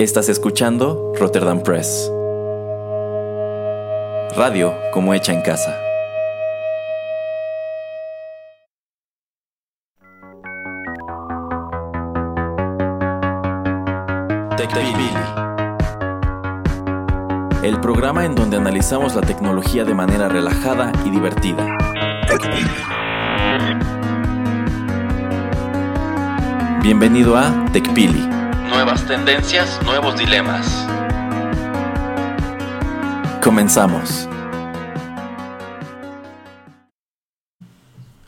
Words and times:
Estás 0.00 0.30
escuchando 0.30 1.12
Rotterdam 1.20 1.62
Press. 1.62 2.10
Radio 4.34 4.72
como 4.94 5.12
hecha 5.12 5.34
en 5.34 5.42
casa. 5.42 5.78
TechPili. 14.56 15.10
El 17.62 17.78
programa 17.82 18.24
en 18.24 18.34
donde 18.34 18.56
analizamos 18.56 19.14
la 19.14 19.20
tecnología 19.20 19.84
de 19.84 19.92
manera 19.92 20.30
relajada 20.30 20.92
y 21.04 21.10
divertida. 21.10 21.76
Bienvenido 26.82 27.36
a 27.36 27.66
TechPili. 27.74 28.39
Nuevas 28.70 29.04
tendencias, 29.04 29.80
nuevos 29.84 30.16
dilemas. 30.16 30.86
Comenzamos. 33.42 34.28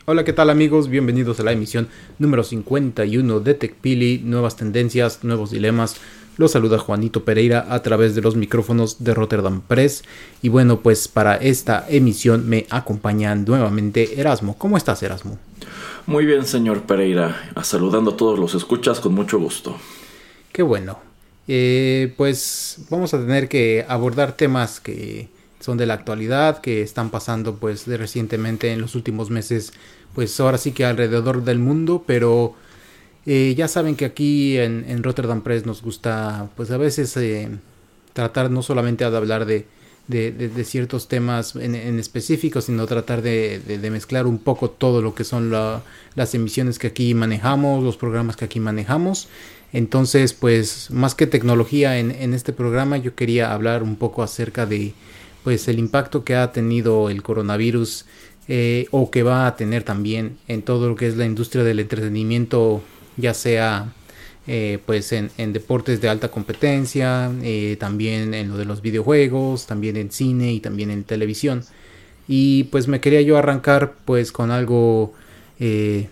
Hola, 0.03 0.25
¿qué 0.25 0.33
tal 0.33 0.49
amigos? 0.49 0.89
Bienvenidos 0.89 1.39
a 1.39 1.43
la 1.43 1.53
emisión 1.53 1.87
número 2.19 2.43
51 2.43 3.39
de 3.39 3.53
TechPili, 3.53 4.19
nuevas 4.25 4.57
tendencias, 4.57 5.23
nuevos 5.23 5.51
dilemas. 5.51 5.95
Los 6.35 6.51
saluda 6.51 6.77
Juanito 6.77 7.23
Pereira 7.23 7.65
a 7.69 7.81
través 7.81 8.13
de 8.13 8.21
los 8.21 8.35
micrófonos 8.35 9.01
de 9.01 9.13
Rotterdam 9.13 9.61
Press. 9.61 10.03
Y 10.41 10.49
bueno, 10.49 10.81
pues 10.81 11.07
para 11.07 11.37
esta 11.37 11.85
emisión 11.87 12.49
me 12.49 12.67
acompaña 12.69 13.33
nuevamente 13.33 14.19
Erasmo. 14.19 14.57
¿Cómo 14.57 14.75
estás, 14.75 15.03
Erasmo? 15.03 15.39
Muy 16.05 16.25
bien, 16.25 16.45
señor 16.45 16.81
Pereira. 16.81 17.49
Saludando 17.61 18.11
a 18.11 18.17
todos 18.17 18.37
los 18.37 18.55
escuchas 18.55 18.99
con 18.99 19.13
mucho 19.13 19.39
gusto. 19.39 19.77
Qué 20.53 20.61
bueno. 20.61 20.99
Eh, 21.47 22.13
pues 22.15 22.77
vamos 22.89 23.13
a 23.13 23.19
tener 23.19 23.49
que 23.49 23.85
abordar 23.89 24.37
temas 24.37 24.79
que 24.79 25.27
son 25.59 25.77
de 25.77 25.87
la 25.87 25.95
actualidad, 25.95 26.61
que 26.61 26.83
están 26.83 27.09
pasando 27.09 27.55
pues 27.55 27.85
de 27.85 27.97
recientemente 27.97 28.71
en 28.71 28.79
los 28.79 28.95
últimos 28.95 29.31
meses, 29.31 29.73
pues 30.13 30.39
ahora 30.39 30.57
sí 30.59 30.71
que 30.71 30.85
alrededor 30.85 31.43
del 31.43 31.57
mundo, 31.57 32.03
pero 32.05 32.53
eh, 33.25 33.55
ya 33.57 33.67
saben 33.67 33.95
que 33.95 34.05
aquí 34.05 34.57
en, 34.57 35.01
Rotterdam 35.01 35.41
Press 35.41 35.65
nos 35.65 35.81
gusta 35.81 36.49
pues 36.55 36.69
a 36.69 36.77
veces 36.77 37.17
eh, 37.17 37.49
tratar 38.13 38.51
no 38.51 38.61
solamente 38.61 39.09
de 39.09 39.17
hablar 39.17 39.45
de, 39.45 39.65
de, 40.07 40.63
ciertos 40.65 41.07
temas 41.07 41.55
en, 41.55 41.75
específico, 41.99 42.61
sino 42.61 42.85
tratar 42.85 43.21
de, 43.21 43.79
mezclar 43.91 44.27
un 44.27 44.37
poco 44.37 44.69
todo 44.69 45.01
lo 45.01 45.15
que 45.15 45.23
son 45.23 45.51
las 45.51 46.35
emisiones 46.35 46.77
que 46.77 46.87
aquí 46.87 47.13
manejamos, 47.13 47.83
los 47.83 47.97
programas 47.97 48.35
que 48.35 48.45
aquí 48.45 48.59
manejamos. 48.59 49.29
Entonces, 49.73 50.33
pues 50.33 50.91
más 50.91 51.15
que 51.15 51.25
tecnología 51.25 51.97
en, 51.97 52.33
este 52.35 52.53
programa, 52.53 52.97
yo 52.97 53.15
quería 53.15 53.51
hablar 53.51 53.81
un 53.81 53.95
poco 53.95 54.21
acerca 54.21 54.67
de 54.67 54.93
pues 55.43 55.67
el 55.67 55.79
impacto 55.79 56.23
que 56.23 56.35
ha 56.35 56.51
tenido 56.51 57.09
el 57.09 57.23
coronavirus 57.23 58.05
eh, 58.47 58.85
o 58.91 59.09
que 59.09 59.23
va 59.23 59.47
a 59.47 59.55
tener 59.55 59.83
también 59.83 60.37
en 60.47 60.61
todo 60.61 60.87
lo 60.87 60.95
que 60.95 61.07
es 61.07 61.17
la 61.17 61.25
industria 61.25 61.63
del 61.63 61.79
entretenimiento, 61.79 62.83
ya 63.17 63.33
sea 63.33 63.91
eh, 64.45 64.77
pues 64.85 65.11
en, 65.11 65.31
deportes 65.53 65.99
de 66.01 66.07
alta 66.07 66.29
competencia, 66.29 67.31
eh, 67.41 67.75
también 67.79 68.35
en 68.35 68.49
lo 68.49 68.57
de 68.57 68.65
los 68.65 68.81
videojuegos, 68.83 69.65
también 69.65 69.97
en 69.97 70.11
cine 70.11 70.53
y 70.53 70.59
también 70.59 70.91
en 70.91 71.03
televisión. 71.03 71.63
Y 72.27 72.65
pues 72.65 72.87
me 72.87 73.01
quería 73.01 73.21
yo 73.21 73.37
arrancar 73.37 73.95
pues 74.05 74.31
con 74.31 74.51
algo, 74.51 75.13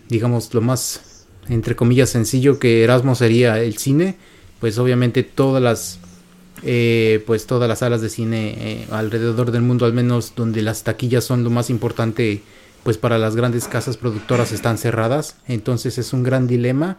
digamos, 0.10 0.54
lo 0.54 0.62
más, 0.62 1.11
entre 1.50 1.76
comillas, 1.76 2.10
sencillo 2.10 2.60
que 2.60 2.84
Erasmo 2.84 3.16
sería 3.16 3.60
el 3.60 3.78
cine. 3.78 4.16
Pues 4.60 4.78
obviamente 4.78 5.24
todas 5.24 5.62
las, 5.62 6.00
pues 7.26 7.48
todas 7.48 7.68
las 7.68 7.80
salas 7.80 8.02
de 8.02 8.10
cine 8.10 8.86
alrededor 8.92 9.52
del 9.52 9.64
mundo, 9.64 9.86
al 9.86 9.94
menos 9.94 10.34
donde 10.36 10.62
las 10.62 10.84
taquillas 10.84 11.24
son 11.24 11.44
lo 11.44 11.50
más 11.50 11.72
importante, 11.72 12.44
pues 12.84 12.98
para 12.98 13.18
las 13.18 13.36
grandes 13.36 13.68
casas 13.68 13.98
productoras 13.98 14.52
están 14.52 14.78
cerradas. 14.78 15.38
Entonces 15.48 15.98
es 15.98 16.14
un 16.14 16.22
gran 16.22 16.46
dilema. 16.46 16.98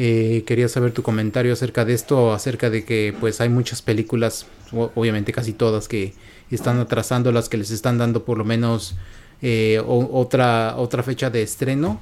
Eh, 0.00 0.44
quería 0.46 0.68
saber 0.68 0.92
tu 0.92 1.02
comentario 1.02 1.52
acerca 1.52 1.84
de 1.84 1.92
esto, 1.92 2.32
acerca 2.32 2.70
de 2.70 2.84
que 2.84 3.12
pues 3.18 3.40
hay 3.40 3.48
muchas 3.48 3.82
películas, 3.82 4.46
obviamente 4.70 5.32
casi 5.32 5.52
todas, 5.52 5.88
que 5.88 6.14
están 6.52 6.78
atrasando 6.78 7.32
las 7.32 7.48
que 7.48 7.56
les 7.56 7.72
están 7.72 7.98
dando 7.98 8.24
por 8.24 8.38
lo 8.38 8.44
menos 8.44 8.94
eh, 9.42 9.82
otra, 9.84 10.76
otra 10.76 11.02
fecha 11.02 11.30
de 11.30 11.42
estreno. 11.42 12.00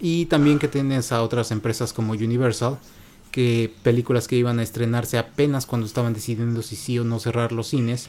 Y 0.00 0.26
también 0.26 0.58
que 0.58 0.68
tienes 0.68 1.12
a 1.12 1.22
otras 1.22 1.50
empresas 1.50 1.92
como 1.92 2.12
Universal, 2.12 2.78
que 3.30 3.72
películas 3.82 4.28
que 4.28 4.36
iban 4.36 4.58
a 4.58 4.62
estrenarse 4.62 5.18
apenas 5.18 5.66
cuando 5.66 5.86
estaban 5.86 6.14
decidiendo 6.14 6.62
si 6.62 6.76
sí 6.76 6.98
o 6.98 7.04
no 7.04 7.18
cerrar 7.18 7.52
los 7.52 7.68
cines, 7.68 8.08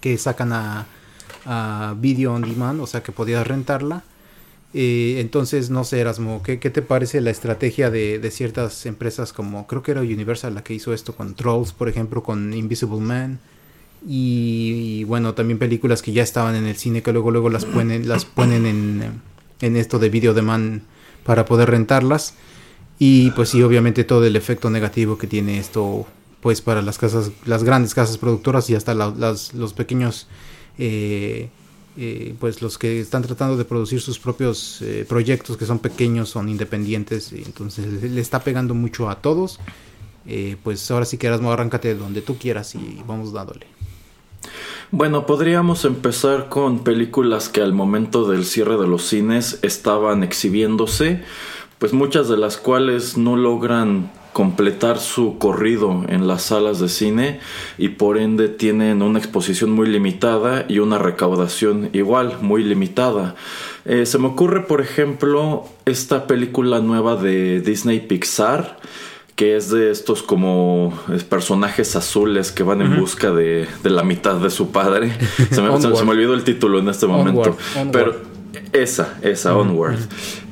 que 0.00 0.16
sacan 0.18 0.52
a, 0.52 0.86
a 1.44 1.94
video 1.98 2.34
on 2.34 2.42
demand, 2.42 2.80
o 2.80 2.86
sea 2.86 3.02
que 3.02 3.12
podías 3.12 3.46
rentarla 3.46 4.04
eh, 4.74 5.16
entonces, 5.20 5.68
no 5.70 5.84
sé, 5.84 6.00
Erasmo, 6.00 6.42
¿qué, 6.42 6.56
te 6.56 6.82
parece 6.82 7.20
la 7.20 7.30
estrategia 7.30 7.90
de, 7.90 8.30
ciertas 8.30 8.86
empresas 8.86 9.32
como, 9.32 9.66
creo 9.66 9.82
que 9.82 9.90
era 9.90 10.00
Universal 10.00 10.54
la 10.54 10.64
que 10.64 10.72
hizo 10.74 10.94
esto 10.94 11.14
con 11.14 11.34
Trolls, 11.34 11.72
por 11.72 11.88
ejemplo, 11.88 12.22
con 12.22 12.54
Invisible 12.54 13.00
Man? 13.00 13.38
Y, 14.06 15.04
bueno, 15.04 15.34
también 15.34 15.58
películas 15.58 16.02
que 16.02 16.12
ya 16.12 16.22
estaban 16.22 16.56
en 16.56 16.66
el 16.66 16.76
cine 16.76 17.02
que 17.02 17.12
luego 17.12 17.30
luego 17.30 17.50
las 17.50 17.64
ponen, 17.64 18.08
las 18.08 18.24
ponen 18.24 18.66
en, 18.66 19.20
en 19.60 19.76
esto 19.76 19.98
de 19.98 20.08
video 20.08 20.34
de 20.34 20.42
man 20.42 20.82
para 21.24 21.44
poder 21.44 21.70
rentarlas. 21.70 22.34
Y 22.98 23.30
pues 23.32 23.50
sí, 23.50 23.62
obviamente 23.62 24.04
todo 24.04 24.24
el 24.24 24.36
efecto 24.36 24.70
negativo 24.70 25.18
que 25.18 25.26
tiene 25.26 25.58
esto 25.58 26.06
pues 26.40 26.60
para 26.60 26.82
las 26.82 26.98
casas, 26.98 27.30
las 27.46 27.62
grandes 27.62 27.94
casas 27.94 28.18
productoras 28.18 28.68
y 28.68 28.74
hasta 28.74 28.94
los 28.94 29.72
pequeños 29.74 30.26
eh, 30.78 31.50
eh, 31.96 32.34
pues 32.40 32.62
los 32.62 32.78
que 32.78 33.00
están 33.00 33.22
tratando 33.22 33.56
de 33.56 33.64
producir 33.64 34.00
sus 34.00 34.18
propios 34.18 34.80
eh, 34.82 35.04
proyectos 35.08 35.56
que 35.56 35.66
son 35.66 35.78
pequeños, 35.78 36.30
son 36.30 36.48
independientes, 36.48 37.32
entonces 37.32 37.86
le, 38.02 38.20
está 38.20 38.42
pegando 38.42 38.74
mucho 38.74 39.08
a 39.08 39.16
todos. 39.20 39.60
Pues 40.62 40.88
ahora 40.92 41.04
sí 41.04 41.18
que 41.18 41.26
Erasmo, 41.26 41.50
arráncate 41.50 41.96
donde 41.96 42.22
tú 42.22 42.38
quieras 42.38 42.76
y 42.76 43.02
vamos 43.06 43.32
dándole. 43.32 43.66
Bueno, 44.94 45.24
podríamos 45.24 45.86
empezar 45.86 46.50
con 46.50 46.84
películas 46.84 47.48
que 47.48 47.62
al 47.62 47.72
momento 47.72 48.28
del 48.28 48.44
cierre 48.44 48.76
de 48.76 48.86
los 48.86 49.04
cines 49.04 49.58
estaban 49.62 50.22
exhibiéndose, 50.22 51.22
pues 51.78 51.94
muchas 51.94 52.28
de 52.28 52.36
las 52.36 52.58
cuales 52.58 53.16
no 53.16 53.36
logran 53.36 54.12
completar 54.34 54.98
su 54.98 55.38
corrido 55.38 56.04
en 56.08 56.26
las 56.26 56.42
salas 56.42 56.78
de 56.78 56.90
cine 56.90 57.40
y 57.78 57.88
por 57.88 58.18
ende 58.18 58.50
tienen 58.50 59.00
una 59.00 59.18
exposición 59.18 59.70
muy 59.70 59.88
limitada 59.88 60.66
y 60.68 60.78
una 60.80 60.98
recaudación 60.98 61.88
igual 61.94 62.36
muy 62.42 62.62
limitada. 62.62 63.34
Eh, 63.86 64.04
se 64.04 64.18
me 64.18 64.26
ocurre 64.26 64.66
por 64.66 64.82
ejemplo 64.82 65.64
esta 65.86 66.26
película 66.26 66.80
nueva 66.80 67.16
de 67.16 67.62
Disney 67.62 68.00
Pixar 68.00 68.76
que 69.36 69.56
es 69.56 69.70
de 69.70 69.90
estos 69.90 70.22
como 70.22 70.98
personajes 71.28 71.96
azules 71.96 72.52
que 72.52 72.62
van 72.62 72.82
en 72.82 72.98
busca 73.00 73.30
de, 73.30 73.66
la 73.82 74.02
mitad 74.02 74.36
de 74.36 74.50
su 74.50 74.70
padre. 74.70 75.12
se, 75.50 75.62
me, 75.62 75.70
olvidó 75.70 76.34
el 76.34 76.44
título 76.44 76.78
en 76.78 76.88
este 76.88 77.06
momento. 77.06 77.56
Pero 77.90 78.16
esa, 78.72 79.18
esa, 79.22 79.56
Onward. 79.56 79.98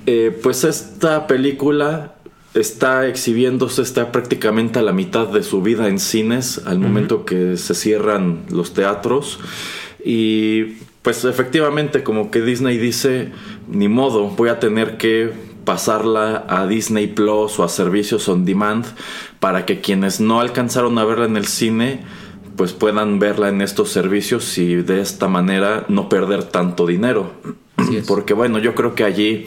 Eh, 0.07 0.37
pues 0.43 0.65
esta 0.65 1.27
película 1.27 2.15
está 2.55 3.07
exhibiéndose, 3.07 3.83
está 3.83 4.11
prácticamente 4.13 4.79
a 4.79 4.83
la 4.83 4.93
mitad 4.93 5.29
de 5.29 5.43
su 5.43 5.63
vida 5.63 5.89
en 5.89 5.99
cines 5.99 6.63
al 6.67 6.79
momento 6.79 7.25
que 7.25 7.57
se 7.57 7.75
cierran 7.75 8.45
los 8.51 8.75
teatros. 8.75 9.39
Y 10.05 10.79
pues 11.03 11.25
efectivamente 11.25 12.03
como 12.03 12.31
que 12.31 12.41
Disney 12.41 12.79
dice, 12.79 13.31
ni 13.69 13.89
modo, 13.89 14.29
voy 14.31 14.49
a 14.49 14.59
tener 14.59 14.97
que 14.97 15.50
pasarla 15.71 16.47
a 16.49 16.67
Disney 16.67 17.07
Plus 17.07 17.61
o 17.61 17.63
a 17.63 17.69
servicios 17.69 18.29
on 18.29 18.45
demand 18.45 18.87
para 19.39 19.67
que 19.67 19.81
quienes 19.81 20.21
no 20.21 20.41
alcanzaron 20.41 20.99
a 20.99 21.05
verla 21.05 21.27
en 21.27 21.37
el 21.37 21.47
cine 21.47 22.01
pues 22.57 22.73
puedan 22.73 23.21
verla 23.21 23.51
en 23.51 23.61
estos 23.61 23.91
servicios 23.91 24.59
y 24.59 24.75
de 24.75 25.01
esta 25.01 25.29
manera 25.29 25.85
no 25.87 26.09
perder 26.09 26.43
tanto 26.43 26.89
dinero. 26.89 27.31
Porque 28.09 28.35
bueno, 28.35 28.59
yo 28.59 28.75
creo 28.75 28.97
que 28.97 29.05
allí 29.05 29.47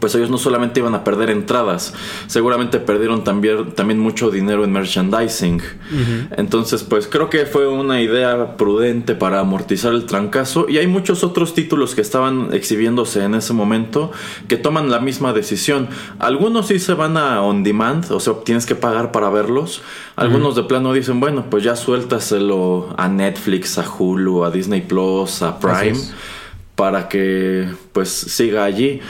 pues 0.00 0.14
ellos 0.14 0.30
no 0.30 0.38
solamente 0.38 0.80
iban 0.80 0.94
a 0.94 1.04
perder 1.04 1.30
entradas, 1.30 1.94
seguramente 2.26 2.78
perdieron 2.78 3.24
también, 3.24 3.72
también 3.72 3.98
mucho 3.98 4.30
dinero 4.30 4.64
en 4.64 4.72
merchandising. 4.72 5.62
Entonces, 6.36 6.82
pues 6.84 7.06
creo 7.06 7.30
que 7.30 7.46
fue 7.46 7.66
una 7.66 8.00
idea 8.00 8.56
prudente 8.56 9.14
para 9.14 9.40
amortizar 9.40 9.92
el 9.92 10.04
trancazo. 10.04 10.68
Y 10.68 10.78
hay 10.78 10.86
muchos 10.86 11.24
otros 11.24 11.54
títulos 11.54 11.94
que 11.94 12.00
estaban 12.00 12.50
exhibiéndose 12.52 13.24
en 13.24 13.34
ese 13.34 13.52
momento 13.52 14.12
que 14.46 14.56
toman 14.56 14.90
la 14.90 15.00
misma 15.00 15.32
decisión. 15.32 15.88
Algunos 16.18 16.68
sí 16.68 16.78
se 16.78 16.94
van 16.94 17.16
a 17.16 17.42
on 17.42 17.64
demand, 17.64 18.10
o 18.10 18.20
sea, 18.20 18.34
tienes 18.44 18.66
que 18.66 18.74
pagar 18.74 19.12
para 19.12 19.30
verlos. 19.30 19.82
Algunos 20.16 20.54
de 20.56 20.64
plano 20.64 20.92
dicen, 20.92 21.20
bueno, 21.20 21.46
pues 21.48 21.64
ya 21.64 21.76
suéltaselo 21.76 22.94
a 22.96 23.08
Netflix, 23.08 23.78
a 23.78 23.88
Hulu, 23.88 24.44
a 24.44 24.50
Disney 24.50 24.82
Plus, 24.82 25.42
a 25.42 25.58
Prime, 25.58 25.98
para 26.78 27.08
que 27.08 27.66
pues 27.92 28.08
siga 28.08 28.62
allí 28.62 29.00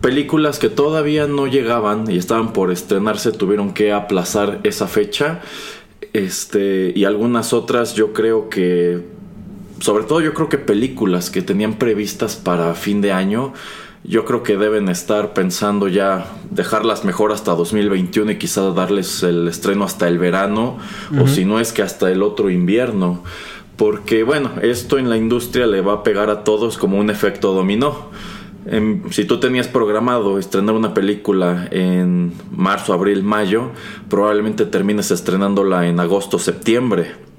películas 0.00 0.58
que 0.58 0.70
todavía 0.70 1.26
no 1.26 1.46
llegaban 1.46 2.10
y 2.10 2.16
estaban 2.16 2.54
por 2.54 2.70
estrenarse 2.70 3.32
tuvieron 3.32 3.74
que 3.74 3.92
aplazar 3.92 4.60
esa 4.62 4.88
fecha. 4.88 5.40
Este, 6.14 6.94
y 6.96 7.04
algunas 7.04 7.52
otras 7.52 7.94
yo 7.94 8.14
creo 8.14 8.48
que, 8.48 9.04
sobre 9.80 10.04
todo 10.04 10.22
yo 10.22 10.32
creo 10.32 10.48
que 10.48 10.56
películas 10.56 11.28
que 11.28 11.42
tenían 11.42 11.74
previstas 11.74 12.36
para 12.36 12.72
fin 12.74 13.02
de 13.02 13.12
año, 13.12 13.52
yo 14.02 14.24
creo 14.24 14.42
que 14.42 14.56
deben 14.56 14.88
estar 14.88 15.34
pensando 15.34 15.86
ya 15.86 16.26
dejarlas 16.50 17.04
mejor 17.04 17.32
hasta 17.32 17.54
2021 17.54 18.32
y 18.32 18.38
quizás 18.38 18.74
darles 18.74 19.22
el 19.22 19.46
estreno 19.46 19.84
hasta 19.84 20.08
el 20.08 20.18
verano 20.18 20.78
o 21.20 21.28
si 21.28 21.44
no 21.44 21.60
es 21.60 21.74
que 21.74 21.82
hasta 21.82 22.10
el 22.10 22.22
otro 22.22 22.48
invierno. 22.48 23.22
Porque 23.80 24.24
bueno, 24.24 24.50
esto 24.60 24.98
en 24.98 25.08
la 25.08 25.16
industria 25.16 25.66
le 25.66 25.80
va 25.80 25.94
a 25.94 26.02
pegar 26.02 26.28
a 26.28 26.44
todos 26.44 26.76
como 26.76 26.98
un 26.98 27.08
efecto 27.08 27.54
dominó. 27.54 28.10
si 29.08 29.24
tú 29.24 29.40
tenías 29.40 29.68
programado 29.68 30.38
estrenar 30.38 30.74
una 30.74 30.92
película 30.92 31.66
en 31.70 32.34
marzo, 32.50 32.92
abril, 32.92 33.22
mayo, 33.22 33.70
probablemente 34.10 34.66
termines 34.66 35.10
estrenándola 35.10 35.86
en 35.86 35.98
agosto, 35.98 36.38
septiembre. 36.38 37.29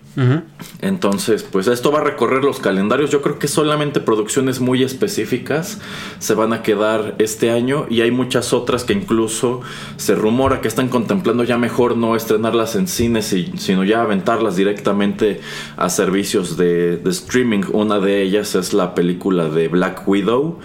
Entonces, 0.81 1.43
pues 1.43 1.67
esto 1.67 1.91
va 1.91 1.99
a 1.99 2.03
recorrer 2.03 2.43
los 2.43 2.59
calendarios. 2.59 3.11
Yo 3.11 3.21
creo 3.21 3.39
que 3.39 3.47
solamente 3.47 4.01
producciones 4.01 4.59
muy 4.59 4.83
específicas 4.83 5.79
se 6.19 6.33
van 6.33 6.51
a 6.53 6.61
quedar 6.63 7.15
este 7.19 7.51
año 7.51 7.85
y 7.89 8.01
hay 8.01 8.11
muchas 8.11 8.51
otras 8.51 8.83
que 8.83 8.93
incluso 8.93 9.61
se 9.95 10.15
rumora 10.15 10.59
que 10.59 10.67
están 10.67 10.89
contemplando 10.89 11.43
ya 11.43 11.57
mejor 11.57 11.95
no 11.95 12.15
estrenarlas 12.15 12.75
en 12.75 12.87
cines, 12.87 13.33
sino 13.57 13.83
ya 13.83 14.01
aventarlas 14.01 14.55
directamente 14.55 15.39
a 15.77 15.89
servicios 15.89 16.57
de, 16.57 17.01
streaming. 17.05 17.63
Una 17.71 17.99
de 17.99 18.21
ellas 18.21 18.55
es 18.55 18.73
la 18.73 18.95
película 18.95 19.49
de 19.49 19.67
Black 19.67 20.07
Widow 20.07 20.59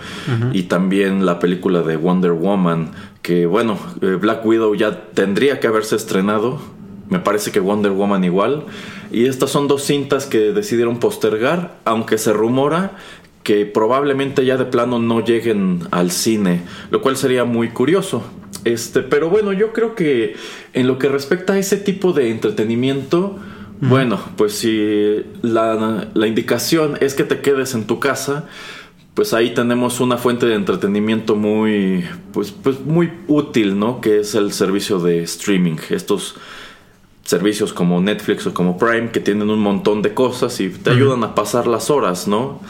y 0.53 0.65
también 0.65 1.25
la 1.25 1.39
película 1.39 1.83
de 1.83 1.97
Wonder 1.97 2.33
Woman. 2.33 2.93
Que 3.23 3.47
bueno, 3.47 3.79
eh, 4.03 4.19
Black 4.21 4.45
Widow 4.47 4.75
ya 4.75 5.09
tendría 5.13 5.59
que 5.59 5.67
haberse 5.67 5.97
estrenado. 5.97 6.61
Me 7.09 7.19
parece 7.19 7.53
que 7.53 7.61
Wonder 7.61 7.93
Woman 7.93 8.25
igual 8.25 8.65
y 9.11 9.27
estas 9.27 9.51
son 9.51 9.69
dos 9.69 9.83
cintas 9.85 10.27
que 10.27 10.53
decidieron 10.53 10.99
postergar, 10.99 11.79
aunque 11.85 12.19
se 12.19 12.33
rumora 12.33 12.97
que 13.43 13.65
probablemente 13.65 14.45
ya 14.45 14.57
de 14.57 14.65
plano 14.65 14.99
no 14.99 15.25
lleguen 15.25 15.81
al 15.93 16.11
cine, 16.11 16.63
lo 16.91 17.01
cual 17.01 17.17
sería 17.17 17.45
muy 17.45 17.69
curioso. 17.69 18.25
Este, 18.65 19.03
pero 19.03 19.31
bueno, 19.31 19.53
yo 19.53 19.73
creo 19.73 19.95
que 19.95 20.35
en 20.73 20.89
lo 20.89 20.99
que 20.99 21.09
respecta 21.09 21.53
a 21.53 21.59
ese 21.59 21.77
tipo 21.77 22.13
de 22.13 22.31
entretenimiento, 22.31 23.39
bueno, 23.81 24.19
pues 24.37 24.55
si 24.55 25.23
la, 25.43 26.09
la 26.13 26.27
indicación 26.27 26.99
es 27.01 27.15
que 27.15 27.23
te 27.23 27.41
quedes 27.41 27.75
en 27.75 27.87
tu 27.87 28.01
casa, 28.01 28.47
pues 29.15 29.33
ahí 29.33 29.55
tenemos 29.55 30.01
una 30.01 30.19
fuente 30.19 30.47
de 30.47 30.55
entretenimiento 30.55 31.37
muy, 31.37 32.05
pues, 32.33 32.51
pues 32.51 32.81
muy 32.81 33.13
útil, 33.29 33.79
¿no? 33.79 34.01
Que 34.01 34.21
es 34.21 34.35
el 34.35 34.53
servicio 34.53 34.99
de 34.99 35.23
streaming. 35.23 35.77
Estos 35.89 36.35
servicios 37.27 37.73
como 37.73 38.01
Netflix 38.01 38.47
o 38.47 38.55
como 38.55 38.79
Prime 38.79 39.11
que 39.11 39.21
tienen 39.21 39.51
un 39.51 39.59
montón 39.59 40.01
de 40.01 40.15
cosas 40.15 40.59
y 40.61 40.69
te 40.69 40.91
ayudan 40.91 41.23
a 41.25 41.35
pasar 41.35 41.67
las 41.67 41.91
horas, 41.91 42.27
¿no? 42.29 42.61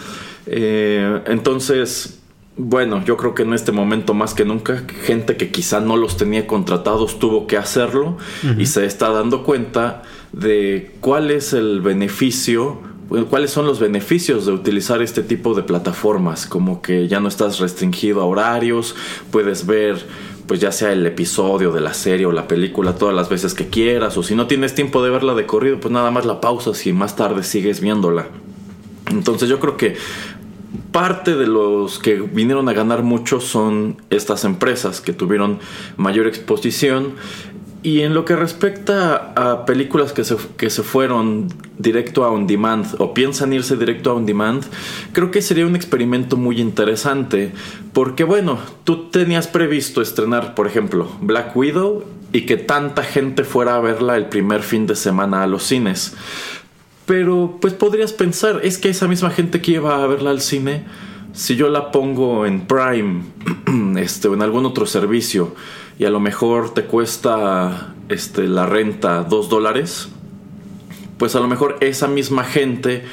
Eh, 0.46 1.22
entonces, 1.26 2.20
bueno, 2.56 3.04
yo 3.04 3.16
creo 3.16 3.34
que 3.34 3.42
en 3.42 3.52
este 3.52 3.70
momento 3.70 4.14
más 4.14 4.32
que 4.34 4.44
nunca, 4.44 4.82
gente 5.04 5.36
que 5.36 5.50
quizá 5.50 5.80
no 5.80 5.96
los 5.96 6.16
tenía 6.16 6.46
contratados 6.46 7.18
tuvo 7.18 7.46
que 7.46 7.58
hacerlo 7.58 8.16
y 8.58 8.66
se 8.66 8.86
está 8.86 9.10
dando 9.10 9.44
cuenta 9.44 10.02
de 10.32 10.94
cuál 11.00 11.30
es 11.30 11.52
el 11.52 11.80
beneficio 11.80 12.80
cuáles 13.30 13.50
son 13.52 13.66
los 13.66 13.78
beneficios 13.78 14.46
de 14.46 14.52
utilizar 14.52 15.00
este 15.00 15.22
tipo 15.22 15.54
de 15.54 15.62
plataformas, 15.62 16.46
como 16.46 16.82
que 16.82 17.06
ya 17.06 17.20
no 17.20 17.28
estás 17.28 17.60
restringido 17.60 18.20
a 18.20 18.24
horarios, 18.24 18.96
puedes 19.30 19.64
ver 19.64 20.04
pues 20.46 20.60
ya 20.60 20.72
sea 20.72 20.92
el 20.92 21.04
episodio 21.06 21.72
de 21.72 21.80
la 21.80 21.94
serie 21.94 22.26
o 22.26 22.32
la 22.32 22.48
película 22.48 22.94
todas 22.94 23.14
las 23.14 23.28
veces 23.28 23.54
que 23.54 23.68
quieras, 23.68 24.16
o 24.16 24.22
si 24.22 24.34
no 24.34 24.46
tienes 24.46 24.74
tiempo 24.74 25.02
de 25.02 25.10
verla 25.10 25.34
de 25.34 25.46
corrido, 25.46 25.80
pues 25.80 25.92
nada 25.92 26.10
más 26.10 26.24
la 26.24 26.40
pausas 26.40 26.86
y 26.86 26.92
más 26.92 27.16
tarde 27.16 27.42
sigues 27.42 27.80
viéndola. 27.80 28.28
Entonces 29.10 29.48
yo 29.48 29.60
creo 29.60 29.76
que 29.76 29.96
parte 30.92 31.36
de 31.36 31.46
los 31.46 31.98
que 31.98 32.14
vinieron 32.14 32.68
a 32.68 32.72
ganar 32.72 33.02
mucho 33.02 33.40
son 33.40 34.00
estas 34.10 34.44
empresas 34.44 35.00
que 35.00 35.12
tuvieron 35.12 35.58
mayor 35.96 36.26
exposición 36.26 37.14
y 37.86 38.02
en 38.02 38.14
lo 38.14 38.24
que 38.24 38.34
respecta 38.34 39.32
a 39.36 39.64
películas 39.64 40.12
que 40.12 40.24
se, 40.24 40.36
que 40.56 40.70
se 40.70 40.82
fueron 40.82 41.46
directo 41.78 42.24
a 42.24 42.32
on 42.32 42.48
demand 42.48 42.84
o 42.98 43.14
piensan 43.14 43.52
irse 43.52 43.76
directo 43.76 44.10
a 44.10 44.14
on 44.14 44.26
demand, 44.26 44.64
creo 45.12 45.30
que 45.30 45.40
sería 45.40 45.64
un 45.64 45.76
experimento 45.76 46.36
muy 46.36 46.60
interesante. 46.60 47.52
Porque 47.92 48.24
bueno, 48.24 48.58
tú 48.82 49.08
tenías 49.10 49.46
previsto 49.46 50.02
estrenar, 50.02 50.56
por 50.56 50.66
ejemplo, 50.66 51.08
Black 51.20 51.56
Widow 51.56 52.02
y 52.32 52.40
que 52.40 52.56
tanta 52.56 53.04
gente 53.04 53.44
fuera 53.44 53.76
a 53.76 53.80
verla 53.80 54.16
el 54.16 54.26
primer 54.26 54.64
fin 54.64 54.88
de 54.88 54.96
semana 54.96 55.44
a 55.44 55.46
los 55.46 55.62
cines. 55.62 56.16
Pero 57.06 57.58
pues 57.60 57.72
podrías 57.72 58.12
pensar, 58.12 58.62
es 58.64 58.78
que 58.78 58.88
esa 58.88 59.06
misma 59.06 59.30
gente 59.30 59.60
que 59.60 59.70
iba 59.70 60.02
a 60.02 60.06
verla 60.08 60.30
al 60.30 60.40
cine, 60.40 60.86
si 61.34 61.54
yo 61.54 61.68
la 61.68 61.92
pongo 61.92 62.46
en 62.46 62.62
Prime 62.66 63.22
este, 64.00 64.26
o 64.26 64.34
en 64.34 64.42
algún 64.42 64.66
otro 64.66 64.86
servicio, 64.86 65.54
y 65.98 66.04
a 66.04 66.10
lo 66.10 66.20
mejor 66.20 66.74
te 66.74 66.84
cuesta 66.84 67.94
este, 68.08 68.48
la 68.48 68.66
renta 68.66 69.24
dos 69.24 69.48
dólares, 69.48 70.08
pues 71.18 71.34
a 71.34 71.40
lo 71.40 71.48
mejor 71.48 71.76
esa 71.80 72.08
misma 72.08 72.44
gente 72.44 73.04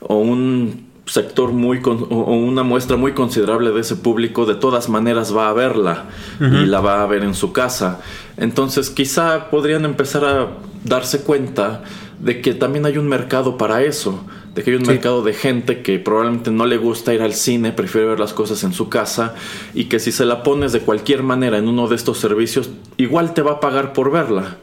o 0.00 0.16
un 0.16 0.92
sector 1.06 1.52
muy 1.52 1.80
o 1.84 2.34
una 2.34 2.62
muestra 2.62 2.96
muy 2.96 3.12
considerable 3.12 3.70
de 3.70 3.80
ese 3.80 3.96
público 3.96 4.46
de 4.46 4.54
todas 4.54 4.88
maneras 4.88 5.36
va 5.36 5.48
a 5.48 5.52
verla 5.52 6.04
y 6.40 6.66
la 6.66 6.80
va 6.80 7.02
a 7.02 7.06
ver 7.06 7.24
en 7.24 7.34
su 7.34 7.52
casa. 7.52 8.00
Entonces 8.36 8.90
quizá 8.90 9.50
podrían 9.50 9.84
empezar 9.84 10.24
a 10.24 10.48
darse 10.84 11.22
cuenta 11.22 11.82
de 12.22 12.40
que 12.40 12.54
también 12.54 12.86
hay 12.86 12.96
un 12.96 13.08
mercado 13.08 13.58
para 13.58 13.82
eso 13.82 14.24
de 14.54 14.62
que 14.62 14.70
hay 14.70 14.76
un 14.76 14.86
mercado 14.86 15.22
de 15.22 15.32
gente 15.32 15.82
que 15.82 15.98
probablemente 15.98 16.50
no 16.50 16.66
le 16.66 16.76
gusta 16.76 17.14
ir 17.14 17.22
al 17.22 17.32
cine, 17.32 17.72
prefiere 17.72 18.08
ver 18.08 18.20
las 18.20 18.34
cosas 18.34 18.62
en 18.64 18.72
su 18.72 18.88
casa 18.88 19.34
y 19.72 19.84
que 19.84 19.98
si 19.98 20.12
se 20.12 20.24
la 20.26 20.42
pones 20.42 20.72
de 20.72 20.80
cualquier 20.80 21.22
manera 21.22 21.58
en 21.58 21.68
uno 21.68 21.88
de 21.88 21.96
estos 21.96 22.18
servicios, 22.18 22.68
igual 22.98 23.32
te 23.32 23.40
va 23.42 23.52
a 23.52 23.60
pagar 23.60 23.92
por 23.92 24.10
verla. 24.10 24.58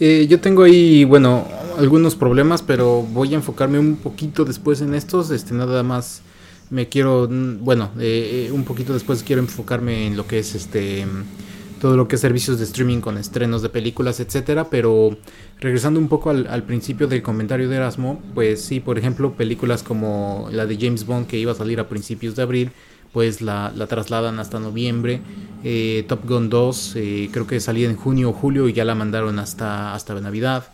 Eh, 0.00 0.26
yo 0.30 0.40
tengo 0.40 0.62
ahí, 0.62 1.04
bueno, 1.04 1.46
algunos 1.76 2.14
problemas, 2.14 2.62
pero 2.62 3.02
voy 3.02 3.34
a 3.34 3.36
enfocarme 3.36 3.78
un 3.78 3.96
poquito 3.96 4.44
después 4.44 4.80
en 4.80 4.94
estos, 4.94 5.30
este, 5.30 5.54
nada 5.54 5.82
más 5.82 6.22
me 6.70 6.88
quiero, 6.88 7.28
bueno, 7.28 7.90
eh, 7.98 8.46
eh, 8.48 8.52
un 8.52 8.64
poquito 8.64 8.94
después 8.94 9.22
quiero 9.22 9.42
enfocarme 9.42 10.06
en 10.06 10.16
lo 10.16 10.26
que 10.26 10.38
es 10.38 10.54
este 10.54 11.04
todo 11.80 11.96
lo 11.96 12.08
que 12.08 12.16
es 12.16 12.20
servicios 12.20 12.58
de 12.58 12.64
streaming 12.64 13.00
con 13.00 13.18
estrenos 13.18 13.62
de 13.62 13.68
películas, 13.68 14.20
etcétera, 14.20 14.68
pero 14.70 15.16
regresando 15.60 15.98
un 16.00 16.08
poco 16.08 16.30
al, 16.30 16.62
principio 16.64 17.06
del 17.06 17.22
comentario 17.22 17.68
de 17.68 17.76
Erasmo, 17.76 18.20
pues 18.34 18.62
sí, 18.62 18.80
por 18.80 18.98
ejemplo, 18.98 19.32
películas 19.32 19.82
como 19.82 20.48
la 20.52 20.66
de 20.66 20.76
James 20.76 21.06
Bond 21.06 21.26
que 21.26 21.38
iba 21.38 21.52
a 21.52 21.54
salir 21.54 21.80
a 21.80 21.88
principios 21.88 22.36
de 22.36 22.42
abril, 22.42 22.72
pues 23.12 23.40
la, 23.40 23.72
trasladan 23.88 24.38
hasta 24.38 24.60
noviembre. 24.60 25.20
Eh, 25.64 26.04
Top 26.08 26.28
Gun 26.28 26.50
2 26.50 26.92
eh, 26.96 27.28
creo 27.32 27.46
que 27.46 27.60
salía 27.60 27.88
en 27.88 27.96
junio 27.96 28.30
o 28.30 28.32
julio 28.32 28.68
y 28.68 28.72
ya 28.72 28.84
la 28.84 28.94
mandaron 28.94 29.38
hasta, 29.38 29.94
hasta 29.94 30.14
Navidad. 30.20 30.64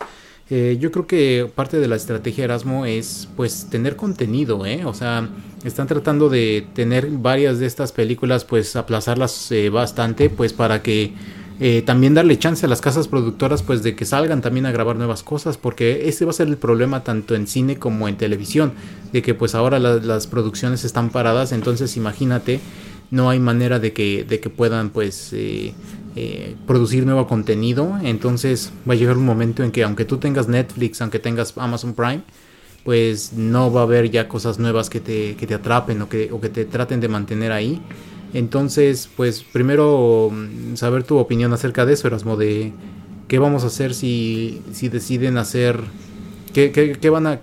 Eh, 0.50 0.76
yo 0.78 0.92
creo 0.92 1.06
que 1.06 1.50
parte 1.54 1.78
de 1.78 1.88
la 1.88 1.96
estrategia 1.96 2.44
Erasmo 2.44 2.84
es 2.84 3.28
pues 3.34 3.68
tener 3.70 3.96
contenido, 3.96 4.66
¿eh? 4.66 4.84
O 4.84 4.92
sea, 4.92 5.28
están 5.64 5.86
tratando 5.86 6.28
de 6.28 6.66
tener 6.74 7.08
varias 7.08 7.58
de 7.58 7.66
estas 7.66 7.92
películas 7.92 8.44
pues 8.44 8.76
aplazarlas 8.76 9.50
eh, 9.52 9.70
bastante 9.70 10.28
pues 10.28 10.52
para 10.52 10.82
que 10.82 11.14
eh, 11.60 11.82
también 11.86 12.12
darle 12.12 12.38
chance 12.38 12.66
a 12.66 12.68
las 12.68 12.82
casas 12.82 13.08
productoras 13.08 13.62
pues 13.62 13.82
de 13.82 13.96
que 13.96 14.04
salgan 14.04 14.42
también 14.42 14.66
a 14.66 14.72
grabar 14.72 14.96
nuevas 14.96 15.22
cosas 15.22 15.56
porque 15.56 16.08
ese 16.08 16.26
va 16.26 16.32
a 16.32 16.34
ser 16.34 16.48
el 16.48 16.58
problema 16.58 17.04
tanto 17.04 17.34
en 17.34 17.46
cine 17.46 17.78
como 17.78 18.06
en 18.08 18.16
televisión 18.18 18.72
de 19.12 19.22
que 19.22 19.34
pues 19.34 19.54
ahora 19.54 19.78
las 19.78 20.26
producciones 20.26 20.84
están 20.84 21.10
paradas 21.10 21.52
entonces 21.52 21.96
imagínate 21.96 22.60
no 23.10 23.30
hay 23.30 23.38
manera 23.38 23.78
de 23.78 23.92
que, 23.92 24.24
de 24.24 24.40
que 24.40 24.50
puedan 24.50 24.90
pues 24.90 25.32
eh, 26.16 26.54
producir 26.66 27.04
nuevo 27.04 27.26
contenido. 27.26 27.98
Entonces 28.02 28.72
va 28.88 28.94
a 28.94 28.96
llegar 28.96 29.16
un 29.16 29.24
momento 29.24 29.62
en 29.62 29.72
que 29.72 29.82
aunque 29.82 30.04
tú 30.04 30.18
tengas 30.18 30.48
Netflix, 30.48 31.00
aunque 31.00 31.18
tengas 31.18 31.54
Amazon 31.56 31.94
Prime, 31.94 32.22
pues 32.84 33.32
no 33.32 33.72
va 33.72 33.80
a 33.80 33.84
haber 33.84 34.10
ya 34.10 34.28
cosas 34.28 34.58
nuevas 34.58 34.90
que 34.90 35.00
te, 35.00 35.36
que 35.36 35.46
te 35.46 35.54
atrapen 35.54 36.02
o 36.02 36.08
que, 36.08 36.30
o 36.30 36.40
que 36.40 36.50
te 36.50 36.64
traten 36.66 37.00
de 37.00 37.08
mantener 37.08 37.50
ahí. 37.50 37.80
Entonces, 38.34 39.08
pues 39.16 39.42
primero 39.42 40.30
mm, 40.30 40.76
saber 40.76 41.04
tu 41.04 41.16
opinión 41.18 41.52
acerca 41.52 41.86
de 41.86 41.94
eso, 41.94 42.06
Erasmo, 42.08 42.36
de 42.36 42.72
qué 43.26 43.38
vamos 43.38 43.64
a 43.64 43.68
hacer 43.68 43.94
si, 43.94 44.60
si 44.72 44.88
deciden 44.88 45.38
hacer, 45.38 45.80
qué, 46.52 46.70
qué, 46.72 47.10
van 47.10 47.26
a, 47.26 47.40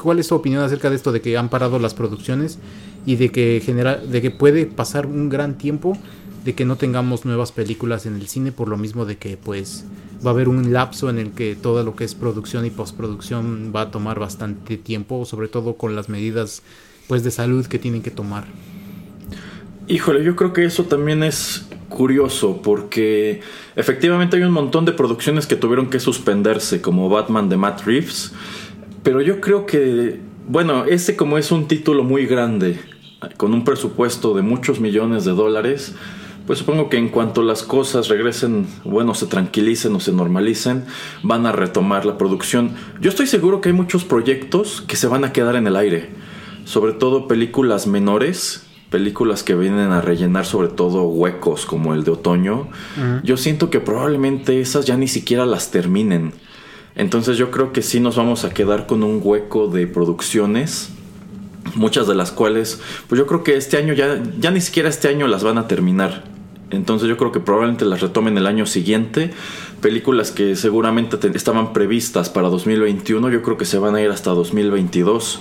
cuál 0.00 0.20
es 0.20 0.28
tu 0.28 0.34
opinión 0.34 0.62
acerca 0.62 0.88
de 0.88 0.96
esto 0.96 1.10
de 1.10 1.20
que 1.20 1.36
han 1.36 1.48
parado 1.48 1.78
las 1.78 1.94
producciones 1.94 2.58
y 3.06 3.16
de 3.16 3.30
que 3.30 3.62
genera, 3.64 3.96
de 3.96 4.22
que 4.22 4.30
puede 4.30 4.66
pasar 4.66 5.06
un 5.06 5.28
gran 5.30 5.58
tiempo 5.58 5.96
de 6.44 6.54
que 6.54 6.64
no 6.64 6.76
tengamos 6.76 7.24
nuevas 7.24 7.52
películas 7.52 8.06
en 8.06 8.16
el 8.16 8.26
cine 8.28 8.52
por 8.52 8.68
lo 8.68 8.76
mismo 8.76 9.04
de 9.04 9.16
que 9.18 9.36
pues 9.36 9.84
va 10.24 10.30
a 10.30 10.34
haber 10.34 10.48
un 10.48 10.72
lapso 10.72 11.10
en 11.10 11.18
el 11.18 11.32
que 11.32 11.54
todo 11.54 11.82
lo 11.84 11.96
que 11.96 12.04
es 12.04 12.14
producción 12.14 12.64
y 12.64 12.70
postproducción 12.70 13.72
va 13.74 13.82
a 13.82 13.90
tomar 13.90 14.18
bastante 14.18 14.76
tiempo, 14.76 15.24
sobre 15.24 15.48
todo 15.48 15.74
con 15.74 15.94
las 15.96 16.08
medidas 16.08 16.62
pues 17.08 17.22
de 17.24 17.30
salud 17.30 17.66
que 17.66 17.78
tienen 17.78 18.02
que 18.02 18.10
tomar. 18.10 18.44
Híjole, 19.88 20.22
yo 20.22 20.36
creo 20.36 20.52
que 20.52 20.64
eso 20.64 20.84
también 20.84 21.22
es 21.22 21.66
curioso 21.88 22.62
porque 22.62 23.40
efectivamente 23.74 24.36
hay 24.36 24.44
un 24.44 24.52
montón 24.52 24.84
de 24.84 24.92
producciones 24.92 25.46
que 25.46 25.56
tuvieron 25.56 25.90
que 25.90 25.98
suspenderse, 25.98 26.80
como 26.80 27.08
Batman 27.08 27.48
de 27.48 27.56
Matt 27.56 27.82
Reeves, 27.84 28.32
pero 29.02 29.20
yo 29.20 29.40
creo 29.40 29.66
que, 29.66 30.20
bueno, 30.46 30.84
ese 30.84 31.16
como 31.16 31.38
es 31.38 31.50
un 31.50 31.66
título 31.66 32.04
muy 32.04 32.26
grande, 32.26 32.78
con 33.36 33.52
un 33.52 33.64
presupuesto 33.64 34.34
de 34.34 34.42
muchos 34.42 34.80
millones 34.80 35.24
de 35.24 35.32
dólares, 35.32 35.94
pues 36.50 36.58
supongo 36.58 36.88
que 36.88 36.96
en 36.96 37.10
cuanto 37.10 37.44
las 37.44 37.62
cosas 37.62 38.08
regresen, 38.08 38.66
bueno, 38.82 39.14
se 39.14 39.26
tranquilicen 39.26 39.94
o 39.94 40.00
se 40.00 40.10
normalicen, 40.10 40.84
van 41.22 41.46
a 41.46 41.52
retomar 41.52 42.04
la 42.04 42.18
producción. 42.18 42.72
Yo 43.00 43.08
estoy 43.08 43.28
seguro 43.28 43.60
que 43.60 43.68
hay 43.68 43.72
muchos 43.72 44.02
proyectos 44.02 44.80
que 44.80 44.96
se 44.96 45.06
van 45.06 45.22
a 45.22 45.32
quedar 45.32 45.54
en 45.54 45.68
el 45.68 45.76
aire, 45.76 46.10
sobre 46.64 46.92
todo 46.92 47.28
películas 47.28 47.86
menores 47.86 48.66
películas 48.90 49.44
que 49.44 49.54
vienen 49.54 49.92
a 49.92 50.00
rellenar 50.00 50.44
sobre 50.44 50.66
todo 50.66 51.04
huecos 51.04 51.66
como 51.66 51.94
el 51.94 52.02
de 52.02 52.10
otoño, 52.10 52.66
yo 53.22 53.36
siento 53.36 53.70
que 53.70 53.78
probablemente 53.78 54.60
esas 54.60 54.86
ya 54.86 54.96
ni 54.96 55.06
siquiera 55.06 55.46
las 55.46 55.70
terminen. 55.70 56.32
Entonces 56.96 57.36
yo 57.38 57.52
creo 57.52 57.72
que 57.72 57.82
sí 57.82 58.00
nos 58.00 58.16
vamos 58.16 58.44
a 58.44 58.50
quedar 58.50 58.88
con 58.88 59.04
un 59.04 59.20
hueco 59.22 59.68
de 59.68 59.86
producciones, 59.86 60.90
muchas 61.76 62.08
de 62.08 62.16
las 62.16 62.32
cuales, 62.32 62.80
pues 63.08 63.20
yo 63.20 63.28
creo 63.28 63.44
que 63.44 63.56
este 63.56 63.76
año 63.76 63.94
ya, 63.94 64.20
ya 64.40 64.50
ni 64.50 64.60
siquiera 64.60 64.88
este 64.88 65.06
año 65.06 65.28
las 65.28 65.44
van 65.44 65.56
a 65.56 65.68
terminar. 65.68 66.29
Entonces 66.70 67.08
yo 67.08 67.16
creo 67.16 67.32
que 67.32 67.40
probablemente 67.40 67.84
las 67.84 68.00
retomen 68.00 68.36
el 68.38 68.46
año 68.46 68.66
siguiente. 68.66 69.30
Películas 69.80 70.30
que 70.30 70.56
seguramente 70.56 71.18
estaban 71.34 71.72
previstas 71.72 72.30
para 72.30 72.48
2021, 72.48 73.30
yo 73.30 73.42
creo 73.42 73.56
que 73.56 73.64
se 73.64 73.78
van 73.78 73.94
a 73.94 74.02
ir 74.02 74.10
hasta 74.10 74.30
2022. 74.30 75.40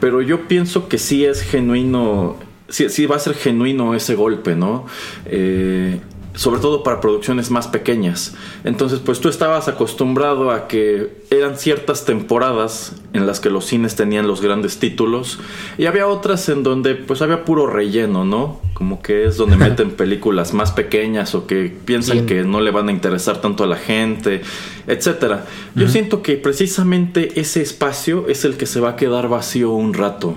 Pero 0.00 0.22
yo 0.22 0.48
pienso 0.48 0.88
que 0.88 0.98
sí 0.98 1.24
es 1.24 1.42
genuino 1.42 2.36
sí, 2.68 3.06
va 3.06 3.16
a 3.16 3.18
ser 3.18 3.34
genuino 3.34 3.94
ese 3.94 4.14
golpe, 4.14 4.56
¿no? 4.56 4.86
Eh, 5.26 6.00
sobre 6.36 6.60
todo 6.60 6.82
para 6.82 7.00
producciones 7.00 7.50
más 7.50 7.66
pequeñas. 7.66 8.34
Entonces, 8.62 9.00
pues 9.00 9.20
tú 9.20 9.28
estabas 9.28 9.68
acostumbrado 9.68 10.50
a 10.50 10.68
que 10.68 11.24
eran 11.30 11.56
ciertas 11.56 12.04
temporadas 12.04 12.92
en 13.14 13.26
las 13.26 13.40
que 13.40 13.50
los 13.50 13.64
cines 13.64 13.96
tenían 13.96 14.28
los 14.28 14.42
grandes 14.42 14.78
títulos 14.78 15.40
y 15.78 15.86
había 15.86 16.06
otras 16.06 16.48
en 16.48 16.62
donde 16.62 16.94
pues 16.94 17.22
había 17.22 17.44
puro 17.44 17.66
relleno, 17.66 18.24
¿no? 18.24 18.60
Como 18.74 19.00
que 19.00 19.24
es 19.24 19.38
donde 19.38 19.56
meten 19.56 19.92
películas 19.92 20.52
más 20.52 20.72
pequeñas 20.72 21.34
o 21.34 21.46
que 21.46 21.74
piensan 21.84 22.26
que 22.26 22.44
no 22.44 22.60
le 22.60 22.70
van 22.70 22.90
a 22.90 22.92
interesar 22.92 23.40
tanto 23.40 23.64
a 23.64 23.66
la 23.66 23.76
gente, 23.76 24.42
etcétera. 24.86 25.46
Yo 25.74 25.88
siento 25.88 26.22
que 26.22 26.36
precisamente 26.36 27.40
ese 27.40 27.62
espacio 27.62 28.28
es 28.28 28.44
el 28.44 28.56
que 28.56 28.66
se 28.66 28.80
va 28.80 28.90
a 28.90 28.96
quedar 28.96 29.28
vacío 29.28 29.70
un 29.70 29.94
rato. 29.94 30.36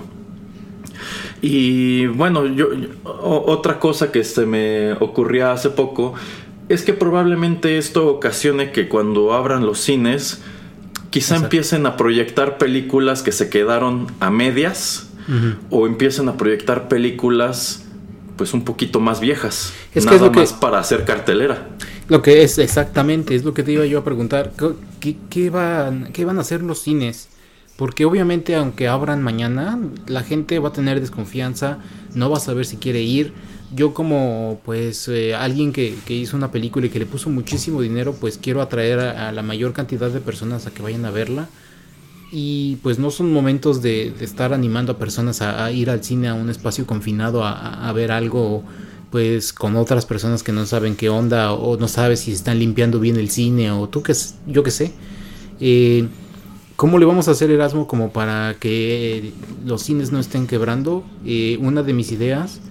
Y 1.42 2.06
bueno, 2.06 2.46
yo, 2.46 2.68
otra 3.04 3.78
cosa 3.78 4.12
que 4.12 4.24
se 4.24 4.44
me 4.46 4.92
ocurría 4.92 5.52
hace 5.52 5.70
poco 5.70 6.14
es 6.68 6.82
que 6.82 6.92
probablemente 6.92 7.78
esto 7.78 8.08
ocasione 8.08 8.72
que 8.72 8.88
cuando 8.88 9.32
abran 9.32 9.64
los 9.64 9.80
cines, 9.80 10.42
quizá 11.10 11.36
empiecen 11.36 11.86
a 11.86 11.96
proyectar 11.96 12.58
películas 12.58 13.22
que 13.22 13.32
se 13.32 13.48
quedaron 13.48 14.06
a 14.20 14.30
medias 14.30 15.08
o 15.70 15.86
empiecen 15.86 16.28
a 16.28 16.36
proyectar 16.36 16.88
películas 16.88 17.84
pues 18.36 18.54
un 18.54 18.64
poquito 18.64 19.00
más 19.00 19.20
viejas. 19.20 19.72
Es 19.94 20.04
nada 20.04 20.18
que 20.18 20.24
es 20.24 20.32
lo 20.32 20.40
más 20.40 20.52
para 20.54 20.78
hacer 20.78 21.04
cartelera. 21.04 21.68
Lo 22.08 22.22
que 22.22 22.42
es 22.42 22.58
exactamente, 22.58 23.34
es 23.34 23.44
lo 23.44 23.54
que 23.54 23.62
te 23.62 23.72
iba 23.72 23.86
yo 23.86 23.98
a 23.98 24.04
preguntar. 24.04 24.52
¿Qué, 24.98 25.16
qué, 25.28 25.50
van, 25.50 26.10
qué 26.12 26.24
van 26.24 26.38
a 26.38 26.40
hacer 26.40 26.62
los 26.62 26.80
cines? 26.80 27.28
Porque 27.80 28.04
obviamente 28.04 28.56
aunque 28.56 28.88
abran 28.88 29.22
mañana, 29.22 29.78
la 30.06 30.22
gente 30.22 30.58
va 30.58 30.68
a 30.68 30.72
tener 30.74 31.00
desconfianza, 31.00 31.78
no 32.14 32.28
va 32.28 32.36
a 32.36 32.40
saber 32.40 32.66
si 32.66 32.76
quiere 32.76 33.00
ir. 33.00 33.32
Yo 33.74 33.94
como 33.94 34.60
pues 34.66 35.08
eh, 35.08 35.34
alguien 35.34 35.72
que, 35.72 35.96
hizo 36.08 36.36
una 36.36 36.50
película 36.50 36.84
y 36.84 36.90
que 36.90 36.98
le 36.98 37.06
puso 37.06 37.30
muchísimo 37.30 37.80
dinero, 37.80 38.14
pues 38.20 38.36
quiero 38.36 38.60
atraer 38.60 39.00
a, 39.00 39.32
la 39.32 39.40
mayor 39.40 39.72
cantidad 39.72 40.10
de 40.10 40.20
personas 40.20 40.66
a 40.66 40.72
que 40.72 40.82
vayan 40.82 41.06
a 41.06 41.10
verla. 41.10 41.48
Y 42.30 42.76
pues 42.82 42.98
no 42.98 43.10
son 43.10 43.32
momentos 43.32 43.80
de, 43.80 44.12
estar 44.20 44.52
animando 44.52 44.92
a 44.92 44.98
personas 44.98 45.40
a, 45.40 45.72
ir 45.72 45.88
al 45.88 46.04
cine 46.04 46.28
a 46.28 46.34
un 46.34 46.50
espacio 46.50 46.86
confinado 46.86 47.46
a, 47.46 47.90
ver 47.94 48.12
algo 48.12 48.62
pues 49.10 49.54
con 49.54 49.76
otras 49.76 50.04
personas 50.04 50.42
que 50.42 50.52
no 50.52 50.66
saben 50.66 50.96
qué 50.96 51.08
onda 51.08 51.54
o 51.54 51.78
no 51.78 51.88
sabes 51.88 52.20
si 52.20 52.32
están 52.32 52.58
limpiando 52.58 53.00
bien 53.00 53.16
el 53.16 53.30
cine 53.30 53.70
o 53.70 53.88
tú 53.88 54.02
que 54.02 54.12
yo 54.46 54.62
qué 54.62 54.70
sé. 54.70 54.92
Eh, 55.60 56.06
¿Cómo 56.80 56.98
le 56.98 57.04
vamos 57.04 57.28
a 57.28 57.32
hacer 57.32 57.50
Erasmo 57.50 57.86
como 57.86 58.10
para 58.10 58.56
que 58.58 59.34
los 59.66 59.82
cines 59.82 60.12
no 60.12 60.18
estén 60.18 60.46
quebrando? 60.46 61.04
Eh, 61.26 61.58
una 61.60 61.82
de 61.82 61.92
mis 61.92 62.10
ideas 62.10 62.62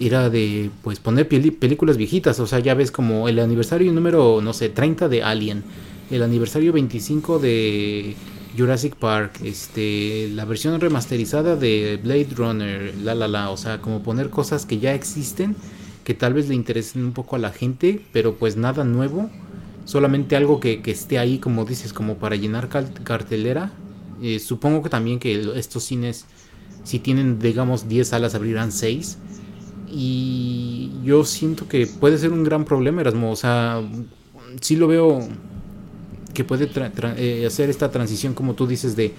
era 0.00 0.28
de 0.28 0.72
pues 0.82 0.98
poner 0.98 1.28
películas 1.28 1.96
viejitas, 1.96 2.40
o 2.40 2.48
sea, 2.48 2.58
ya 2.58 2.74
ves 2.74 2.90
como 2.90 3.28
el 3.28 3.38
aniversario 3.38 3.92
número, 3.92 4.40
no 4.42 4.52
sé, 4.54 4.70
30 4.70 5.08
de 5.08 5.22
Alien, 5.22 5.62
el 6.10 6.24
aniversario 6.24 6.72
25 6.72 7.38
de 7.38 8.16
Jurassic 8.58 8.96
Park, 8.96 9.38
este, 9.44 10.30
la 10.34 10.46
versión 10.46 10.80
remasterizada 10.80 11.54
de 11.54 12.00
Blade 12.02 12.30
Runner, 12.34 12.92
la 13.04 13.14
la 13.14 13.28
la, 13.28 13.50
o 13.50 13.56
sea, 13.56 13.80
como 13.80 14.02
poner 14.02 14.30
cosas 14.30 14.66
que 14.66 14.80
ya 14.80 14.94
existen, 14.94 15.54
que 16.02 16.14
tal 16.14 16.34
vez 16.34 16.48
le 16.48 16.56
interesen 16.56 17.04
un 17.04 17.12
poco 17.12 17.36
a 17.36 17.38
la 17.38 17.52
gente, 17.52 18.00
pero 18.12 18.34
pues 18.34 18.56
nada 18.56 18.82
nuevo 18.82 19.30
solamente 19.84 20.36
algo 20.36 20.60
que, 20.60 20.80
esté 20.86 21.18
ahí, 21.18 21.38
como 21.38 21.64
dices, 21.64 21.92
como 21.92 22.16
para 22.16 22.36
llenar 22.36 22.68
cartelera. 22.68 23.72
Eh, 24.22 24.38
supongo 24.38 24.82
que 24.82 24.88
también 24.88 25.18
que 25.18 25.52
estos 25.56 25.84
cines, 25.84 26.24
si 26.84 26.98
tienen, 26.98 27.38
digamos, 27.38 27.88
10 27.88 28.08
salas, 28.08 28.34
abrirán 28.34 28.72
6. 28.72 29.18
Y 29.90 30.90
yo 31.04 31.24
siento 31.24 31.68
que 31.68 31.86
puede 31.86 32.18
ser 32.18 32.32
un 32.32 32.44
gran 32.44 32.64
problema, 32.64 33.02
Erasmo. 33.02 33.30
O 33.30 33.36
sea, 33.36 33.82
sí 34.60 34.76
lo 34.76 34.88
veo 34.88 35.20
que 36.32 36.44
puede 36.44 36.68
eh, 37.16 37.46
hacer 37.46 37.70
esta 37.70 37.90
transición, 37.90 38.34
como 38.34 38.54
tú 38.54 38.66
dices, 38.66 38.96
de 38.96 39.12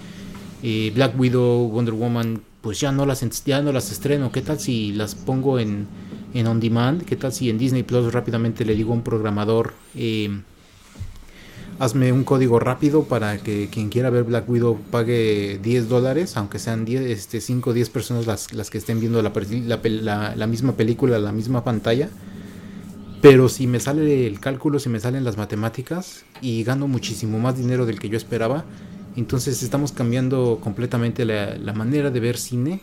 eh, 0.62 0.92
Black 0.94 1.18
Widow, 1.18 1.68
Wonder 1.68 1.94
Woman, 1.94 2.42
pues 2.60 2.80
ya 2.80 2.92
no 2.92 3.06
las, 3.06 3.24
ya 3.44 3.62
no 3.62 3.72
las 3.72 3.92
estreno. 3.92 4.32
¿Qué 4.32 4.42
tal 4.42 4.58
si 4.58 4.92
las 4.92 5.14
pongo 5.14 5.58
en, 5.58 5.86
en 6.34 6.46
on 6.46 6.60
demand? 6.60 7.04
¿Qué 7.04 7.16
tal 7.16 7.32
si 7.32 7.48
en 7.48 7.58
Disney 7.58 7.84
Plus 7.84 8.12
rápidamente 8.12 8.64
le 8.64 8.74
digo 8.74 8.92
a 8.92 8.96
un 8.96 9.02
programador? 9.02 9.72
Hazme 11.78 12.12
un 12.12 12.24
código 12.24 12.58
rápido 12.58 13.04
para 13.04 13.38
que 13.38 13.68
quien 13.70 13.88
quiera 13.88 14.10
ver 14.10 14.24
Black 14.24 14.48
Widow 14.48 14.78
pague 14.90 15.58
10 15.62 15.88
dólares, 15.88 16.36
aunque 16.36 16.58
sean 16.58 16.84
10, 16.84 17.02
este, 17.02 17.40
5 17.40 17.70
o 17.70 17.72
10 17.72 17.90
personas 17.90 18.26
las, 18.26 18.52
las 18.52 18.70
que 18.70 18.78
estén 18.78 19.00
viendo 19.00 19.22
la, 19.22 19.32
la, 20.36 20.46
misma 20.46 20.72
película, 20.72 21.18
la 21.18 21.32
misma 21.32 21.64
pantalla. 21.64 22.08
Pero 23.20 23.48
si 23.48 23.66
me 23.66 23.80
sale 23.80 24.26
el 24.26 24.40
cálculo, 24.40 24.78
si 24.78 24.88
me 24.88 25.00
salen 25.00 25.24
las 25.24 25.36
matemáticas 25.36 26.24
y 26.40 26.62
gano 26.64 26.86
muchísimo 26.86 27.38
más 27.38 27.56
dinero 27.56 27.86
del 27.86 27.98
que 27.98 28.08
yo 28.08 28.16
esperaba, 28.16 28.64
entonces 29.16 29.62
estamos 29.62 29.92
cambiando 29.92 30.60
completamente 30.62 31.24
la, 31.24 31.72
manera 31.72 32.10
de 32.10 32.20
ver 32.20 32.36
cine. 32.36 32.80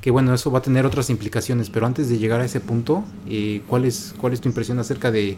Que 0.00 0.10
bueno, 0.10 0.32
eso 0.32 0.50
va 0.50 0.60
a 0.60 0.62
tener 0.62 0.86
otras 0.86 1.10
implicaciones, 1.10 1.68
pero 1.68 1.84
antes 1.84 2.08
de 2.08 2.16
llegar 2.16 2.40
a 2.40 2.46
ese 2.46 2.60
punto, 2.60 3.04
eh, 3.28 3.60
¿cuál, 3.66 3.90
¿cuál 4.18 4.32
es 4.32 4.40
tu 4.40 4.48
impresión 4.48 4.78
acerca 4.78 5.10
de 5.10 5.36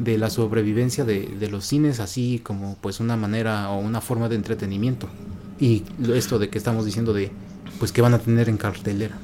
de 0.00 0.16
la 0.16 0.30
sobrevivencia 0.30 1.04
de, 1.04 1.48
los 1.50 1.66
cines 1.66 2.00
así 2.00 2.40
como 2.42 2.76
pues 2.80 3.00
una 3.00 3.16
manera 3.16 3.70
o 3.70 3.78
una 3.78 4.00
forma 4.00 4.28
de 4.28 4.36
entretenimiento 4.36 5.08
y 5.60 5.82
esto 6.14 6.38
de 6.38 6.48
que 6.48 6.56
estamos 6.56 6.86
diciendo 6.86 7.12
de 7.12 7.30
pues 7.78 7.92
que 7.92 8.00
van 8.00 8.14
a 8.14 8.18
tener 8.18 8.48
en 8.48 8.56
cartelera 8.56 9.18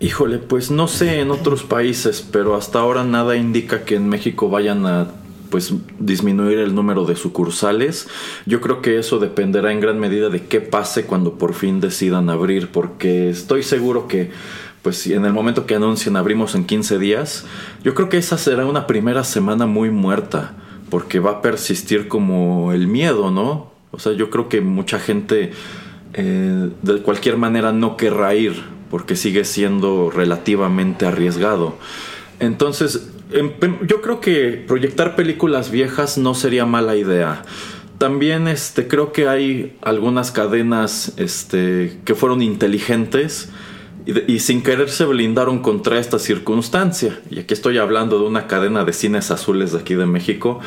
híjole 0.00 0.38
pues 0.38 0.72
no 0.72 0.88
sé 0.88 1.20
en 1.20 1.30
otros 1.30 1.62
países 1.62 2.26
pero 2.32 2.56
hasta 2.56 2.80
ahora 2.80 3.04
nada 3.04 3.36
indica 3.36 3.84
que 3.84 3.94
en 3.94 4.08
México 4.08 4.50
vayan 4.50 4.86
a 4.86 5.08
pues 5.52 5.74
disminuir 5.98 6.58
el 6.60 6.74
número 6.74 7.04
de 7.04 7.14
sucursales. 7.14 8.08
Yo 8.46 8.62
creo 8.62 8.80
que 8.80 8.98
eso 8.98 9.18
dependerá 9.18 9.70
en 9.70 9.80
gran 9.80 10.00
medida 10.00 10.30
de 10.30 10.46
qué 10.46 10.62
pase 10.62 11.04
cuando 11.04 11.34
por 11.34 11.52
fin 11.52 11.78
decidan 11.78 12.30
abrir, 12.30 12.68
porque 12.68 13.28
estoy 13.28 13.62
seguro 13.62 14.08
que 14.08 14.30
pues 14.82 15.06
en 15.06 15.24
el 15.24 15.32
momento 15.32 15.66
que 15.66 15.76
anuncien 15.76 16.16
abrimos 16.16 16.54
en 16.54 16.64
15 16.64 16.98
días, 16.98 17.46
yo 17.84 17.94
creo 17.94 18.08
que 18.08 18.18
esa 18.18 18.36
será 18.36 18.66
una 18.66 18.86
primera 18.86 19.24
semana 19.24 19.66
muy 19.66 19.90
muerta, 19.90 20.54
porque 20.90 21.20
va 21.20 21.30
a 21.30 21.42
persistir 21.42 22.08
como 22.08 22.72
el 22.72 22.88
miedo, 22.88 23.30
¿no? 23.30 23.72
O 23.92 23.98
sea, 23.98 24.12
yo 24.12 24.28
creo 24.30 24.48
que 24.48 24.60
mucha 24.60 24.98
gente 24.98 25.52
eh, 26.14 26.70
de 26.82 27.02
cualquier 27.02 27.36
manera 27.36 27.72
no 27.72 27.96
querrá 27.96 28.34
ir, 28.34 28.62
porque 28.90 29.16
sigue 29.16 29.44
siendo 29.44 30.10
relativamente 30.10 31.06
arriesgado. 31.06 31.76
Entonces, 32.40 33.08
yo 33.86 34.02
creo 34.02 34.20
que 34.20 34.64
proyectar 34.66 35.16
películas 35.16 35.70
viejas 35.70 36.18
no 36.18 36.34
sería 36.34 36.66
mala 36.66 36.96
idea. 36.96 37.42
También 37.98 38.48
este, 38.48 38.88
creo 38.88 39.12
que 39.12 39.28
hay 39.28 39.78
algunas 39.80 40.32
cadenas 40.32 41.12
este, 41.18 42.00
que 42.04 42.14
fueron 42.14 42.42
inteligentes 42.42 43.48
y, 44.04 44.38
sin 44.40 44.62
querer 44.62 44.90
se 44.90 45.04
blindaron 45.04 45.60
contra 45.60 45.98
esta 45.98 46.18
circunstancia. 46.18 47.20
Y 47.30 47.38
aquí 47.38 47.54
estoy 47.54 47.78
hablando 47.78 48.18
de 48.18 48.26
una 48.26 48.46
cadena 48.46 48.84
de 48.84 48.92
cines 48.92 49.30
azules 49.30 49.72
de 49.72 49.78
aquí 49.78 49.94
de 49.94 50.06
México 50.06 50.60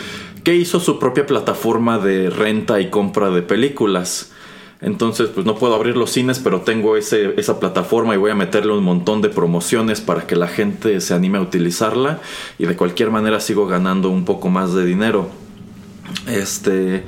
que 0.43 0.55
hizo 0.55 0.79
su 0.79 0.99
propia 0.99 1.25
plataforma 1.25 1.97
de 1.99 2.29
renta 2.29 2.79
y 2.79 2.89
compra 2.89 3.29
de 3.31 3.41
películas. 3.41 4.31
Entonces, 4.81 5.29
pues 5.33 5.45
no 5.45 5.55
puedo 5.55 5.73
abrir 5.73 5.97
los 5.97 6.11
cines, 6.11 6.39
pero 6.39 6.61
tengo 6.61 6.95
ese, 6.95 7.33
esa 7.37 7.59
plataforma 7.59 8.13
y 8.13 8.17
voy 8.17 8.31
a 8.31 8.35
meterle 8.35 8.73
un 8.73 8.83
montón 8.83 9.21
de 9.21 9.29
promociones 9.29 10.01
para 10.01 10.27
que 10.27 10.35
la 10.35 10.47
gente 10.47 11.01
se 11.01 11.13
anime 11.13 11.39
a 11.39 11.41
utilizarla 11.41 12.19
y 12.59 12.65
de 12.65 12.75
cualquier 12.75 13.09
manera 13.09 13.39
sigo 13.39 13.67
ganando 13.67 14.09
un 14.09 14.25
poco 14.25 14.49
más 14.49 14.73
de 14.73 14.85
dinero. 14.85 15.29
Este, 16.27 17.03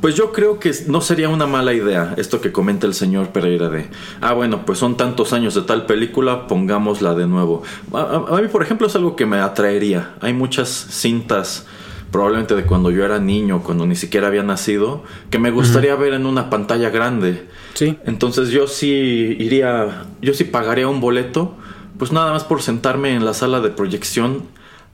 pues 0.00 0.14
yo 0.14 0.32
creo 0.32 0.58
que 0.58 0.72
no 0.86 1.00
sería 1.00 1.28
una 1.28 1.46
mala 1.46 1.72
idea 1.72 2.14
esto 2.16 2.40
que 2.40 2.52
comenta 2.52 2.86
el 2.86 2.94
señor 2.94 3.28
Pereira 3.28 3.68
de, 3.68 3.88
ah, 4.20 4.32
bueno, 4.32 4.64
pues 4.64 4.78
son 4.78 4.96
tantos 4.96 5.32
años 5.32 5.54
de 5.54 5.62
tal 5.62 5.86
película, 5.86 6.46
pongámosla 6.46 7.14
de 7.14 7.26
nuevo. 7.26 7.62
A, 7.92 8.40
mí, 8.40 8.48
por 8.48 8.62
ejemplo, 8.62 8.86
es 8.86 8.96
algo 8.96 9.16
que 9.16 9.26
me 9.26 9.38
atraería. 9.38 10.14
Hay 10.20 10.32
muchas 10.32 10.68
cintas, 10.68 11.66
probablemente 12.10 12.56
de 12.56 12.64
cuando 12.64 12.90
yo 12.90 13.04
era 13.04 13.18
niño, 13.18 13.62
cuando 13.62 13.86
ni 13.86 13.96
siquiera 13.96 14.28
había 14.28 14.42
nacido, 14.42 15.04
que 15.30 15.38
me 15.38 15.50
gustaría 15.50 15.94
ver 15.96 16.14
en 16.14 16.26
una 16.26 16.50
pantalla 16.50 16.90
grande. 16.90 17.46
Sí. 17.74 17.96
Entonces 18.04 18.50
yo 18.50 18.66
sí 18.66 19.36
iría, 19.38 20.04
yo 20.22 20.34
sí 20.34 20.44
pagaría 20.44 20.88
un 20.88 21.00
boleto, 21.00 21.54
pues 21.98 22.12
nada 22.12 22.32
más 22.32 22.44
por 22.44 22.62
sentarme 22.62 23.14
en 23.14 23.24
la 23.24 23.34
sala 23.34 23.60
de 23.60 23.70
proyección 23.70 24.44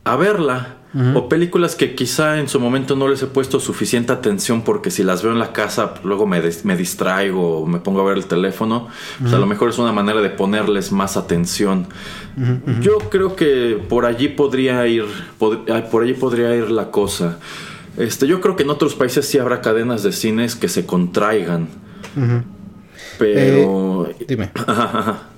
a 0.05 0.17
verla. 0.17 0.76
O 1.15 1.29
películas 1.29 1.77
que 1.77 1.95
quizá 1.95 2.39
en 2.39 2.49
su 2.49 2.59
momento 2.59 2.97
no 2.97 3.09
les 3.09 3.23
he 3.23 3.27
puesto 3.27 3.61
suficiente 3.61 4.13
atención 4.13 4.63
porque 4.63 4.91
si 4.91 5.03
las 5.03 5.23
veo 5.23 5.33
en 5.33 5.39
la 5.39 5.53
casa 5.53 5.95
luego 6.05 6.27
me, 6.27 6.41
me 6.65 6.77
distraigo 6.77 7.61
o 7.61 7.67
me 7.67 7.81
pongo 7.81 8.01
a 8.01 8.05
ver 8.05 8.17
el 8.17 8.25
teléfono. 8.25 8.89
Pues 9.21 9.33
a 9.35 9.39
lo 9.39 9.47
mejor 9.47 9.69
es 9.69 9.79
una 9.79 9.93
manera 9.93 10.23
de 10.23 10.31
ponerles 10.31 10.93
más 10.93 11.17
atención. 11.17 11.87
Yo 12.81 12.99
creo 13.11 13.37
que 13.37 13.79
por 13.89 14.07
allí 14.07 14.29
podría 14.29 14.87
ir, 14.87 15.05
por 15.39 16.03
allí 16.03 16.15
podría 16.15 16.55
ir 16.55 16.71
la 16.71 16.91
cosa. 16.91 17.39
Este, 17.97 18.27
yo 18.27 18.41
creo 18.41 18.57
que 18.57 18.63
en 18.63 18.71
otros 18.71 18.95
países 18.95 19.27
sí 19.27 19.39
habrá 19.39 19.61
cadenas 19.61 20.03
de 20.03 20.13
cines 20.13 20.55
que 20.55 20.69
se 20.69 20.87
contraigan. 20.87 21.69
Pero... 23.19 24.09
Eh, 24.09 24.25
dime. 24.27 24.51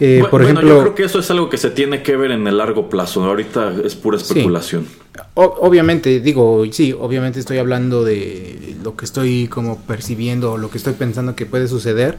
Eh, 0.00 0.24
por 0.30 0.42
bueno, 0.42 0.62
yo 0.62 0.80
creo 0.80 0.94
que 0.94 1.04
eso 1.04 1.18
es 1.18 1.30
algo 1.30 1.48
que 1.48 1.56
se 1.56 1.70
tiene 1.70 2.02
que 2.02 2.16
ver 2.16 2.30
en 2.30 2.46
el 2.46 2.58
largo 2.58 2.88
plazo. 2.88 3.24
Ahorita 3.24 3.74
es 3.84 3.94
pura 3.94 4.16
especulación. 4.16 4.86
obviamente, 5.34 6.20
digo, 6.20 6.64
sí, 6.70 6.92
obviamente 6.92 7.40
estoy 7.40 7.58
hablando 7.58 8.04
de 8.04 8.76
lo 8.82 8.96
que 8.96 9.04
estoy 9.04 9.48
como 9.48 9.80
percibiendo, 9.82 10.58
lo 10.58 10.70
que 10.70 10.78
estoy 10.78 10.94
pensando 10.94 11.36
que 11.36 11.46
puede 11.46 11.68
suceder. 11.68 12.18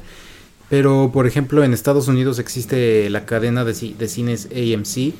Pero, 0.70 1.12
por 1.13 1.27
ejemplo, 1.27 1.63
en 1.63 1.74
Estados 1.74 2.08
Unidos 2.08 2.39
existe 2.39 3.10
la 3.10 3.25
cadena 3.25 3.63
de, 3.65 3.74
de 3.74 4.08
cines 4.08 4.50
AMC, 4.51 5.13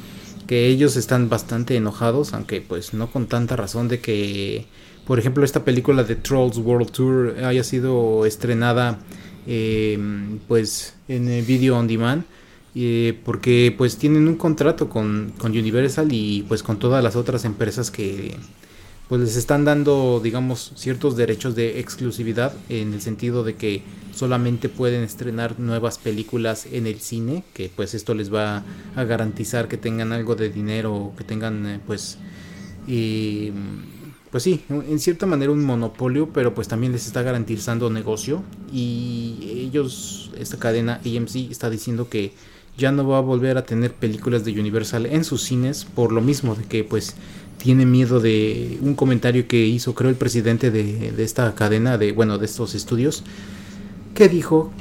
que 0.48 0.68
ellos 0.68 0.96
están 0.96 1.30
bastante 1.30 1.76
enojados, 1.76 2.34
aunque 2.34 2.62
pues 2.62 2.94
no 2.94 3.12
con 3.12 3.28
tanta 3.28 3.56
razón 3.56 3.88
de 3.88 4.00
que, 4.00 4.66
por 5.06 5.20
ejemplo, 5.20 5.46
esta 5.46 5.64
película 5.64 6.04
de 6.04 6.16
Trolls 6.16 6.58
World 6.58 6.92
Tour 6.92 7.36
haya 7.44 7.64
sido 7.64 8.26
estrenada 8.26 8.98
eh, 9.46 10.00
pues 10.48 10.96
en 11.08 11.46
video 11.46 11.78
on 11.78 11.88
demand 11.88 12.24
eh, 12.76 13.18
porque 13.24 13.74
pues 13.78 13.98
tienen 13.98 14.28
un 14.28 14.36
contrato 14.36 14.90
con, 14.90 15.34
Universal 15.42 16.12
y 16.12 16.44
pues 16.48 16.62
con 16.62 16.78
todas 16.78 17.02
las 17.02 17.16
otras 17.16 17.46
empresas 17.46 17.90
que 17.90 18.36
pues 19.08 19.22
les 19.22 19.38
están 19.38 19.64
dando 19.64 20.20
digamos 20.22 20.74
ciertos 20.76 21.16
derechos 21.16 21.56
de 21.56 21.80
exclusividad 21.80 22.54
en 22.68 22.94
el 22.94 23.02
sentido 23.02 23.44
de 23.44 23.56
que 23.56 23.82
solamente 24.14 24.68
pueden 24.68 25.04
estrenar 25.04 25.60
nuevas 25.60 26.00
películas 26.00 26.68
en 26.72 26.86
el 26.86 27.00
cine 27.00 27.44
que 27.54 27.72
pues 27.74 27.94
esto 27.94 28.14
les 28.14 28.34
va 28.34 28.64
a 28.96 29.04
garantizar 29.06 29.68
que 29.68 29.78
tengan 29.78 30.12
algo 30.12 30.36
de 30.36 30.50
dinero 30.50 31.14
que 31.18 31.24
tengan 31.24 31.66
eh, 31.66 31.80
pues 31.86 32.18
y 32.88 33.52
pues 34.36 34.44
sí, 34.44 34.66
en 34.68 35.00
cierta 35.00 35.26
manera 35.26 35.54
un 35.54 35.64
monopolio, 35.64 36.28
pero 36.34 36.54
pues 36.54 36.68
también 36.68 36.92
les 36.92 37.08
está 37.08 37.22
garantizando 37.22 37.90
negocio. 37.90 38.44
Y 38.70 39.38
ellos, 39.66 40.30
esta 40.38 40.58
cadena 40.58 41.00
AMC 41.06 41.50
está 41.50 41.70
diciendo 41.70 42.10
que 42.10 42.34
ya 42.78 42.92
no 42.92 43.08
va 43.08 43.18
a 43.18 43.22
volver 43.22 43.58
a 43.58 43.66
tener 43.66 43.94
películas 43.94 44.44
de 44.46 44.60
Universal 44.60 45.06
en 45.06 45.24
sus 45.24 45.44
cines 45.44 45.86
por 45.86 46.12
lo 46.12 46.22
mismo 46.22 46.56
de 46.56 46.64
que 46.64 46.84
pues 46.84 47.16
tiene 47.58 47.86
miedo 47.86 48.20
de 48.20 48.78
un 48.82 48.96
comentario 48.96 49.48
que 49.48 49.66
hizo 49.66 49.96
creo 49.96 50.10
el 50.10 50.16
presidente 50.16 50.72
de, 50.72 51.14
esta 51.24 51.54
cadena 51.56 51.98
de 51.98 52.12
bueno 52.12 52.38
de 52.38 52.46
estos 52.46 52.76
estudios 52.76 53.24
que 54.14 54.30
dijo 54.30 54.72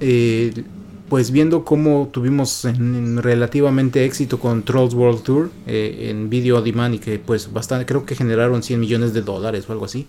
eh, 0.00 0.64
pues 1.08 1.32
viendo 1.32 1.64
cómo 1.64 2.08
tuvimos 2.12 2.64
en, 2.64 3.20
relativamente 3.20 4.04
éxito 4.04 4.38
con 4.38 4.62
Trolls 4.62 4.94
World 4.94 5.22
Tour 5.22 5.50
eh, 5.66 6.08
en 6.08 6.30
video 6.30 6.62
demand 6.62 6.94
y 6.94 6.98
que 7.00 7.18
pues 7.18 7.52
bastante 7.52 7.84
creo 7.84 8.06
que 8.06 8.14
generaron 8.14 8.62
100 8.62 8.78
millones 8.78 9.12
de 9.12 9.22
dólares 9.22 9.64
o 9.68 9.72
algo 9.72 9.86
así 9.86 10.06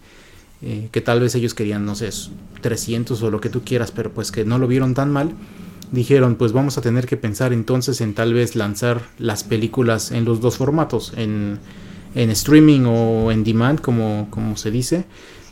eh, 0.62 0.90
que 0.92 1.02
tal 1.02 1.20
vez 1.20 1.34
ellos 1.34 1.56
querían 1.56 1.86
no 1.86 1.96
sé 1.96 2.12
300 2.62 3.22
o 3.24 3.32
lo 3.32 3.42
que 3.42 3.50
tú 3.50 3.64
quieras 3.66 3.92
pero 3.92 4.12
pues 4.12 4.32
que 4.32 4.46
no 4.46 4.60
lo 4.60 4.68
vieron 4.68 4.94
tan 4.94 5.12
mal 5.12 5.32
dijeron 5.92 6.36
pues 6.36 6.54
vamos 6.54 6.78
a 6.78 6.82
tener 6.82 7.06
que 7.06 7.18
pensar 7.18 7.54
entonces 7.54 8.02
en 8.02 8.14
tal 8.14 8.34
vez 8.34 8.56
lanzar 8.56 9.02
las 9.20 9.44
películas 9.44 10.12
en 10.12 10.26
los 10.26 10.42
dos 10.42 10.58
formatos, 10.58 11.14
en, 11.16 11.60
streaming 12.14 12.82
o 12.86 13.32
en 13.32 13.44
demand 13.44 13.80
como, 13.80 14.28
como 14.30 14.58
se 14.58 14.72
dice, 14.72 15.06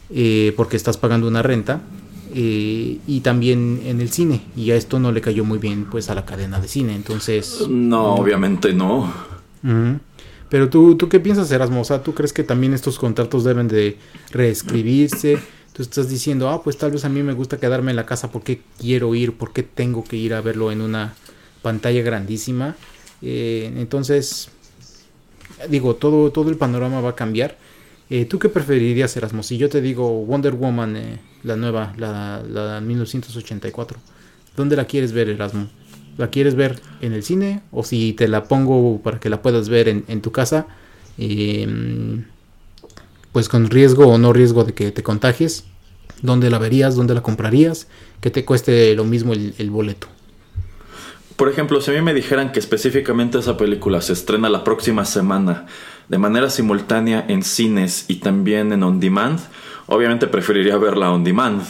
eh, 0.10 0.54
porque 0.58 0.76
estás 0.76 0.98
pagando 0.98 1.28
una 1.28 1.42
renta. 1.42 1.82
Eh, 2.36 3.00
y 3.08 3.22
también 3.22 3.82
en 3.86 4.02
el 4.02 4.12
cine. 4.12 4.42
Y 4.56 4.70
a 4.70 4.76
esto 4.76 5.00
no 5.00 5.12
le 5.12 5.20
cayó 5.20 5.44
muy 5.44 5.58
bien 5.58 5.86
pues 5.90 6.12
a 6.12 6.16
la 6.16 6.26
cadena 6.26 6.60
de 6.60 6.68
cine 6.68 6.94
entonces 6.94 7.66
no 7.68 8.14
obviamente 8.14 8.72
no. 8.72 9.12
Pero 10.48 10.70
tú 10.70 10.96
tú 10.96 11.10
qué 11.10 11.20
piensas 11.20 11.52
Erasmo 11.52 11.82
o 11.82 11.84
sea 11.84 12.04
tú 12.04 12.14
crees 12.14 12.32
que 12.32 12.44
también 12.44 12.76
estos 12.76 13.00
contratos 13.00 13.44
deben 13.44 13.68
de 13.68 13.98
reescribirse 14.30 15.40
tú 15.74 15.82
estás 15.82 16.10
diciendo, 16.10 16.50
ah, 16.50 16.64
pues 16.64 16.78
tal 16.78 16.92
vez 16.92 17.06
a 17.06 17.10
mí 17.10 17.24
me 17.24 17.34
gusta 17.34 17.58
quedarme 17.58 17.92
en 17.92 17.96
la 17.96 18.06
casa 18.06 18.32
porque 18.32 18.62
quiero 18.80 19.16
ir, 19.16 19.34
porque 19.34 19.64
tengo 19.64 20.04
que 20.04 20.18
ir 20.18 20.34
a 20.34 20.42
verlo 20.42 20.72
en 20.72 20.82
una 20.82 21.14
pantalla 21.62 22.02
grandísima. 22.02 22.76
Eh, 23.22 23.72
entonces, 23.78 24.50
digo, 25.70 25.96
todo, 25.96 26.32
todo 26.32 26.50
el 26.50 26.58
panorama 26.58 27.02
va 27.02 27.10
a 27.10 27.16
cambiar. 27.16 27.58
Eh, 28.10 28.26
¿Tú 28.26 28.40
qué 28.40 28.50
preferirías, 28.50 29.16
Erasmo? 29.18 29.44
Si 29.44 29.58
yo 29.58 29.70
te 29.70 29.82
digo 29.82 30.26
Wonder 30.26 30.54
Woman, 30.56 30.96
eh, 30.96 31.20
la 31.44 31.56
nueva, 31.56 31.94
la, 31.98 32.42
la 32.48 32.82
1984, 32.82 34.00
¿dónde 34.56 34.76
la 34.76 34.86
quieres 34.86 35.12
ver, 35.12 35.30
Erasmo? 35.30 35.70
¿La 36.18 36.30
quieres 36.30 36.56
ver 36.56 36.82
en 37.02 37.14
el 37.14 37.24
cine? 37.24 37.62
O 37.72 37.84
si 37.84 38.14
te 38.14 38.28
la 38.28 38.46
pongo 38.46 39.00
para 39.02 39.20
que 39.20 39.30
la 39.30 39.42
puedas 39.42 39.70
ver 39.70 39.88
en, 39.88 40.06
en 40.08 40.22
tu 40.22 40.32
casa, 40.32 40.68
em, 41.18 42.26
pues 43.32 43.50
con 43.50 43.70
riesgo 43.70 44.08
o 44.08 44.18
no 44.18 44.34
riesgo 44.34 44.64
de 44.64 44.74
que 44.74 44.92
te 44.92 45.04
contagies, 45.04 45.66
dónde 46.22 46.50
la 46.50 46.60
verías, 46.60 46.96
dónde 46.96 47.14
la 47.14 47.22
comprarías, 47.22 47.88
que 48.22 48.32
te 48.32 48.46
cueste 48.46 48.96
lo 48.96 49.06
mismo 49.06 49.34
el, 49.34 49.70
boleto. 49.72 50.08
Por 51.36 51.50
ejemplo, 51.50 51.80
si 51.80 51.92
a 51.92 51.94
mí 51.94 52.02
me 52.02 52.14
dijeran 52.14 52.52
que 52.52 52.60
específicamente 52.60 53.40
esa 53.40 53.56
película 53.56 54.02
se 54.02 54.14
estrena 54.14 54.50
la 54.50 54.64
próxima 54.64 55.06
semana 55.06 55.68
de 56.10 56.18
manera 56.18 56.50
simultánea 56.50 57.24
en 57.28 57.44
cines 57.44 58.06
y 58.08 58.16
también 58.16 58.74
en 58.74 58.84
on 58.84 59.00
demand, 59.00 59.40
obviamente 59.88 60.28
preferiría 60.28 60.78
verla 60.78 61.12
on 61.12 61.24
demand. 61.24 61.64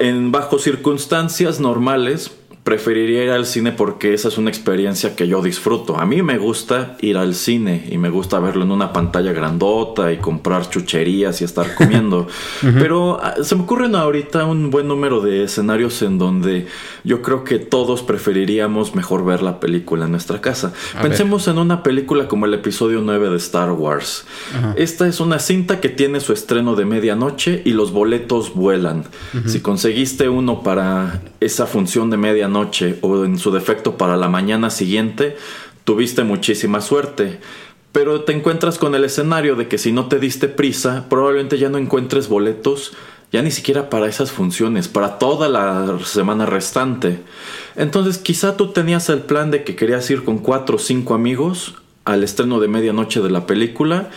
En 0.00 0.32
bajo 0.32 0.58
circunstancias 0.58 1.60
normales, 1.60 2.32
preferiría 2.68 3.24
ir 3.24 3.30
al 3.30 3.46
cine 3.46 3.72
porque 3.72 4.12
esa 4.12 4.28
es 4.28 4.36
una 4.36 4.50
experiencia 4.50 5.16
que 5.16 5.26
yo 5.26 5.40
disfruto. 5.40 5.98
A 5.98 6.04
mí 6.04 6.20
me 6.20 6.36
gusta 6.36 6.98
ir 7.00 7.16
al 7.16 7.34
cine 7.34 7.88
y 7.90 7.96
me 7.96 8.10
gusta 8.10 8.40
verlo 8.40 8.62
en 8.64 8.72
una 8.72 8.92
pantalla 8.92 9.32
grandota 9.32 10.12
y 10.12 10.18
comprar 10.18 10.68
chucherías 10.68 11.40
y 11.40 11.44
estar 11.44 11.74
comiendo. 11.74 12.26
Pero 12.60 13.20
ah, 13.22 13.36
se 13.42 13.54
me 13.56 13.62
ocurren 13.62 13.94
ahorita 13.94 14.44
un 14.44 14.68
buen 14.68 14.86
número 14.86 15.22
de 15.22 15.44
escenarios 15.44 16.02
en 16.02 16.18
donde 16.18 16.66
yo 17.04 17.22
creo 17.22 17.42
que 17.42 17.58
todos 17.58 18.02
preferiríamos 18.02 18.94
mejor 18.94 19.24
ver 19.24 19.40
la 19.40 19.60
película 19.60 20.04
en 20.04 20.10
nuestra 20.10 20.42
casa. 20.42 20.74
Pensemos 21.00 21.48
en 21.48 21.56
una 21.56 21.82
película 21.82 22.28
como 22.28 22.44
el 22.44 22.52
episodio 22.52 23.00
9 23.00 23.30
de 23.30 23.36
Star 23.38 23.72
Wars. 23.72 24.26
Esta 24.76 25.08
es 25.08 25.20
una 25.20 25.38
cinta 25.38 25.80
que 25.80 25.88
tiene 25.88 26.20
su 26.20 26.34
estreno 26.34 26.76
de 26.76 26.84
medianoche 26.84 27.62
y 27.64 27.70
los 27.70 27.92
boletos 27.92 28.52
vuelan. 28.54 29.04
Si 29.46 29.60
conseguiste 29.60 30.28
uno 30.28 30.62
para 30.62 31.22
esa 31.40 31.66
función 31.66 32.10
de 32.10 32.18
medianoche, 32.18 32.57
o 33.00 33.24
en 33.24 33.38
su 33.38 33.50
defecto 33.50 33.96
para 33.96 34.16
la 34.16 34.28
mañana 34.28 34.70
siguiente, 34.70 35.36
tuviste 35.84 36.24
muchísima 36.24 36.80
suerte. 36.80 37.40
Pero 37.92 38.22
te 38.22 38.32
encuentras 38.32 38.78
con 38.78 38.94
el 38.94 39.04
escenario 39.04 39.56
de 39.56 39.68
que 39.68 39.78
si 39.78 39.92
no 39.92 40.06
te 40.08 40.18
diste 40.18 40.48
prisa, 40.48 41.06
probablemente 41.08 41.58
ya 41.58 41.68
no 41.68 41.78
encuentres 41.78 42.28
boletos, 42.28 42.92
ya 43.32 43.42
ni 43.42 43.50
siquiera 43.50 43.90
para 43.90 44.06
esas 44.06 44.30
funciones, 44.30 44.88
para 44.88 45.18
toda 45.18 45.48
la 45.48 45.98
semana 46.04 46.46
restante. 46.46 47.20
Entonces 47.76 48.18
quizá 48.18 48.56
tú 48.56 48.68
tenías 48.72 49.08
el 49.08 49.20
plan 49.20 49.50
de 49.50 49.64
que 49.64 49.76
querías 49.76 50.10
ir 50.10 50.24
con 50.24 50.38
cuatro 50.38 50.76
o 50.76 50.78
cinco 50.78 51.14
amigos 51.14 51.74
al 52.04 52.24
estreno 52.24 52.58
de 52.60 52.68
medianoche 52.68 53.20
de 53.20 53.30
la 53.30 53.46
película 53.46 54.10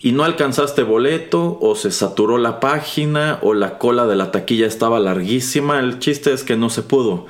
y 0.00 0.12
no 0.12 0.24
alcanzaste 0.24 0.82
boleto 0.82 1.58
o 1.60 1.74
se 1.76 1.90
saturó 1.90 2.36
la 2.36 2.60
página 2.60 3.38
o 3.42 3.54
la 3.54 3.78
cola 3.78 4.06
de 4.06 4.16
la 4.16 4.30
taquilla 4.30 4.66
estaba 4.66 5.00
larguísima. 5.00 5.80
El 5.80 5.98
chiste 5.98 6.32
es 6.32 6.44
que 6.44 6.56
no 6.56 6.68
se 6.68 6.82
pudo. 6.82 7.26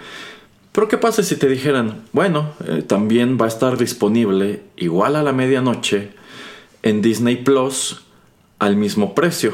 Pero 0.74 0.88
¿qué 0.88 0.98
pasa 0.98 1.22
si 1.22 1.36
te 1.36 1.48
dijeran, 1.48 2.02
bueno, 2.12 2.50
eh, 2.66 2.82
también 2.82 3.38
va 3.40 3.44
a 3.44 3.48
estar 3.48 3.78
disponible 3.78 4.64
igual 4.76 5.14
a 5.14 5.22
la 5.22 5.32
medianoche 5.32 6.10
en 6.82 7.00
Disney 7.00 7.36
Plus 7.36 8.02
al 8.58 8.74
mismo 8.74 9.14
precio? 9.14 9.52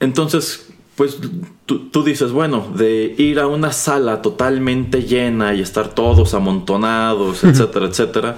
Entonces, 0.00 0.72
pues 0.96 1.18
tú, 1.66 2.02
dices, 2.02 2.32
bueno, 2.32 2.66
de 2.74 3.14
ir 3.16 3.38
a 3.38 3.46
una 3.46 3.70
sala 3.70 4.22
totalmente 4.22 5.04
llena 5.04 5.54
y 5.54 5.60
estar 5.60 5.94
todos 5.94 6.34
amontonados, 6.34 7.44
etcétera, 7.44 7.86
etcétera, 7.86 8.36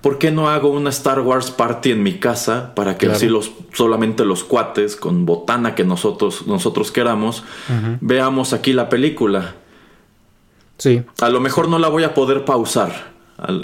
¿por 0.00 0.16
qué 0.16 0.30
no 0.30 0.48
hago 0.48 0.70
una 0.70 0.88
Star 0.88 1.20
Wars 1.20 1.50
party 1.50 1.90
en 1.90 2.02
mi 2.02 2.14
casa 2.14 2.74
para 2.74 2.96
que 2.96 3.08
así 3.08 3.28
los, 3.28 3.52
solamente 3.74 4.24
los 4.24 4.44
cuates 4.44 4.96
con 4.96 5.26
botana 5.26 5.74
que 5.74 5.84
nosotros, 5.84 6.46
nosotros 6.46 6.90
queramos, 6.90 7.44
veamos 8.00 8.54
aquí 8.54 8.72
la 8.72 8.88
película? 8.88 9.56
Sí. 10.84 11.02
A 11.22 11.30
lo 11.30 11.40
mejor 11.40 11.70
no 11.70 11.78
la 11.78 11.88
voy 11.88 12.04
a 12.04 12.12
poder 12.12 12.44
pausar. 12.44 13.14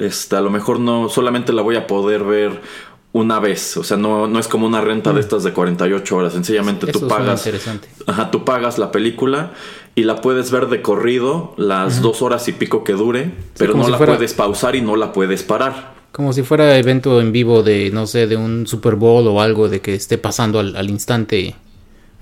Este, 0.00 0.36
a 0.36 0.40
lo 0.40 0.48
mejor 0.48 0.80
no 0.80 1.10
solamente 1.10 1.52
la 1.52 1.60
voy 1.60 1.76
a 1.76 1.86
poder 1.86 2.24
ver 2.24 2.62
una 3.12 3.40
vez, 3.40 3.76
o 3.76 3.84
sea, 3.84 3.98
no, 3.98 4.26
no 4.26 4.38
es 4.38 4.48
como 4.48 4.66
una 4.66 4.80
renta 4.80 5.10
de 5.10 5.16
mm. 5.16 5.18
estas 5.18 5.44
de 5.44 5.52
48 5.52 6.16
horas, 6.16 6.32
sencillamente 6.32 6.86
tú 6.86 7.06
pagas, 7.08 7.46
ajá, 8.06 8.30
tú 8.30 8.44
pagas 8.44 8.78
la 8.78 8.90
película 8.90 9.50
y 9.96 10.04
la 10.04 10.22
puedes 10.22 10.50
ver 10.50 10.68
de 10.68 10.80
corrido 10.80 11.52
las 11.58 12.00
dos 12.00 12.22
horas 12.22 12.48
y 12.48 12.52
pico 12.52 12.84
que 12.84 12.94
dure, 12.94 13.32
pero 13.58 13.74
no 13.74 13.86
la 13.88 13.98
puedes 13.98 14.32
pausar 14.32 14.76
y 14.76 14.80
no 14.80 14.96
la 14.96 15.12
puedes 15.12 15.42
parar. 15.42 15.92
Como 16.12 16.32
si 16.32 16.42
fuera 16.42 16.78
evento 16.78 17.20
en 17.20 17.32
vivo 17.32 17.62
de, 17.62 17.90
no 17.90 18.06
sé, 18.06 18.26
de 18.26 18.36
un 18.36 18.66
Super 18.66 18.94
Bowl 18.94 19.26
o 19.26 19.42
algo 19.42 19.68
de 19.68 19.80
que 19.80 19.94
esté 19.94 20.16
pasando 20.16 20.58
al, 20.58 20.90
instante. 20.90 21.54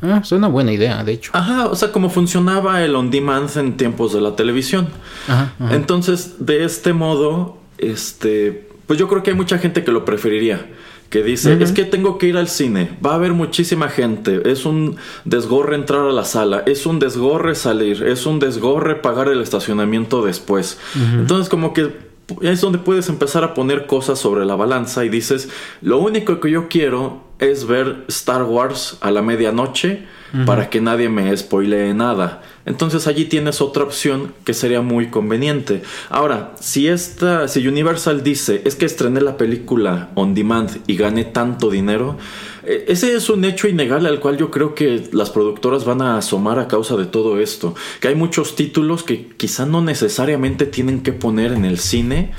Ah, 0.00 0.20
es 0.22 0.30
una 0.32 0.48
buena 0.48 0.72
idea, 0.72 1.02
de 1.02 1.12
hecho. 1.12 1.30
Ajá, 1.34 1.66
o 1.66 1.74
sea, 1.74 1.90
como 1.90 2.08
funcionaba 2.08 2.84
el 2.84 2.94
on 2.94 3.10
demand 3.10 3.56
en 3.56 3.76
tiempos 3.76 4.12
de 4.12 4.20
la 4.20 4.36
televisión. 4.36 4.88
Ajá, 5.26 5.52
Entonces, 5.70 6.36
de 6.38 6.64
este 6.64 6.92
modo, 6.92 7.58
este, 7.78 8.68
pues 8.86 8.98
yo 8.98 9.08
creo 9.08 9.22
que 9.22 9.30
hay 9.30 9.36
mucha 9.36 9.58
gente 9.58 9.84
que 9.84 9.90
lo 9.90 10.04
preferiría. 10.04 10.66
Que 11.10 11.22
dice, 11.22 11.56
es 11.62 11.72
que 11.72 11.86
tengo 11.86 12.18
que 12.18 12.26
ir 12.26 12.36
al 12.36 12.48
cine, 12.48 12.98
va 13.04 13.12
a 13.12 13.14
haber 13.14 13.32
muchísima 13.32 13.88
gente, 13.88 14.42
es 14.52 14.66
un 14.66 14.96
desgorre 15.24 15.74
entrar 15.74 16.02
a 16.02 16.12
la 16.12 16.24
sala, 16.24 16.62
es 16.66 16.84
un 16.84 16.98
desgorre 16.98 17.54
salir, 17.54 18.02
es 18.02 18.26
un 18.26 18.38
desgorre 18.38 18.96
pagar 18.96 19.28
el 19.28 19.40
estacionamiento 19.40 20.22
después. 20.22 20.78
Entonces 21.14 21.48
como 21.48 21.72
que 21.72 21.96
es 22.42 22.60
donde 22.60 22.76
puedes 22.78 23.08
empezar 23.08 23.42
a 23.42 23.54
poner 23.54 23.86
cosas 23.86 24.18
sobre 24.18 24.44
la 24.44 24.54
balanza 24.54 25.02
y 25.06 25.08
dices, 25.08 25.48
lo 25.80 25.96
único 25.96 26.40
que 26.40 26.50
yo 26.50 26.68
quiero 26.68 27.27
es 27.38 27.66
ver 27.66 28.04
Star 28.08 28.42
Wars 28.42 28.96
a 29.00 29.10
la 29.10 29.22
medianoche 29.22 30.06
para 30.44 30.68
que 30.68 30.80
nadie 30.80 31.08
me 31.08 31.34
spoilee 31.34 31.94
nada. 31.94 32.42
Entonces 32.66 33.06
allí 33.06 33.24
tienes 33.24 33.62
otra 33.62 33.82
opción 33.82 34.34
que 34.44 34.52
sería 34.52 34.82
muy 34.82 35.08
conveniente. 35.08 35.82
Ahora, 36.10 36.54
si 36.60 36.86
esta, 36.86 37.48
si 37.48 37.66
Universal 37.66 38.22
dice 38.22 38.60
es 38.66 38.74
que 38.74 38.84
estrené 38.84 39.22
la 39.22 39.38
película 39.38 40.10
on 40.14 40.34
demand 40.34 40.70
y 40.86 40.96
gané 40.96 41.24
tanto 41.24 41.70
dinero, 41.70 42.18
e, 42.62 42.84
ese 42.88 43.14
es 43.14 43.30
un 43.30 43.42
hecho 43.46 43.68
innegable 43.68 44.10
al 44.10 44.20
cual 44.20 44.36
yo 44.36 44.50
creo 44.50 44.74
que 44.74 45.08
las 45.12 45.30
productoras 45.30 45.86
van 45.86 46.02
a 46.02 46.18
asomar 46.18 46.58
a 46.58 46.68
causa 46.68 46.96
de 46.96 47.06
todo 47.06 47.40
esto. 47.40 47.74
Que 48.00 48.08
hay 48.08 48.14
muchos 48.14 48.54
títulos 48.54 49.02
que 49.02 49.28
quizá 49.28 49.64
no 49.64 49.80
necesariamente 49.80 50.66
tienen 50.66 51.02
que 51.02 51.12
poner 51.12 51.52
en 51.52 51.64
el 51.64 51.78
cine 51.78 52.32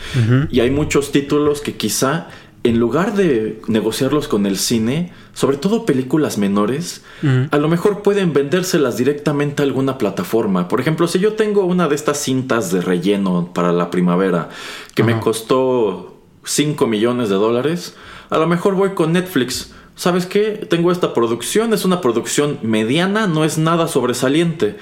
y 0.52 0.60
hay 0.60 0.70
muchos 0.70 1.12
títulos 1.12 1.62
que 1.62 1.74
quizá 1.74 2.28
en 2.70 2.80
lugar 2.80 3.16
de 3.16 3.60
negociarlos 3.68 4.28
con 4.28 4.46
el 4.46 4.56
cine, 4.56 5.12
sobre 5.34 5.58
todo 5.58 5.88
películas 5.88 6.38
menores, 6.38 7.04
a 7.50 7.58
lo 7.58 7.68
mejor 7.68 8.04
pueden 8.04 8.32
vendérselas 8.32 8.96
directamente 8.96 9.64
a 9.64 9.66
alguna 9.66 9.98
plataforma. 9.98 10.68
Por 10.68 10.80
ejemplo, 10.80 11.08
si 11.08 11.18
yo 11.18 11.34
tengo 11.34 11.66
una 11.66 11.88
de 11.88 11.96
estas 11.96 12.20
cintas 12.20 12.72
de 12.72 12.82
relleno 12.82 13.52
para 13.56 13.72
la 13.72 13.90
primavera 13.90 14.50
que 14.94 15.04
me 15.04 15.20
costó 15.20 16.22
5 16.44 16.86
millones 16.86 17.30
de 17.30 17.36
dólares, 17.36 17.96
a 18.30 18.38
lo 18.38 18.46
mejor 18.46 18.76
voy 18.76 18.92
con 18.92 19.14
Netflix. 19.14 19.74
¿Sabes 19.96 20.28
qué? 20.28 20.68
Tengo 20.70 20.92
esta 20.92 21.16
producción, 21.16 21.74
es 21.74 21.86
una 21.86 22.02
producción 22.02 22.60
mediana, 22.62 23.26
no 23.26 23.46
es 23.46 23.58
nada 23.58 23.88
sobresaliente, 23.88 24.78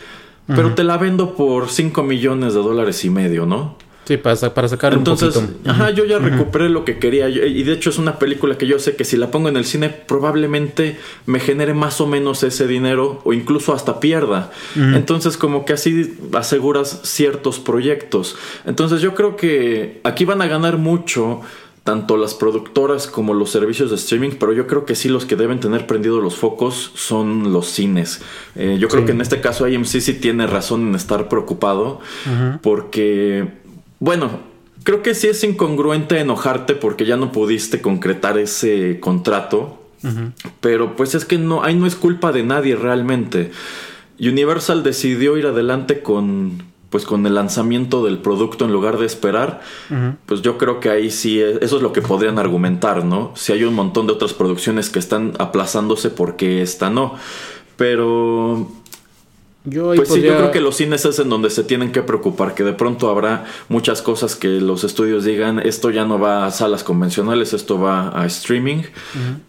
pero 0.45 0.75
te 0.75 0.83
la 0.83 0.97
vendo 0.97 1.35
por 1.35 1.69
5 1.69 2.03
millones 2.03 2.53
de 2.53 2.59
dólares 2.59 3.05
y 3.05 3.09
medio, 3.09 3.45
¿no? 3.45 3.77
Sí, 4.07 4.15
para, 4.15 4.37
para 4.53 4.69
sacar 4.69 4.93
Entonces, 4.93 5.35
un 5.35 5.47
poquito. 5.47 5.69
Ajá, 5.69 5.89
yo 5.91 6.05
ya 6.05 6.17
recuperé 6.17 6.69
lo 6.69 6.85
que 6.85 6.97
quería. 6.97 7.27
Y 7.27 7.63
de 7.63 7.73
hecho 7.73 7.89
es 7.89 7.97
una 7.97 8.19
película 8.19 8.57
que 8.57 8.65
yo 8.65 8.79
sé 8.79 8.95
que 8.95 9.03
si 9.03 9.17
la 9.17 9.31
pongo 9.31 9.49
en 9.49 9.57
el 9.57 9.65
cine 9.65 9.89
probablemente 9.89 10.97
me 11.25 11.41
genere 11.41 11.73
más 11.73 11.99
o 11.99 12.07
menos 12.07 12.41
ese 12.43 12.67
dinero 12.67 13.19
o 13.25 13.33
incluso 13.33 13.73
hasta 13.73 13.99
pierda. 13.99 14.53
Entonces 14.77 15.35
como 15.35 15.65
que 15.65 15.73
así 15.73 16.17
aseguras 16.31 17.01
ciertos 17.03 17.59
proyectos. 17.59 18.37
Entonces 18.65 19.01
yo 19.01 19.13
creo 19.13 19.35
que 19.35 19.99
aquí 20.05 20.23
van 20.23 20.41
a 20.41 20.47
ganar 20.47 20.77
mucho 20.77 21.41
tanto 21.83 22.15
las 22.15 22.33
productoras 22.33 23.07
como 23.07 23.33
los 23.33 23.49
servicios 23.49 23.89
de 23.89 23.97
streaming, 23.97 24.31
pero 24.39 24.53
yo 24.53 24.67
creo 24.67 24.85
que 24.85 24.95
sí 24.95 25.09
los 25.09 25.25
que 25.25 25.35
deben 25.35 25.59
tener 25.59 25.85
prendidos 25.85 26.23
los 26.23 26.35
focos 26.35 26.91
son 26.95 27.51
los 27.51 27.67
cines. 27.67 28.21
Eh, 28.55 28.77
yo 28.79 28.87
creo 28.87 29.05
que 29.05 29.11
en 29.11 29.19
este 29.19 29.41
caso 29.41 29.65
AMC 29.65 29.85
sí 29.85 30.13
tiene 30.13 30.47
razón 30.47 30.87
en 30.87 30.95
estar 30.95 31.27
preocupado 31.27 31.99
porque 32.61 33.66
bueno, 33.99 34.39
creo 34.83 35.01
que 35.03 35.15
sí 35.15 35.27
es 35.27 35.43
incongruente 35.43 36.19
enojarte 36.19 36.75
porque 36.75 37.05
ya 37.05 37.17
no 37.17 37.31
pudiste 37.31 37.81
concretar 37.81 38.37
ese 38.37 38.99
contrato. 38.99 39.83
Pero 40.61 40.95
pues 40.95 41.15
es 41.15 41.25
que 41.25 41.37
no, 41.37 41.63
ahí 41.63 41.75
no 41.75 41.87
es 41.87 41.95
culpa 41.95 42.31
de 42.31 42.43
nadie 42.43 42.75
realmente. 42.75 43.51
Universal 44.19 44.83
decidió 44.83 45.37
ir 45.37 45.47
adelante 45.47 46.01
con 46.01 46.63
pues 46.89 47.03
con 47.03 47.25
el 47.25 47.35
lanzamiento 47.35 48.03
del 48.05 48.19
producto 48.19 48.63
en 48.63 48.71
lugar 48.71 48.97
de 48.97 49.05
esperar, 49.05 49.61
pues 50.25 50.41
yo 50.41 50.57
creo 50.57 50.79
que 50.79 50.89
ahí 50.89 51.11
sí, 51.11 51.41
eso 51.41 51.75
es 51.75 51.81
lo 51.81 51.91
que 51.91 52.01
podrían 52.01 52.39
argumentar, 52.39 53.03
¿no? 53.03 53.33
Si 53.35 53.51
hay 53.51 53.63
un 53.65 53.73
montón 53.73 54.07
de 54.07 54.13
otras 54.13 54.33
producciones 54.33 54.89
que 54.89 54.99
están 54.99 55.33
aplazándose 55.37 56.09
porque 56.09 56.61
esta 56.61 56.89
no. 56.89 57.15
Pero 57.75 58.71
yo 59.69 59.93
pues 59.95 60.07
sí, 60.07 60.21
yo 60.21 60.37
creo 60.37 60.51
que 60.51 60.61
los 60.61 60.77
cines 60.77 61.03
es 61.03 61.19
en 61.19 61.27
donde 61.27 61.49
se 61.49 61.61
tienen 61.65 61.91
que 61.91 62.01
preocupar, 62.01 62.55
que 62.55 62.63
de 62.63 62.71
pronto 62.71 63.09
habrá 63.09 63.43
muchas 63.67 64.01
cosas 64.01 64.37
que 64.37 64.47
los 64.47 64.85
estudios 64.85 65.25
digan, 65.25 65.59
esto 65.59 65.89
ya 65.89 66.05
no 66.05 66.17
va 66.19 66.45
a 66.45 66.51
salas 66.51 66.85
convencionales, 66.85 67.51
esto 67.51 67.77
va 67.77 68.17
a 68.17 68.25
streaming, 68.27 68.83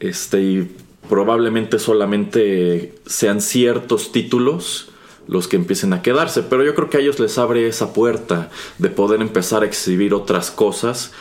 este, 0.01 0.43
y 0.43 0.77
probablemente 1.09 1.79
solamente 1.79 2.95
sean 3.07 3.41
ciertos 3.41 4.11
títulos 4.11 4.91
los 5.29 5.47
que 5.47 5.55
empiecen 5.55 5.93
a 5.93 6.03
quedarse, 6.03 6.43
pero 6.43 6.65
yo 6.65 6.75
creo 6.75 6.91
que 6.91 6.97
a 6.97 7.01
ellos 7.01 7.21
les 7.21 7.39
abre 7.39 7.69
esa 7.69 7.93
puerta 7.93 8.51
de 8.79 8.89
poder 8.89 9.21
empezar 9.21 9.63
a 9.63 9.67
exhibir 9.67 10.15
otras 10.15 10.51
cosas 10.51 11.13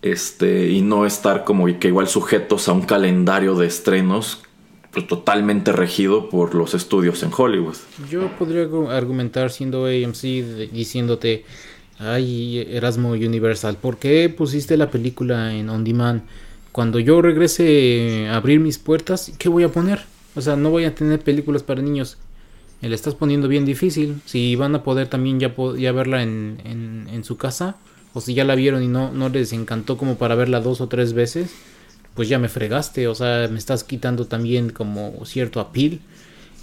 este, 0.00 0.70
y 0.70 0.80
no 0.80 1.04
estar 1.04 1.44
como 1.44 1.66
que 1.78 1.88
igual 1.88 2.08
sujetos 2.08 2.68
a 2.68 2.72
un 2.72 2.82
calendario 2.82 3.54
de 3.54 3.66
estrenos 3.66 4.45
pues, 4.96 5.08
totalmente 5.08 5.72
regido 5.72 6.30
por 6.30 6.54
los 6.54 6.72
estudios 6.72 7.22
en 7.22 7.30
Hollywood. 7.36 7.76
Yo 8.10 8.30
podría 8.38 8.66
argumentar 8.96 9.50
siendo 9.50 9.84
AMC 9.84 10.22
diciéndote, 10.72 11.44
ay 11.98 12.66
Erasmo 12.70 13.10
Universal, 13.10 13.76
¿por 13.76 13.98
qué 13.98 14.30
pusiste 14.30 14.78
la 14.78 14.90
película 14.90 15.52
en 15.52 15.68
On 15.68 15.84
Demand? 15.84 16.22
Cuando 16.72 16.98
yo 16.98 17.20
regrese 17.20 18.26
a 18.30 18.36
abrir 18.36 18.58
mis 18.58 18.78
puertas, 18.78 19.32
¿qué 19.38 19.50
voy 19.50 19.64
a 19.64 19.68
poner? 19.68 20.00
O 20.34 20.40
sea, 20.40 20.56
no 20.56 20.70
voy 20.70 20.86
a 20.86 20.94
tener 20.94 21.20
películas 21.20 21.62
para 21.62 21.82
niños. 21.82 22.16
Me 22.80 22.88
la 22.88 22.94
estás 22.94 23.14
poniendo 23.14 23.48
bien 23.48 23.66
difícil. 23.66 24.22
Si 24.24 24.56
van 24.56 24.74
a 24.76 24.82
poder 24.82 25.08
también 25.08 25.38
ya, 25.38 25.54
ya 25.76 25.92
verla 25.92 26.22
en, 26.22 26.58
en, 26.64 27.22
su 27.22 27.36
casa, 27.36 27.76
o 28.14 28.22
si 28.22 28.32
ya 28.32 28.44
la 28.44 28.54
vieron 28.54 28.82
y 28.82 28.88
no, 28.88 29.12
no 29.12 29.28
les 29.28 29.52
encantó 29.52 29.98
como 29.98 30.16
para 30.16 30.36
verla 30.36 30.60
dos 30.60 30.80
o 30.80 30.88
tres 30.88 31.12
veces, 31.12 31.50
pues 32.16 32.28
ya 32.28 32.38
me 32.38 32.48
fregaste, 32.48 33.06
o 33.06 33.14
sea, 33.14 33.46
me 33.48 33.58
estás 33.58 33.84
quitando 33.84 34.26
también 34.26 34.70
como 34.70 35.24
cierto 35.26 35.60
apil. 35.60 36.00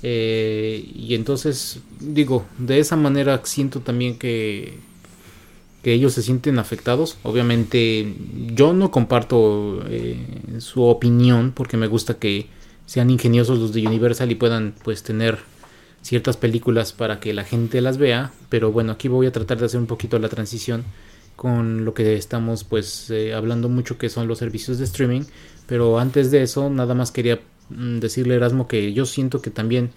Eh, 0.02 0.92
y 0.96 1.14
entonces, 1.16 1.80
digo, 2.00 2.46
de 2.58 2.80
esa 2.80 2.98
manera 2.98 3.40
siento 3.46 3.80
también 3.80 4.18
que, 4.18 4.80
que 5.84 5.94
ellos 5.94 6.14
se 6.14 6.24
sienten 6.24 6.58
afectados. 6.58 7.18
Obviamente, 7.24 8.16
yo 8.54 8.74
no 8.74 8.90
comparto 8.90 9.84
eh, 9.88 10.18
su 10.58 10.84
opinión 10.84 11.54
porque 11.56 11.78
me 11.78 11.88
gusta 11.88 12.16
que 12.16 12.48
sean 12.88 13.12
ingeniosos 13.12 13.60
los 13.60 13.74
de 13.74 13.88
Universal 13.88 14.32
y 14.32 14.36
puedan 14.36 14.74
pues 14.84 15.04
tener 15.04 15.38
ciertas 16.02 16.36
películas 16.36 16.94
para 16.94 17.20
que 17.20 17.32
la 17.32 17.44
gente 17.44 17.80
las 17.80 17.98
vea. 18.00 18.34
Pero 18.50 18.72
bueno, 18.72 18.92
aquí 18.92 19.08
voy 19.08 19.28
a 19.28 19.32
tratar 19.32 19.60
de 19.60 19.68
hacer 19.68 19.80
un 19.80 19.88
poquito 19.88 20.18
la 20.18 20.30
transición 20.30 20.84
con 21.36 21.86
lo 21.86 21.94
que 21.94 22.16
estamos 22.16 22.64
pues 22.64 23.10
eh, 23.10 23.34
hablando 23.34 23.70
mucho 23.70 23.98
que 23.98 24.10
son 24.10 24.28
los 24.28 24.38
servicios 24.38 24.78
de 24.78 24.86
streaming 24.86 25.24
pero 25.68 26.00
antes 26.00 26.32
de 26.32 26.44
eso 26.44 26.70
nada 26.70 26.94
más 26.94 27.12
quería 27.12 27.40
mm, 27.70 28.00
decirle 28.00 28.36
Erasmo 28.36 28.68
que 28.68 28.94
yo 28.94 29.06
siento 29.06 29.42
que 29.42 29.50
también 29.50 29.92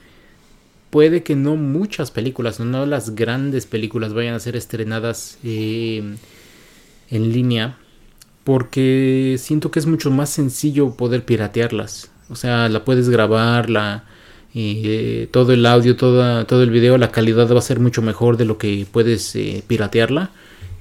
puede 0.90 1.22
que 1.22 1.36
no 1.36 1.56
muchas 1.56 2.10
películas 2.10 2.60
no 2.60 2.86
las 2.86 3.14
grandes 3.14 3.66
películas 3.66 4.14
vayan 4.14 4.34
a 4.34 4.40
ser 4.40 4.56
estrenadas 4.56 5.38
eh, 5.44 6.16
en 7.10 7.32
línea 7.32 7.78
porque 8.44 9.36
siento 9.38 9.70
que 9.70 9.80
es 9.80 9.86
mucho 9.86 10.10
más 10.10 10.30
sencillo 10.30 10.96
poder 10.96 11.24
piratearlas. 11.24 12.12
O 12.28 12.36
sea 12.36 12.68
la 12.68 12.84
puedes 12.84 13.08
grabar 13.08 13.68
la 13.70 14.04
eh, 14.54 15.28
todo 15.32 15.52
el 15.52 15.66
audio 15.66 15.96
toda, 15.96 16.46
todo 16.46 16.62
el 16.62 16.70
video 16.70 16.96
la 16.96 17.10
calidad 17.10 17.52
va 17.52 17.58
a 17.58 17.62
ser 17.62 17.80
mucho 17.80 18.02
mejor 18.02 18.36
de 18.36 18.44
lo 18.44 18.56
que 18.56 18.86
puedes 18.90 19.36
piratearla 19.66 20.30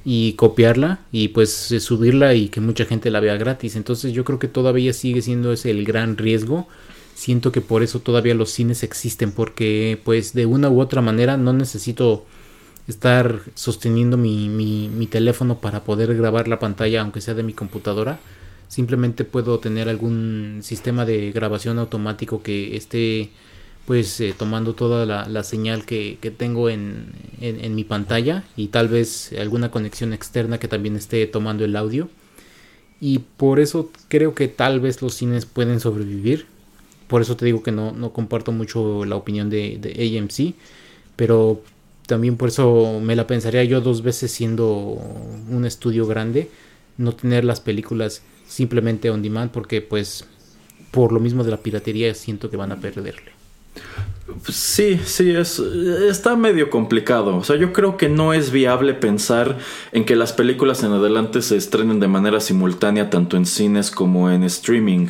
y 0.05 0.33
copiarla 0.33 0.99
y 1.11 1.29
pues 1.29 1.71
eh, 1.71 1.79
subirla 1.81 2.35
y 2.35 2.47
que 2.49 2.61
mucha 2.61 2.85
gente 2.85 3.09
la 3.09 3.19
vea 3.19 3.35
gratis. 3.35 3.75
Entonces 3.75 4.13
yo 4.13 4.23
creo 4.23 4.39
que 4.39 4.47
todavía 4.47 4.93
sigue 4.93 5.21
siendo 5.21 5.51
ese 5.51 5.71
el 5.71 5.83
gran 5.83 6.17
riesgo 6.17 6.67
siento 7.15 7.51
que 7.51 7.61
por 7.61 7.81
eso 7.81 8.01
todavía 8.01 8.35
los 8.35 8.51
cines 8.51 8.83
existen, 8.83 9.31
porque 9.31 9.99
pues 10.03 10.33
de 10.33 10.45
una 10.45 10.69
u 10.69 10.81
otra 10.81 11.01
manera 11.01 11.37
no 11.37 11.53
necesito 11.53 12.25
estar 12.87 13.39
sosteniendo 13.55 14.17
mi, 14.17 14.49
mi, 14.49 14.89
mi 14.89 15.07
teléfono 15.07 15.59
para 15.59 15.83
poder 15.83 16.15
grabar 16.15 16.47
la 16.47 16.59
pantalla, 16.59 17.01
aunque 17.01 17.21
sea 17.21 17.33
de 17.33 17.43
mi 17.43 17.53
computadora. 17.53 18.19
Simplemente 18.67 19.23
puedo 19.23 19.59
tener 19.59 19.89
algún 19.89 20.59
sistema 20.61 21.05
de 21.05 21.31
grabación 21.31 21.79
automático 21.79 22.43
que 22.43 22.75
esté 22.75 23.31
pues 23.85 24.19
eh, 24.19 24.33
tomando 24.37 24.73
toda 24.73 25.05
la, 25.05 25.43
señal 25.43 25.85
que, 25.85 26.17
tengo 26.37 26.69
en, 26.69 27.13
en, 27.39 27.63
en, 27.63 27.75
mi 27.75 27.83
pantalla 27.83 28.43
y 28.57 28.67
tal 28.67 28.87
vez 28.87 29.31
alguna 29.39 29.69
conexión 29.69 30.11
externa 30.11 30.59
que 30.59 30.67
también 30.67 30.95
esté 30.95 31.27
tomando 31.27 31.63
el 31.65 31.75
audio. 31.75 32.09
Y 32.99 33.19
por 33.19 33.59
eso 33.59 33.91
creo 34.07 34.33
que 34.33 34.47
tal 34.47 34.79
vez 34.79 35.01
los 35.01 35.13
cines 35.13 35.45
pueden 35.45 35.79
sobrevivir. 35.79 36.47
Por 37.07 37.21
eso 37.21 37.35
te 37.37 37.45
digo 37.45 37.61
que 37.61 37.71
no, 37.71 37.91
no 37.91 38.11
comparto 38.13 38.51
mucho 38.51 39.05
la 39.05 39.15
opinión 39.15 39.49
de, 39.49 39.77
de 39.79 40.19
AMC. 40.19 40.55
Pero 41.15 41.61
también 42.07 42.37
por 42.37 42.49
eso 42.49 42.99
me 43.01 43.15
la 43.15 43.27
pensaría 43.27 43.63
yo 43.63 43.81
dos 43.81 44.01
veces 44.01 44.31
siendo 44.31 44.67
un 44.67 45.65
estudio 45.65 46.07
grande. 46.07 46.49
No 46.97 47.13
tener 47.13 47.45
las 47.45 47.59
películas 47.59 48.23
simplemente 48.47 49.09
on 49.11 49.21
demand 49.21 49.51
porque 49.51 49.81
pues 49.81 50.25
por 50.91 51.11
lo 51.11 51.19
mismo 51.19 51.43
de 51.43 51.51
la 51.51 51.57
piratería 51.57 52.13
siento 52.15 52.49
que 52.49 52.57
van 52.57 52.71
a 52.71 52.79
perderle. 52.79 53.34
Sí, 54.49 54.99
sí, 55.03 55.31
es, 55.31 55.59
está 55.59 56.35
medio 56.35 56.71
complicado. 56.71 57.37
O 57.37 57.43
sea, 57.43 57.55
yo 57.57 57.73
creo 57.73 57.95
que 57.95 58.09
no 58.09 58.33
es 58.33 58.51
viable 58.51 58.95
pensar 58.95 59.57
en 59.91 60.03
que 60.03 60.15
las 60.15 60.33
películas 60.33 60.83
en 60.83 60.91
adelante 60.91 61.43
se 61.43 61.55
estrenen 61.57 61.99
de 61.99 62.07
manera 62.07 62.39
simultánea 62.39 63.11
tanto 63.11 63.37
en 63.37 63.45
cines 63.45 63.91
como 63.91 64.31
en 64.31 64.43
streaming. 64.43 65.07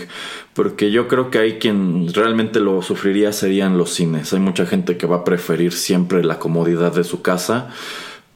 Porque 0.54 0.91
yo 0.91 1.08
creo 1.08 1.32
que 1.32 1.39
hay 1.39 1.60
quien 1.60 2.13
realmente 2.13 2.60
lo 2.60 2.82
sufriría 2.82 3.32
serían 3.32 3.78
los 3.78 3.91
cines. 3.91 4.34
Hay 4.34 4.39
mucha 4.39 4.65
gente 4.65 4.97
que 4.97 5.08
va 5.08 5.17
a 5.17 5.23
preferir 5.23 5.71
siempre 5.71 6.23
la 6.23 6.38
comodidad 6.38 6.93
de 6.93 7.06
su 7.06 7.21
casa. 7.21 7.69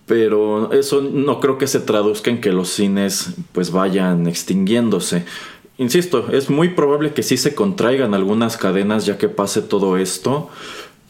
Pero 0.06 0.72
eso 0.72 1.02
no 1.02 1.39
creo 1.39 1.58
que 1.58 1.68
se 1.68 1.82
traduzca 1.82 2.32
en 2.32 2.42
que 2.42 2.52
los 2.52 2.70
cines 2.70 3.36
pues 3.52 3.72
vayan 3.72 4.28
extinguiéndose. 4.28 5.26
Insisto, 5.80 6.28
es 6.34 6.50
muy 6.50 6.70
probable 6.70 7.13
que 7.13 7.24
sí 7.24 7.38
se 7.38 7.56
contraigan 7.56 8.13
algunas 8.13 8.58
cadenas 8.58 9.06
ya 9.06 9.18
que 9.18 9.30
pase 9.30 9.62
todo 9.62 9.98
esto, 9.98 10.50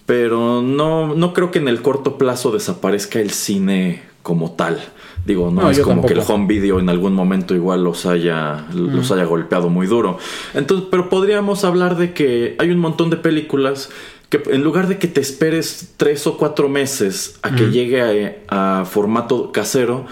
pero 0.06 0.62
no, 0.62 1.16
no 1.16 1.34
creo 1.34 1.50
que 1.50 1.58
en 1.58 1.68
el 1.68 1.82
corto 1.82 2.20
plazo 2.20 2.52
desaparezca 2.52 3.20
el 3.20 3.32
cine 3.32 4.04
como 4.22 4.52
tal. 4.52 4.80
Digo, 5.26 5.50
no, 5.50 5.64
no 5.64 5.72
es 5.72 5.80
como 5.80 6.02
tampoco. 6.04 6.14
que 6.14 6.20
el 6.20 6.26
home 6.28 6.46
video 6.46 6.80
en 6.80 6.88
algún 6.88 7.14
momento 7.14 7.56
igual 7.56 7.84
los 7.84 8.06
haya, 8.06 8.68
mm. 8.72 8.96
los 8.96 9.12
haya 9.12 9.24
golpeado 9.24 9.70
muy 9.70 9.88
duro. 9.88 10.20
Entonces, 10.54 10.88
pero 10.92 11.10
podríamos 11.10 11.64
hablar 11.64 11.98
de 11.98 12.14
que 12.14 12.56
hay 12.60 12.70
un 12.70 12.78
montón 12.78 13.10
de 13.10 13.18
películas 13.18 13.90
que 14.30 14.40
en 14.52 14.64
lugar 14.64 14.88
de 14.88 15.00
que 15.00 15.08
te 15.08 15.20
esperes 15.20 15.96
tres 15.98 16.28
o 16.28 16.38
cuatro 16.38 16.70
meses 16.70 17.40
a 17.42 17.56
que 17.56 17.64
mm. 17.64 17.72
llegue 17.72 18.38
a, 18.48 18.82
a 18.82 18.86
formato 18.86 19.52
casero, 19.52 20.06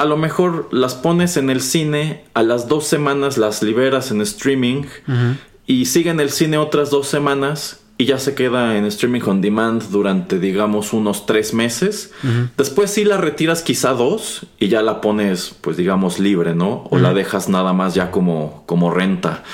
a 0.00 0.06
lo 0.06 0.16
mejor 0.16 0.66
las 0.72 0.94
pones 0.94 1.36
en 1.36 1.50
el 1.50 1.60
cine, 1.60 2.24
a 2.32 2.42
las 2.42 2.68
dos 2.68 2.86
semanas 2.86 3.36
las 3.36 3.62
liberas 3.62 4.10
en 4.10 4.22
streaming 4.22 4.84
uh 5.06 5.12
-huh. 5.12 5.36
y 5.66 5.84
sigue 5.84 6.08
en 6.08 6.20
el 6.20 6.30
cine 6.30 6.56
otras 6.56 6.88
dos 6.88 7.06
semanas 7.06 7.80
y 7.98 8.06
ya 8.06 8.18
se 8.18 8.34
queda 8.34 8.78
en 8.78 8.86
streaming 8.86 9.20
on 9.26 9.42
demand 9.42 9.82
durante 9.90 10.38
digamos 10.38 10.94
unos 10.94 11.26
tres 11.26 11.52
meses. 11.52 12.12
Uh 12.24 12.26
-huh. 12.26 12.48
Después 12.56 12.90
sí 12.90 13.04
la 13.04 13.18
retiras 13.18 13.60
quizá 13.62 13.92
dos 13.92 14.46
y 14.58 14.68
ya 14.68 14.80
la 14.80 15.02
pones 15.02 15.54
pues 15.60 15.76
digamos 15.76 16.18
libre, 16.18 16.54
¿no? 16.54 16.70
O 16.70 16.88
uh 16.92 16.96
-huh. 16.96 17.02
la 17.02 17.12
dejas 17.12 17.50
nada 17.50 17.74
más 17.74 17.94
ya 17.94 18.10
como, 18.10 18.62
como 18.64 18.90
renta. 18.90 19.44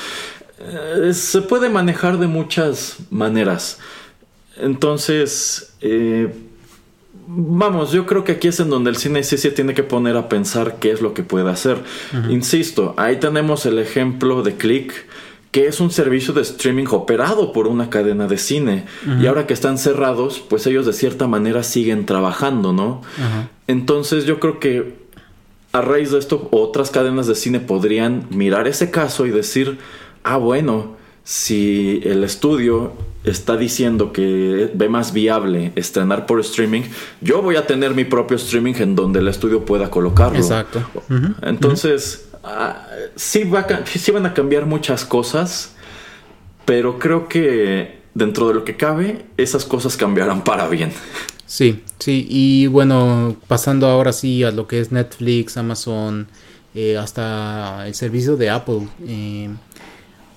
Eh, 0.61 1.12
se 1.12 1.42
puede 1.42 1.68
manejar 1.70 2.18
de 2.18 2.28
muchas 2.28 2.98
maneras. 3.11 3.78
Entonces, 4.59 5.74
eh, 5.80 6.32
vamos, 7.26 7.92
yo 7.92 8.06
creo 8.06 8.24
que 8.24 8.32
aquí 8.32 8.48
es 8.48 8.60
en 8.60 8.70
donde 8.70 8.90
el 8.90 8.96
cine 8.96 9.22
sí 9.22 9.36
se 9.36 9.50
tiene 9.50 9.74
que 9.74 9.82
poner 9.82 10.16
a 10.16 10.28
pensar 10.28 10.76
qué 10.80 10.90
es 10.90 11.00
lo 11.00 11.14
que 11.14 11.22
puede 11.22 11.50
hacer. 11.50 11.78
Uh 12.12 12.16
-huh. 12.16 12.30
Insisto, 12.32 12.94
ahí 12.96 13.16
tenemos 13.16 13.66
el 13.66 13.78
ejemplo 13.78 14.42
de 14.42 14.56
Click, 14.56 14.92
que 15.50 15.66
es 15.66 15.80
un 15.80 15.90
servicio 15.90 16.34
de 16.34 16.42
streaming 16.42 16.86
operado 16.90 17.52
por 17.52 17.66
una 17.66 17.88
cadena 17.90 18.26
de 18.26 18.38
cine. 18.38 18.86
Uh 19.04 19.10
-huh. 19.10 19.22
Y 19.22 19.26
ahora 19.26 19.46
que 19.46 19.54
están 19.54 19.78
cerrados, 19.78 20.40
pues 20.48 20.66
ellos 20.66 20.86
de 20.86 20.92
cierta 20.92 21.26
manera 21.26 21.62
siguen 21.62 22.06
trabajando, 22.06 22.72
¿no? 22.72 22.86
Uh 22.86 23.20
-huh. 23.20 23.48
Entonces 23.66 24.24
yo 24.24 24.38
creo 24.38 24.60
que 24.60 25.06
a 25.72 25.82
raíz 25.82 26.10
de 26.10 26.18
esto, 26.18 26.48
otras 26.52 26.90
cadenas 26.90 27.26
de 27.26 27.34
cine 27.34 27.60
podrían 27.60 28.26
mirar 28.30 28.66
ese 28.66 28.90
caso 28.90 29.26
y 29.26 29.30
decir, 29.30 29.78
ah, 30.24 30.38
bueno, 30.38 30.95
si 31.26 32.00
el 32.04 32.22
estudio 32.22 32.92
está 33.24 33.56
diciendo 33.56 34.12
que 34.12 34.70
ve 34.72 34.88
más 34.88 35.12
viable 35.12 35.72
estrenar 35.74 36.24
por 36.24 36.38
streaming, 36.38 36.82
yo 37.20 37.42
voy 37.42 37.56
a 37.56 37.66
tener 37.66 37.96
mi 37.96 38.04
propio 38.04 38.36
streaming 38.36 38.74
en 38.78 38.94
donde 38.94 39.18
el 39.18 39.26
estudio 39.26 39.64
pueda 39.64 39.90
colocarlo. 39.90 40.38
Exacto. 40.38 40.88
Uh 41.10 41.14
-huh. 41.14 41.34
Entonces, 41.42 42.28
uh 42.32 42.46
-huh. 42.46 42.70
uh, 42.70 43.10
sí, 43.16 43.42
va 43.42 43.58
a, 43.58 43.84
sí 43.86 44.12
van 44.12 44.26
a 44.26 44.34
cambiar 44.34 44.66
muchas 44.66 45.04
cosas, 45.04 45.74
pero 46.64 47.00
creo 47.00 47.26
que 47.26 48.02
dentro 48.14 48.46
de 48.46 48.54
lo 48.54 48.64
que 48.64 48.76
cabe, 48.76 49.26
esas 49.36 49.64
cosas 49.64 49.96
cambiarán 49.96 50.44
para 50.44 50.68
bien. 50.68 50.92
Sí, 51.44 51.82
sí, 51.98 52.24
y 52.30 52.68
bueno, 52.68 53.34
pasando 53.48 53.88
ahora 53.88 54.12
sí 54.12 54.44
a 54.44 54.52
lo 54.52 54.68
que 54.68 54.78
es 54.78 54.92
Netflix, 54.92 55.56
Amazon, 55.56 56.28
eh, 56.72 56.96
hasta 56.96 57.84
el 57.88 57.94
servicio 57.96 58.36
de 58.36 58.48
Apple. 58.48 58.86
Eh, 59.08 59.48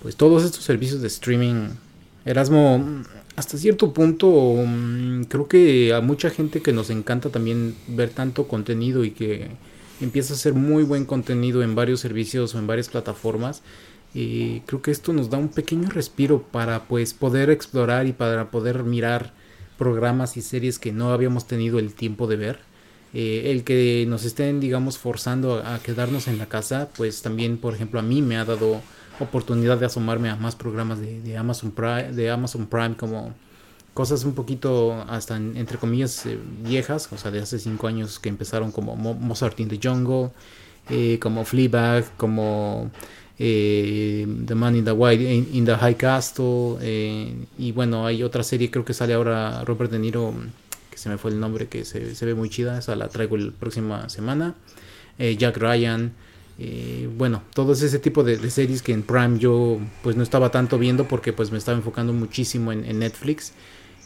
pues 0.01 0.15
todos 0.15 0.43
estos 0.43 0.63
servicios 0.63 1.01
de 1.01 1.07
streaming, 1.07 1.69
Erasmo, 2.25 3.03
hasta 3.35 3.57
cierto 3.57 3.93
punto, 3.93 4.27
um, 4.27 5.23
creo 5.25 5.47
que 5.47 5.93
a 5.93 6.01
mucha 6.01 6.29
gente 6.29 6.61
que 6.61 6.73
nos 6.73 6.89
encanta 6.89 7.29
también 7.29 7.75
ver 7.87 8.09
tanto 8.09 8.47
contenido 8.47 9.03
y 9.03 9.11
que 9.11 9.47
empieza 10.01 10.33
a 10.33 10.37
ser 10.37 10.53
muy 10.53 10.83
buen 10.83 11.05
contenido 11.05 11.63
en 11.63 11.75
varios 11.75 11.99
servicios 11.99 12.55
o 12.55 12.59
en 12.59 12.67
varias 12.67 12.89
plataformas, 12.89 13.61
eh, 14.15 14.61
creo 14.65 14.81
que 14.81 14.91
esto 14.91 15.13
nos 15.13 15.29
da 15.29 15.37
un 15.37 15.49
pequeño 15.49 15.89
respiro 15.89 16.41
para 16.41 16.85
pues 16.87 17.13
poder 17.13 17.49
explorar 17.49 18.07
y 18.07 18.13
para 18.13 18.51
poder 18.51 18.83
mirar 18.83 19.33
programas 19.77 20.35
y 20.35 20.41
series 20.41 20.79
que 20.79 20.91
no 20.91 21.11
habíamos 21.13 21.47
tenido 21.47 21.79
el 21.79 21.93
tiempo 21.93 22.27
de 22.27 22.35
ver. 22.35 22.59
Eh, 23.13 23.51
el 23.51 23.63
que 23.63 24.05
nos 24.07 24.23
estén, 24.23 24.59
digamos, 24.59 24.97
forzando 24.97 25.55
a, 25.55 25.75
a 25.75 25.79
quedarnos 25.79 26.27
en 26.27 26.37
la 26.37 26.47
casa, 26.47 26.89
pues 26.95 27.21
también, 27.21 27.57
por 27.57 27.73
ejemplo, 27.73 27.99
a 27.99 28.03
mí 28.03 28.21
me 28.21 28.37
ha 28.37 28.45
dado 28.45 28.81
oportunidad 29.19 29.77
de 29.77 29.85
asomarme 29.85 30.29
a 30.29 30.35
más 30.35 30.55
programas 30.55 30.99
de, 30.99 31.37
Amazon, 31.37 31.71
Prime, 31.71 32.11
de 32.11 32.29
Amazon 32.29 32.67
Prime 32.67 32.95
como 32.95 33.33
cosas 33.93 34.23
un 34.23 34.33
poquito 34.33 35.03
hasta 35.09 35.35
en, 35.35 35.57
entre 35.57 35.77
comillas 35.77 36.25
eh, 36.25 36.37
viejas, 36.63 37.09
o 37.11 37.17
sea, 37.17 37.31
de 37.31 37.39
hace 37.39 37.59
cinco 37.59 37.87
años 37.87 38.19
que 38.19 38.29
empezaron 38.29 38.71
como 38.71 38.95
Mo 38.95 39.13
Mozart 39.13 39.59
in 39.59 39.67
the 39.67 39.79
Jungle, 39.81 40.31
eh, 40.89 41.19
como 41.19 41.45
Fleabag, 41.45 42.15
como 42.17 42.89
eh, 43.37 44.25
The 44.45 44.55
Man 44.55 44.75
in 44.75 44.85
the 44.85 44.91
White, 44.91 45.23
in, 45.53 45.65
the 45.65 45.75
High 45.75 45.95
Castle, 45.95 46.77
eh, 46.81 47.45
y 47.57 47.71
bueno, 47.71 48.05
hay 48.07 48.23
otra 48.23 48.41
serie, 48.43 48.71
creo 48.71 48.85
que 48.85 48.93
sale 48.93 49.13
ahora 49.13 49.63
Robert 49.65 49.91
De 49.91 49.99
Niro, 49.99 50.33
que 50.89 50.97
se 50.97 51.09
me 51.09 51.17
fue 51.17 51.31
el 51.31 51.39
nombre, 51.39 51.67
que 51.67 51.85
se, 51.85 52.15
se 52.15 52.25
ve 52.25 52.33
muy 52.33 52.49
chida, 52.49 52.79
esa 52.79 52.95
la 52.95 53.07
traigo 53.07 53.37
la 53.37 53.51
próxima 53.51 54.09
semana, 54.09 54.55
Jack 55.17 55.57
Ryan, 55.57 56.13
eh, 56.61 57.09
bueno, 57.17 57.41
todo 57.53 57.71
ese 57.71 57.99
tipo 57.99 58.21
de, 58.25 58.37
series 58.51 58.81
que 58.81 58.91
en 58.91 59.03
Prime 59.03 59.39
yo 59.39 59.79
pues 60.03 60.17
no 60.17 60.23
estaba 60.23 60.51
tanto 60.51 60.77
viendo 60.77 61.07
porque 61.07 61.31
pues 61.31 61.51
me 61.51 61.57
estaba 61.57 61.77
enfocando 61.77 62.11
muchísimo 62.11 62.73
en, 62.73 62.99
Netflix 62.99 63.53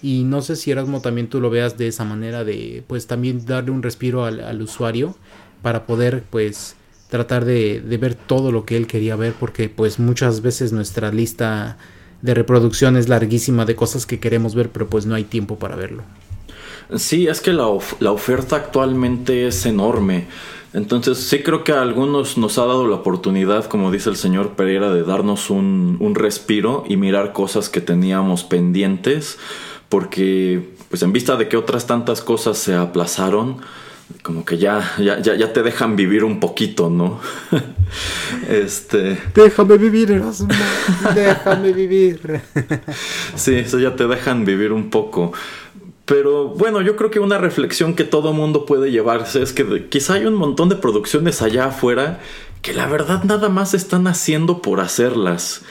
y 0.04 0.24
no 0.24 0.44
sé 0.44 0.56
si 0.56 0.70
Erasmo 0.70 1.02
también 1.02 1.30
tú 1.30 1.42
lo 1.42 1.50
veas 1.50 1.78
de 1.80 1.88
esa 1.88 2.06
manera 2.06 2.44
de 2.44 2.84
pues 2.86 3.08
también 3.08 3.44
darle 3.44 3.72
un 3.72 3.82
respiro 3.82 4.24
al, 4.26 4.62
usuario 4.62 5.18
para 5.64 5.88
poder 5.88 6.26
pues 6.30 6.76
tratar 7.10 7.44
de, 7.44 7.82
de, 7.82 7.98
ver 7.98 8.14
todo 8.14 8.52
lo 8.52 8.66
que 8.66 8.78
él 8.78 8.86
quería 8.86 9.16
ver 9.16 9.34
porque 9.40 9.68
pues 9.68 9.98
muchas 9.98 10.42
veces 10.42 10.74
nuestra 10.74 11.12
lista 11.12 11.78
de 12.22 12.36
reproducción 12.36 12.98
es 12.98 13.10
larguísima 13.10 13.66
de 13.66 13.76
cosas 13.76 14.06
que 14.06 14.20
queremos 14.20 14.54
ver 14.54 14.70
pero 14.70 14.88
pues 14.88 15.08
no 15.08 15.16
hay 15.16 15.24
tiempo 15.24 15.58
para 15.58 15.76
verlo. 15.76 16.04
Sí, 16.96 17.28
es 17.28 17.42
que 17.42 17.54
la, 17.54 17.66
of 17.66 18.00
la 18.00 18.12
oferta 18.12 18.58
actualmente 18.58 19.48
es 19.48 19.66
enorme. 19.66 20.28
Entonces 20.74 21.20
sí 21.20 21.44
creo 21.44 21.64
que 21.64 21.72
a 21.72 21.82
algunos 21.82 22.38
nos 22.38 22.58
ha 22.58 22.66
dado 22.66 22.88
la 22.88 22.96
oportunidad, 22.96 23.66
como 23.66 23.92
dice 23.92 24.10
el 24.10 24.16
señor 24.16 24.52
Pereira, 24.56 24.92
de 24.92 25.04
darnos 25.04 25.50
un, 25.50 25.98
un 26.00 26.16
respiro 26.16 26.84
y 26.88 26.98
mirar 26.98 27.32
cosas 27.32 27.70
que 27.70 27.80
teníamos 27.80 28.44
pendientes, 28.44 29.38
porque 29.90 30.74
pues 30.90 31.04
en 31.04 31.14
vista 31.14 31.36
de 31.36 31.48
que 31.48 31.58
otras 31.58 31.86
tantas 31.86 32.22
cosas 32.22 32.58
se 32.58 32.76
aplazaron, 32.76 33.62
como 34.22 34.46
que 34.46 34.58
ya, 34.58 34.94
ya, 35.00 35.20
ya, 35.20 35.36
ya 35.36 35.54
te 35.54 35.64
dejan 35.64 35.96
vivir 35.96 36.24
un 36.24 36.40
poquito, 36.40 36.90
¿no? 36.90 37.20
este. 38.50 39.18
Déjame 39.34 39.78
vivir, 39.78 40.12
Erasmo. 40.12 40.50
Déjame 41.16 41.74
vivir. 41.74 42.42
sí, 43.36 43.56
eso 43.56 43.80
ya 43.80 43.96
te 43.96 44.08
dejan 44.08 44.46
vivir 44.46 44.72
un 44.72 44.90
poco. 44.90 45.34
Pero 46.06 46.50
bueno, 46.50 46.82
yo 46.82 46.96
creo 46.96 47.10
que 47.12 47.20
una 47.20 47.38
reflexión 47.38 47.96
que 47.96 48.04
todo 48.04 48.34
mundo 48.34 48.66
puede 48.66 48.92
llevarse 48.92 49.42
es 49.42 49.54
que 49.54 49.88
quizá 49.88 50.16
hay 50.16 50.26
un 50.26 50.36
montón 50.36 50.68
de 50.70 50.76
producciones 50.76 51.42
allá 51.42 51.66
afuera 51.66 52.20
que 52.62 52.74
la 52.74 52.88
verdad 52.88 53.24
nada 53.24 53.50
más 53.50 53.74
están 53.74 54.08
haciendo 54.08 54.62
por 54.62 54.82
hacerlas. 54.82 55.62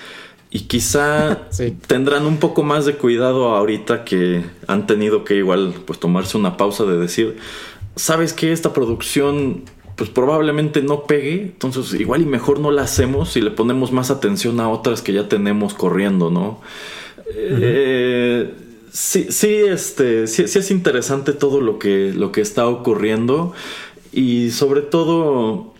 Y 0.50 0.60
quizá 0.60 1.48
tendrán 1.86 2.26
un 2.26 2.38
poco 2.38 2.62
más 2.62 2.86
de 2.86 2.94
cuidado 2.94 3.48
ahorita 3.54 4.04
que 4.04 4.44
han 4.66 4.86
tenido 4.86 5.24
que 5.24 5.36
igual 5.36 5.74
pues 5.86 5.98
tomarse 5.98 6.38
una 6.38 6.56
pausa 6.56 6.84
de 6.84 6.96
decir, 6.96 7.36
¿sabes 7.96 8.32
que 8.32 8.52
Esta 8.52 8.72
producción 8.72 9.64
pues 9.96 10.08
probablemente 10.08 10.80
no 10.82 11.04
pegue, 11.04 11.42
entonces 11.42 11.92
igual 12.00 12.22
y 12.22 12.26
mejor 12.26 12.58
no 12.58 12.70
la 12.70 12.82
hacemos 12.82 13.36
y 13.36 13.42
le 13.42 13.50
ponemos 13.50 13.92
más 13.92 14.10
atención 14.10 14.58
a 14.60 14.70
otras 14.70 15.02
que 15.02 15.12
ya 15.12 15.28
tenemos 15.28 15.74
corriendo, 15.74 16.30
¿no? 16.30 16.60
Eh, 17.34 18.52
sí, 18.92 19.26
sí, 19.30 19.48
este, 19.54 20.26
sí, 20.26 20.46
sí, 20.46 20.58
es 20.58 20.70
interesante 20.70 21.32
todo 21.32 21.60
lo 21.60 21.78
que, 21.78 22.12
lo 22.14 22.30
que 22.30 22.40
está 22.40 22.66
ocurriendo 22.66 23.52
y 24.12 24.50
sobre 24.50 24.82
todo, 24.82 25.74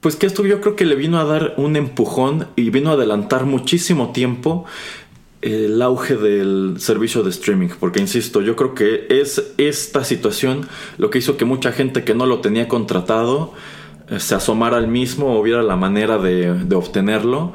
pues 0.00 0.16
que 0.16 0.26
esto 0.26 0.44
yo 0.44 0.60
creo 0.60 0.76
que 0.76 0.84
le 0.84 0.94
vino 0.94 1.18
a 1.18 1.24
dar 1.24 1.54
un 1.56 1.76
empujón 1.76 2.46
y 2.56 2.70
vino 2.70 2.90
a 2.90 2.92
adelantar 2.94 3.46
muchísimo 3.46 4.12
tiempo 4.12 4.66
el 5.44 5.82
auge 5.82 6.16
del 6.16 6.76
servicio 6.78 7.22
de 7.22 7.28
streaming, 7.28 7.68
porque 7.78 8.00
insisto, 8.00 8.40
yo 8.40 8.56
creo 8.56 8.74
que 8.74 9.06
es 9.10 9.52
esta 9.58 10.02
situación 10.02 10.66
lo 10.96 11.10
que 11.10 11.18
hizo 11.18 11.36
que 11.36 11.44
mucha 11.44 11.70
gente 11.70 12.02
que 12.02 12.14
no 12.14 12.24
lo 12.24 12.40
tenía 12.40 12.66
contratado 12.66 13.52
eh, 14.08 14.20
se 14.20 14.34
asomara 14.34 14.76
al 14.76 14.88
mismo 14.88 15.38
o 15.38 15.42
viera 15.42 15.62
la 15.62 15.76
manera 15.76 16.18
de, 16.18 16.74
obtenerlo. 16.74 17.52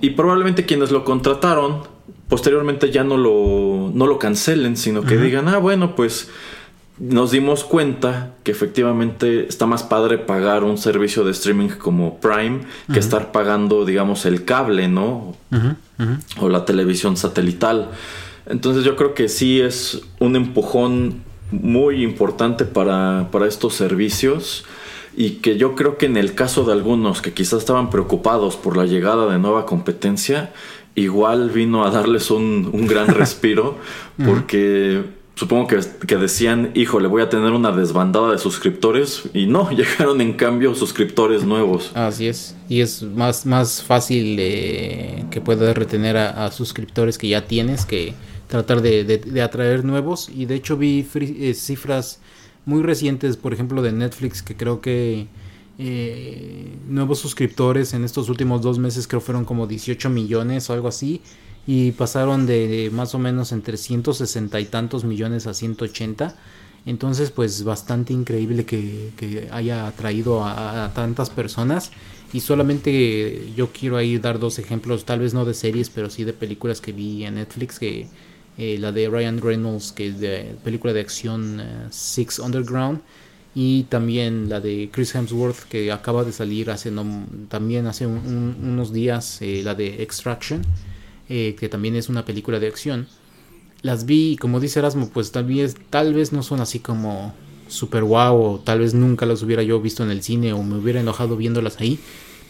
Y 0.00 0.10
probablemente 0.10 0.64
quienes 0.64 0.90
lo 0.90 1.04
contrataron 1.04 1.82
posteriormente 2.28 2.90
ya 2.90 3.04
no 3.04 3.16
lo, 3.16 3.90
no 3.92 4.06
lo 4.06 4.18
cancelen, 4.18 4.76
sino 4.76 5.02
que 5.02 5.16
digan, 5.16 5.48
ah, 5.48 5.58
bueno, 5.58 5.94
pues 5.94 6.28
nos 6.98 7.32
dimos 7.32 7.64
cuenta 7.64 8.34
que 8.44 8.52
efectivamente 8.52 9.46
está 9.48 9.66
más 9.66 9.82
padre 9.82 10.18
pagar 10.18 10.62
un 10.62 10.78
servicio 10.78 11.24
de 11.24 11.32
streaming 11.32 11.68
como 11.68 12.18
Prime 12.20 12.60
que 12.92 13.00
estar 13.00 13.32
pagando, 13.32 13.84
digamos, 13.84 14.26
el 14.26 14.44
cable, 14.44 14.88
¿no? 14.88 15.36
O 16.40 16.48
la 16.48 16.64
televisión 16.64 17.16
satelital. 17.16 17.90
Entonces 18.46 18.84
yo 18.84 18.96
creo 18.96 19.14
que 19.14 19.28
sí 19.28 19.60
es 19.60 20.02
un 20.20 20.36
empujón 20.36 21.22
muy 21.50 22.02
importante 22.02 22.64
para, 22.64 23.28
para 23.30 23.46
estos 23.46 23.74
servicios 23.74 24.64
y 25.16 25.36
que 25.36 25.56
yo 25.56 25.74
creo 25.74 25.98
que 25.98 26.06
en 26.06 26.16
el 26.16 26.34
caso 26.34 26.64
de 26.64 26.72
algunos 26.72 27.22
que 27.22 27.32
quizás 27.32 27.60
estaban 27.60 27.90
preocupados 27.90 28.56
por 28.56 28.76
la 28.76 28.86
llegada 28.86 29.30
de 29.30 29.38
nueva 29.38 29.66
competencia, 29.66 30.52
igual 30.94 31.50
vino 31.50 31.84
a 31.84 31.90
darles 31.90 32.30
un, 32.30 32.70
un 32.72 32.86
gran 32.86 33.08
respiro 33.14 33.78
porque 34.24 35.02
supongo 35.34 35.66
que, 35.66 35.80
que, 36.06 36.16
decían, 36.16 36.70
híjole, 36.74 37.08
voy 37.08 37.22
a 37.22 37.28
tener 37.28 37.52
una 37.52 37.72
desbandada 37.72 38.32
de 38.32 38.38
suscriptores 38.38 39.24
y 39.34 39.46
no, 39.46 39.70
llegaron 39.76 40.20
en 40.20 40.34
cambio 40.34 40.74
suscriptores 40.74 41.44
nuevos. 41.44 41.90
Así 41.94 42.28
es, 42.28 42.56
y 42.68 42.80
es 42.80 43.02
más, 43.02 43.46
más 43.46 43.82
fácil 43.82 44.36
eh, 44.38 45.24
que 45.30 45.40
puedas 45.40 45.76
retener 45.76 46.16
a, 46.16 46.50
suscriptores 46.52 47.18
que 47.18 47.28
ya 47.28 47.46
tienes 47.46 47.84
que 47.84 48.14
tratar 48.46 48.82
de, 48.82 49.04
de, 49.04 49.42
atraer 49.42 49.84
nuevos 49.84 50.28
y 50.28 50.44
de 50.44 50.54
hecho 50.54 50.76
vi 50.76 51.04
eh, 51.14 51.54
cifras 51.54 52.20
muy 52.66 52.82
recientes, 52.82 53.36
por 53.36 53.52
ejemplo 53.52 53.82
de 53.82 53.92
Netflix, 53.92 54.42
que 54.42 54.56
creo 54.56 54.80
que 54.80 55.26
eh, 55.78 56.78
nuevos 56.88 57.18
suscriptores 57.18 57.94
en 57.94 58.04
estos 58.04 58.28
últimos 58.28 58.62
dos 58.62 58.78
meses 58.78 59.08
creo 59.08 59.20
fueron 59.20 59.44
como 59.44 59.66
18 59.66 60.08
millones 60.08 60.70
o 60.70 60.72
algo 60.72 60.88
así 60.88 61.20
y 61.66 61.92
pasaron 61.92 62.46
de 62.46 62.90
más 62.92 63.14
o 63.14 63.18
menos 63.18 63.52
entre 63.52 63.76
160 63.76 64.60
y 64.60 64.64
tantos 64.66 65.04
millones 65.04 65.46
a 65.46 65.54
180. 65.54 66.36
Entonces, 66.86 67.30
pues 67.30 67.64
bastante 67.64 68.12
increíble 68.12 68.66
que, 68.66 69.48
haya 69.50 69.86
atraído 69.86 70.44
a, 70.44 70.92
tantas 70.94 71.30
personas. 71.30 71.90
Y 72.32 72.40
solamente 72.40 73.52
yo 73.56 73.70
quiero 73.72 73.96
ahí 73.96 74.18
dar 74.18 74.38
dos 74.38 74.58
ejemplos, 74.58 75.04
tal 75.04 75.20
vez 75.20 75.34
no 75.34 75.44
de 75.44 75.54
series, 75.54 75.88
pero 75.88 76.10
sí 76.10 76.24
de 76.24 76.32
películas 76.32 76.80
que 76.80 76.92
vi 76.92 77.24
en 77.24 77.36
Netflix. 77.36 77.78
Que 77.78 78.08
eh, 78.58 78.76
la 78.78 78.92
de 78.92 79.08
Ryan 79.08 79.40
Reynolds, 79.40 79.92
que 79.92 80.08
es 80.08 80.20
de 80.20 80.56
película 80.62 80.92
de 80.92 81.00
acción 81.00 81.60
eh, 81.60 81.86
Six 81.90 82.38
Underground. 82.40 83.00
Y 83.54 83.84
también 83.84 84.48
la 84.48 84.60
de 84.60 84.90
Chris 84.92 85.14
Hemsworth, 85.14 85.64
que 85.68 85.92
acaba 85.92 86.24
de 86.24 86.32
salir 86.32 86.70
hace 86.70 86.92
también 87.48 87.86
hace 87.86 88.06
unos 88.06 88.92
días, 88.92 89.40
eh, 89.42 89.62
la 89.62 89.74
de 89.74 90.02
Extraction 90.02 90.62
eh, 91.28 91.56
que 91.58 91.70
también 91.70 91.96
es 91.96 92.10
una 92.10 92.24
película 92.24 92.58
de 92.60 92.66
acción. 92.66 93.06
Las 93.80 94.04
vi 94.04 94.32
y 94.32 94.36
como 94.36 94.60
dice 94.60 94.78
Erasmo, 94.78 95.08
pues 95.08 95.32
tal 95.32 95.44
vez, 95.44 95.74
tal 95.88 96.12
vez 96.12 96.32
no 96.32 96.42
son 96.42 96.60
así 96.60 96.80
como 96.80 97.34
super 97.66 98.02
wow 98.04 98.34
o 98.34 98.58
tal 98.58 98.80
vez 98.80 98.92
nunca 98.92 99.24
las 99.24 99.42
hubiera 99.42 99.62
yo 99.62 99.80
visto 99.80 100.04
en 100.04 100.10
el 100.10 100.22
cine 100.22 100.52
o 100.52 100.62
me 100.62 100.76
hubiera 100.76 101.00
enojado 101.00 101.36
viéndolas 101.36 101.80
ahí. 101.80 101.98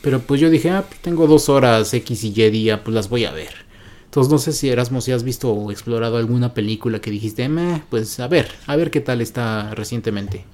Pero 0.02 0.20
pues 0.20 0.40
yo 0.40 0.50
dije, 0.50 0.70
ah, 0.70 0.84
tengo 1.02 1.26
dos 1.28 1.48
horas 1.48 1.94
X 1.94 2.24
y 2.24 2.28
Y 2.34 2.50
día, 2.50 2.82
pues 2.82 2.94
las 2.94 3.08
voy 3.08 3.24
a 3.24 3.32
ver. 3.32 3.54
Entonces 4.06 4.30
no 4.30 4.38
sé 4.38 4.52
si 4.52 4.68
Erasmo 4.68 5.00
si 5.00 5.12
has 5.12 5.22
visto 5.22 5.50
o 5.52 5.70
explorado 5.70 6.16
alguna 6.16 6.52
película 6.52 7.00
que 7.00 7.10
dijiste, 7.10 7.48
pues 7.90 8.18
a 8.20 8.28
ver, 8.28 8.48
a 8.66 8.74
ver 8.76 8.90
qué 8.90 9.00
tal 9.00 9.20
está 9.20 9.72
recientemente. 9.74 10.44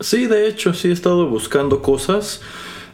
Sí, 0.00 0.26
de 0.26 0.48
hecho, 0.48 0.74
sí 0.74 0.88
he 0.88 0.92
estado 0.92 1.26
buscando 1.26 1.82
cosas 1.82 2.40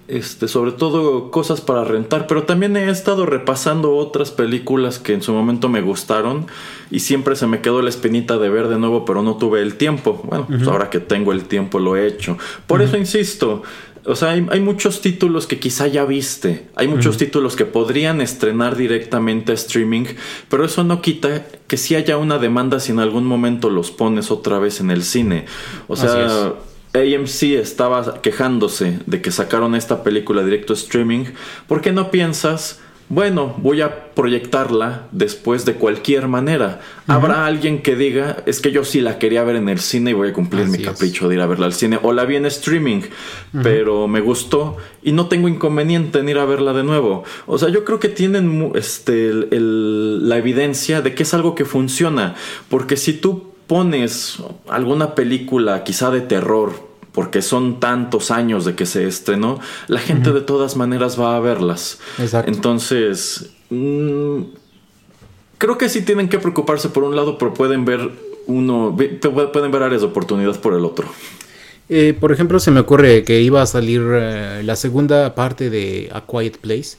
este, 0.07 0.49
sobre 0.49 0.73
todo 0.73 1.31
cosas 1.31 1.63
para 1.63 1.83
rentar, 1.83 2.27
pero 2.27 2.43
también 2.43 2.77
he 2.77 2.91
estado 2.91 3.25
repasando 3.25 3.97
otras 3.97 4.31
películas 4.31 4.99
que 4.99 5.15
en 5.15 5.23
su 5.23 5.33
momento 5.33 5.71
me 5.71 5.81
gustaron 5.81 6.47
y 6.91 7.01
siempre 7.01 7.37
se 7.37 7.47
me 7.47 7.63
quedó 7.63 7.81
la 7.81 7.89
espinita 7.89 8.37
de 8.37 8.51
ver 8.51 8.69
de 8.69 8.79
nuevo, 8.79 9.07
pero 9.07 9.23
no 9.23 9.37
tuve 9.37 9.63
el 9.63 9.77
tiempo. 9.77 10.21
Bueno, 10.25 10.47
pues 10.47 10.69
ahora 10.69 10.91
que 10.91 11.01
tengo 11.01 11.33
el 11.33 11.45
tiempo 11.45 11.79
lo 11.79 11.97
he 11.97 12.07
hecho. 12.07 12.37
Por 12.67 12.83
eso 12.83 12.99
insisto, 12.99 13.63
o 14.05 14.15
sea, 14.15 14.33
hay, 14.33 14.61
muchos 14.61 15.01
títulos 15.01 15.47
que 15.47 15.59
quizá 15.59 15.87
ya 15.87 16.05
viste, 16.05 16.69
hay 16.77 16.87
muchos 16.87 17.17
títulos 17.17 17.57
que 17.57 17.65
podrían 17.65 18.21
estrenar 18.21 18.77
directamente 18.77 19.53
a 19.53 19.55
streaming, 19.55 20.05
pero 20.51 20.67
eso 20.67 20.85
no 20.85 21.01
quita 21.01 21.47
que 21.67 21.79
si 21.79 21.95
haya 21.95 22.19
una 22.19 22.37
demanda 22.37 22.79
si 22.79 22.93
en 22.93 22.99
algún 22.99 23.25
momento 23.25 23.71
los 23.71 23.91
pones 23.91 24.31
otra 24.31 24.59
vez 24.59 24.81
en 24.81 24.91
el 24.91 25.03
cine. 25.03 25.47
O 25.89 25.97
sea 25.97 26.53
AMC 26.95 27.43
estaba 27.61 28.23
quejándose 28.23 29.01
de 29.07 29.21
que 29.21 29.33
sacaron 29.33 29.75
esta 29.75 30.03
película 30.05 30.45
directo 30.45 30.73
streaming, 30.73 31.25
¿por 31.67 31.81
qué 31.81 31.93
no 31.93 32.11
piensas, 32.13 32.81
bueno, 33.09 33.55
voy 33.59 33.81
a 33.81 34.15
proyectarla 34.15 35.09
después 35.11 35.65
de 35.65 35.75
cualquier 35.75 36.29
manera? 36.29 36.81
Habrá 37.07 37.47
alguien 37.47 37.83
que 37.83 37.97
diga, 37.97 38.43
es 38.47 38.61
que 38.61 38.71
yo 38.71 38.85
sí 38.85 39.01
la 39.01 39.19
quería 39.19 39.43
ver 39.43 39.57
en 39.57 39.69
el 39.69 39.81
cine 39.81 40.11
y 40.11 40.15
voy 40.15 40.29
a 40.29 40.33
cumplir 40.33 40.67
mi 40.69 40.79
capricho 40.79 41.29
de 41.29 41.35
ir 41.35 41.41
a 41.41 41.47
verla 41.47 41.67
al 41.67 41.75
cine, 41.75 41.99
o 42.01 42.13
la 42.13 42.25
vi 42.25 42.37
en 42.37 42.47
streaming, 42.47 43.03
pero 43.63 44.07
me 44.07 44.21
gustó 44.21 44.77
y 45.03 45.13
no 45.13 45.27
tengo 45.27 45.49
inconveniente 45.49 46.21
en 46.21 46.29
ir 46.29 46.39
a 46.39 46.45
verla 46.45 46.73
de 46.73 46.85
nuevo. 46.85 47.25
O 47.47 47.59
sea, 47.59 47.69
yo 47.69 47.85
creo 47.85 47.99
que 47.99 48.09
tienen 48.09 48.73
este, 48.75 49.33
la 49.51 50.39
evidencia 50.39 51.03
de 51.03 51.15
que 51.15 51.25
es 51.25 51.35
algo 51.35 51.55
que 51.55 51.65
funciona, 51.65 52.37
porque 52.69 52.97
si 52.97 53.15
tú 53.15 53.54
pones 53.67 54.39
alguna 54.69 55.15
película 55.15 55.85
quizá 55.85 56.11
de 56.11 56.21
terror, 56.21 56.73
porque 57.13 57.43
son 57.43 57.81
tantos 57.81 58.31
años 58.31 58.65
de 58.65 58.75
que 58.75 58.87
se 58.87 59.07
estrenó, 59.07 59.61
la 59.87 60.01
gente 60.01 60.33
de 60.33 60.41
todas 60.41 60.77
maneras 60.77 61.19
va 61.19 61.37
a 61.37 61.41
verlas. 61.41 62.01
Exacto. 62.19 62.51
Entonces, 62.51 63.51
mm, 63.71 64.43
creo 65.59 65.79
que 65.79 65.89
sí 65.89 66.03
tienen 66.03 66.29
que 66.29 66.39
preocuparse 66.39 66.89
por 66.89 67.05
un 67.05 67.17
lado, 67.17 67.39
pero 67.39 67.55
pueden 67.55 67.85
ver 67.85 68.11
uno, 68.47 68.97
pueden 69.53 69.71
ver 69.71 69.83
áreas 69.83 70.03
de 70.03 70.09
oportunidad 70.09 70.61
por 70.61 70.75
el 70.75 70.85
otro. 70.85 71.09
Eh, 71.89 72.17
por 72.19 72.33
ejemplo, 72.33 72.59
se 72.61 72.71
me 72.71 72.81
ocurre 72.81 73.25
que 73.25 73.43
iba 73.43 73.61
a 73.61 73.67
salir 73.67 74.03
eh, 74.13 74.63
la 74.65 74.75
segunda 74.75 75.35
parte 75.35 75.71
de 75.71 76.11
A 76.13 76.23
Quiet 76.23 76.59
Place 76.59 76.97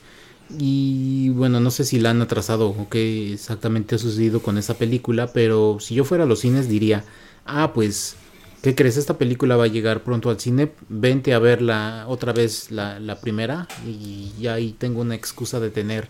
y 0.57 1.29
bueno, 1.29 1.59
no 1.59 1.71
sé 1.71 1.85
si 1.85 1.99
la 1.99 2.11
han 2.11 2.21
atrasado 2.21 2.69
o 2.69 2.89
qué 2.89 3.33
exactamente 3.33 3.95
ha 3.95 3.97
sucedido 3.97 4.41
con 4.41 4.57
esa 4.57 4.75
película, 4.75 5.33
pero 5.33 5.77
si 5.79 5.95
yo 5.95 6.05
fuera 6.05 6.25
a 6.25 6.27
los 6.27 6.39
cines 6.39 6.69
diría, 6.69 7.03
ah, 7.45 7.73
pues, 7.73 8.15
¿qué 8.61 8.75
crees? 8.75 8.97
Esta 8.97 9.17
película 9.17 9.55
va 9.55 9.65
a 9.65 9.67
llegar 9.67 10.03
pronto 10.03 10.29
al 10.29 10.39
cine, 10.39 10.71
vente 10.89 11.33
a 11.33 11.39
verla 11.39 12.05
otra 12.07 12.33
vez 12.33 12.71
la, 12.71 12.99
la 12.99 13.19
primera 13.21 13.67
y 13.85 14.31
ya 14.39 14.53
ahí 14.55 14.73
tengo 14.73 15.01
una 15.01 15.15
excusa 15.15 15.59
de 15.59 15.71
tener 15.71 16.07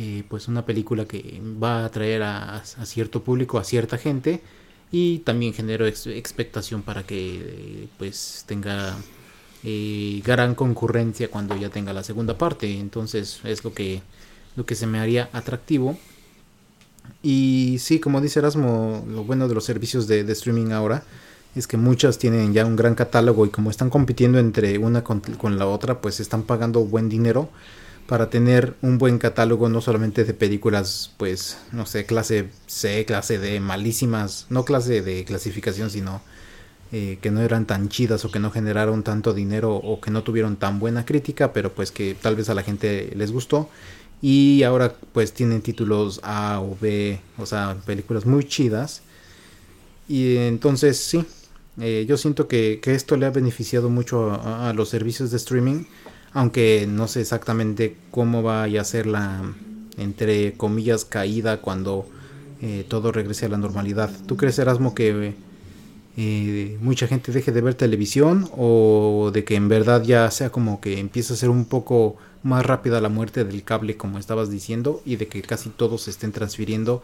eh, 0.00 0.22
pues 0.28 0.46
una 0.46 0.64
película 0.64 1.06
que 1.06 1.42
va 1.60 1.80
a 1.80 1.86
atraer 1.86 2.22
a, 2.22 2.62
cierto 2.64 3.24
público, 3.24 3.58
a 3.58 3.64
cierta 3.64 3.98
gente 3.98 4.40
y 4.92 5.18
también 5.20 5.52
genero 5.52 5.88
expectación 5.88 6.82
para 6.82 7.02
que 7.02 7.88
pues 7.98 8.44
tenga 8.46 8.96
eh, 9.64 10.22
gran 10.24 10.54
concurrencia 10.54 11.30
cuando 11.30 11.56
ya 11.56 11.68
tenga 11.68 11.92
la 11.92 12.02
segunda 12.02 12.38
parte. 12.38 12.78
Entonces 12.78 13.40
es 13.44 13.64
lo 13.64 13.72
que, 13.72 14.02
lo 14.56 14.66
que 14.66 14.74
se 14.74 14.86
me 14.86 15.00
haría 15.00 15.28
atractivo. 15.32 15.98
Y 17.22 17.76
sí, 17.80 17.98
como 17.98 18.20
dice 18.20 18.38
Erasmo, 18.38 19.04
lo 19.08 19.24
bueno 19.24 19.48
de 19.48 19.54
los 19.54 19.64
servicios 19.64 20.06
de, 20.06 20.20
streaming 20.32 20.72
ahora 20.72 21.02
es 21.54 21.66
que 21.66 21.76
muchas 21.76 22.18
tienen 22.18 22.52
ya 22.52 22.64
un 22.64 22.76
gran 22.76 22.94
catálogo 22.94 23.44
y 23.46 23.50
como 23.50 23.70
están 23.70 23.90
compitiendo 23.90 24.38
entre 24.38 24.78
una 24.78 25.02
con, 25.02 25.58
la 25.58 25.66
otra, 25.66 26.00
pues 26.00 26.20
están 26.20 26.44
pagando 26.44 26.84
buen 26.84 27.08
dinero 27.08 27.48
para 28.06 28.30
tener 28.30 28.74
un 28.80 28.98
buen 28.98 29.18
catálogo 29.18 29.68
no 29.68 29.80
solamente 29.80 30.24
de 30.24 30.34
películas, 30.34 31.12
pues, 31.16 31.58
no 31.72 31.84
sé, 31.84 32.06
clase 32.06 32.48
C, 32.66 33.04
clase 33.04 33.38
D, 33.38 33.60
malísimas, 33.60 34.46
no 34.50 34.64
clase 34.64 35.02
de 35.02 35.24
clasificación, 35.24 35.90
sino 35.90 36.22
eh, 36.92 37.18
que 37.20 37.30
no 37.30 37.40
eran 37.42 37.66
tan 37.66 37.88
chidas 37.88 38.24
o 38.24 38.30
que 38.30 38.38
no 38.38 38.50
generaron 38.50 39.02
tanto 39.02 39.34
dinero 39.34 39.74
o 39.76 40.00
que 40.00 40.10
no 40.10 40.22
tuvieron 40.22 40.56
tan 40.56 40.78
buena 40.78 41.04
crítica, 41.04 41.52
pero 41.52 41.72
pues 41.72 41.92
que 41.92 42.14
tal 42.20 42.36
vez 42.36 42.48
a 42.48 42.54
la 42.54 42.62
gente 42.62 43.12
les 43.16 43.32
gustó. 43.32 43.68
y 44.20 44.62
ahora 44.64 44.94
pues 45.12 45.32
tienen 45.32 45.62
títulos 45.62 46.20
A 46.24 46.60
o 46.60 46.76
B, 46.80 47.20
o 47.38 47.46
sea, 47.46 47.76
películas 47.86 48.26
muy 48.26 48.44
chidas. 48.44 49.02
Y 50.08 50.38
entonces 50.38 50.96
sí, 50.98 51.24
eh, 51.80 52.06
yo 52.08 52.16
siento 52.16 52.48
que, 52.48 52.80
esto 52.84 53.16
le 53.16 53.26
ha 53.26 53.30
beneficiado 53.30 53.88
mucho 53.90 54.32
a, 54.32 54.72
los 54.72 54.88
servicios 54.88 55.30
de 55.30 55.36
streaming, 55.36 55.84
aunque 56.32 56.86
no 56.88 57.06
sé 57.06 57.20
exactamente 57.20 57.96
cómo 58.10 58.42
vaya 58.42 58.80
a 58.80 58.84
ser 58.84 59.06
la, 59.06 59.42
entre 59.96 60.54
comillas, 60.54 61.04
caída 61.04 61.60
cuando 61.60 62.06
eh, 62.60 62.84
todo 62.88 63.12
regrese 63.12 63.46
a 63.46 63.50
la 63.50 63.58
normalidad. 63.58 64.10
¿Tú 64.26 64.36
crees, 64.36 64.58
Erasmo, 64.58 64.94
que 64.94 65.34
eh, 66.18 66.76
mucha 66.80 67.06
gente 67.06 67.32
deje 67.32 67.52
de 67.52 67.60
ver 67.60 67.74
televisión 67.74 68.50
o 68.56 69.30
de 69.32 69.44
que 69.44 69.54
en 69.54 69.68
verdad 69.68 70.02
ya 70.02 70.30
sea 70.30 70.50
como 70.50 70.80
que 70.80 70.98
empieza 70.98 71.32
a 71.32 71.36
ser 71.36 71.48
un 71.48 71.64
poco 71.64 72.16
más 72.42 72.66
rápida 72.66 73.00
la 73.00 73.08
muerte 73.08 73.44
del 73.44 73.62
cable, 73.62 73.96
como 73.96 74.18
estabas 74.18 74.50
diciendo, 74.50 75.00
y 75.06 75.16
de 75.16 75.28
que 75.28 75.40
casi 75.42 75.70
todos 75.70 76.02
se 76.02 76.10
estén 76.10 76.32
transfiriendo, 76.32 77.02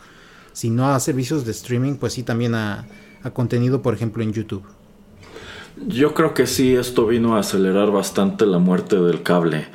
si 0.52 0.70
no 0.70 0.88
a 0.88 1.00
servicios 1.00 1.44
de 1.44 1.52
streaming, 1.52 1.94
pues 1.94 2.12
sí 2.12 2.22
también 2.22 2.54
a 2.54 2.86
a 3.24 3.30
contenido, 3.30 3.82
por 3.82 3.94
ejemplo, 3.94 4.22
en 4.22 4.32
YouTube? 4.32 4.62
Yo 5.88 6.14
creo 6.14 6.34
que 6.34 6.46
sí, 6.46 6.74
esto 6.76 7.06
vino 7.06 7.36
a 7.36 7.40
acelerar 7.40 7.90
bastante 7.90 8.46
la 8.46 8.58
muerte 8.58 8.96
del 8.96 9.22
cable, 9.22 9.66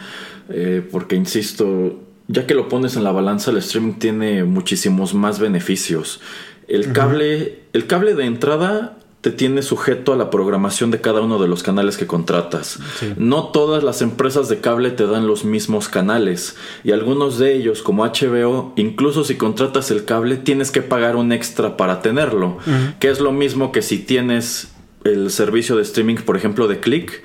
eh, 0.48 0.88
porque 0.90 1.16
insisto, 1.16 2.00
ya 2.28 2.48
que 2.48 2.54
lo 2.54 2.70
pones 2.70 2.96
en 2.96 3.04
la 3.04 3.12
balanza, 3.12 3.52
el 3.52 3.58
streaming 3.58 3.94
tiene 3.94 4.46
muchísimos 4.46 5.14
más 5.14 5.40
beneficios. 5.40 6.22
El 6.68 6.94
cable, 6.94 7.64
el 7.74 7.88
cable 7.88 8.14
de 8.14 8.26
entrada 8.26 9.00
te 9.22 9.32
tiene 9.32 9.62
sujeto 9.62 10.14
a 10.14 10.16
la 10.16 10.30
programación 10.30 10.92
de 10.92 11.02
cada 11.02 11.22
uno 11.22 11.40
de 11.40 11.48
los 11.48 11.62
canales 11.62 11.98
que 11.98 12.08
contratas. 12.08 12.80
No 13.18 13.48
todas 13.48 13.84
las 13.84 14.02
empresas 14.02 14.48
de 14.48 14.62
cable 14.62 14.92
te 14.92 15.06
dan 15.08 15.28
los 15.28 15.44
mismos 15.44 15.90
canales 15.90 16.56
y 16.84 16.92
algunos 16.92 17.38
de 17.38 17.54
ellos 17.54 17.82
como 17.82 18.06
HBO, 18.06 18.74
incluso 18.78 19.24
si 19.24 19.36
contratas 19.36 19.92
el 19.92 20.06
cable, 20.06 20.38
tienes 20.38 20.72
que 20.72 20.82
pagar 20.82 21.18
un 21.18 21.32
extra 21.32 21.76
para 21.76 22.02
tenerlo, 22.02 22.58
que 23.00 23.10
es 23.10 23.20
lo 23.20 23.32
mismo 23.32 23.72
que 23.72 23.82
si 23.82 24.00
tienes 24.00 24.70
el 25.04 25.32
servicio 25.32 25.76
de 25.76 25.84
streaming, 25.84 26.16
por 26.16 26.36
ejemplo, 26.36 26.68
de 26.68 26.80
Click, 26.80 27.24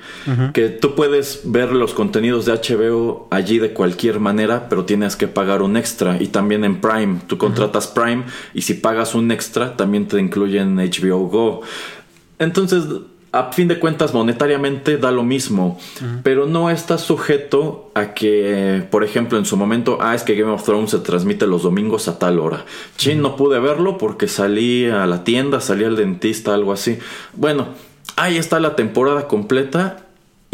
que 0.53 0.69
tú 0.69 0.95
puedes 0.95 1.41
ver 1.45 1.71
los 1.73 1.93
contenidos 1.93 2.45
de 2.45 2.53
HBO 2.53 3.27
allí 3.31 3.59
de 3.59 3.73
cualquier 3.73 4.19
manera, 4.19 4.69
pero 4.69 4.85
tienes 4.85 5.15
que 5.15 5.27
pagar 5.27 5.61
un 5.61 5.75
extra. 5.75 6.21
Y 6.21 6.27
también 6.27 6.63
en 6.63 6.79
Prime, 6.79 7.19
tú 7.27 7.37
contratas 7.37 7.87
Prime 7.87 8.23
y 8.53 8.61
si 8.61 8.75
pagas 8.75 9.13
un 9.15 9.31
extra, 9.31 9.75
también 9.75 10.07
te 10.07 10.19
incluyen 10.19 10.77
HBO 10.77 11.27
Go. 11.27 11.61
Entonces, 12.39 12.83
a 13.35 13.51
fin 13.51 13.67
de 13.67 13.79
cuentas, 13.79 14.13
monetariamente 14.13 14.97
da 14.97 15.11
lo 15.11 15.23
mismo, 15.23 15.77
pero 16.23 16.45
no 16.45 16.69
está 16.69 16.97
sujeto 16.97 17.91
a 17.93 18.13
que, 18.13 18.83
por 18.89 19.03
ejemplo, 19.03 19.37
en 19.37 19.45
su 19.45 19.57
momento, 19.57 19.97
ah, 19.99 20.15
es 20.15 20.23
que 20.23 20.35
Game 20.35 20.51
of 20.51 20.63
Thrones 20.63 20.91
se 20.91 20.99
transmite 20.99 21.45
los 21.45 21.63
domingos 21.63 22.07
a 22.07 22.17
tal 22.17 22.39
hora. 22.39 22.65
Chin, 22.95 23.21
no 23.21 23.35
pude 23.35 23.59
verlo 23.59 23.97
porque 23.97 24.29
salí 24.29 24.85
a 24.85 25.05
la 25.05 25.25
tienda, 25.25 25.59
salí 25.59 25.83
al 25.83 25.97
dentista, 25.97 26.53
algo 26.53 26.71
así. 26.71 26.97
Bueno, 27.33 27.67
ahí 28.15 28.37
está 28.37 28.61
la 28.61 28.77
temporada 28.77 29.27
completa 29.27 30.04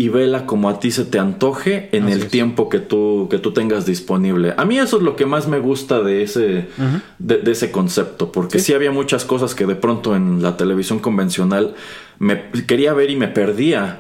y 0.02 0.10
vela 0.10 0.48
como 0.48 0.68
a 0.68 0.80
ti 0.80 0.90
se 0.90 1.06
te 1.06 1.20
antoje 1.20 1.90
en 1.92 2.10
el 2.10 2.28
tiempo 2.28 2.70
que 2.70 2.80
tú, 2.80 3.28
que 3.30 3.38
tú 3.38 3.52
tengas 3.52 3.86
disponible. 3.86 4.56
A 4.58 4.66
mí 4.66 4.80
eso 4.80 4.98
es 4.98 5.04
lo 5.04 5.16
que 5.16 5.28
más 5.28 5.48
me 5.48 5.60
gusta 5.60 6.02
de 6.02 6.24
ese, 6.24 6.70
de, 7.20 7.52
ese 7.52 7.70
concepto, 7.70 8.32
porque 8.32 8.58
¿Sí? 8.58 8.74
había 8.74 8.92
muchas 8.92 9.26
cosas 9.26 9.54
que 9.54 9.68
de 9.68 9.76
pronto 9.76 10.16
en 10.16 10.42
la 10.42 10.58
televisión 10.58 10.98
convencional 10.98 11.76
me 12.18 12.50
quería 12.66 12.96
ver 12.96 13.12
y 13.12 13.16
me 13.16 13.28
perdía 13.28 14.00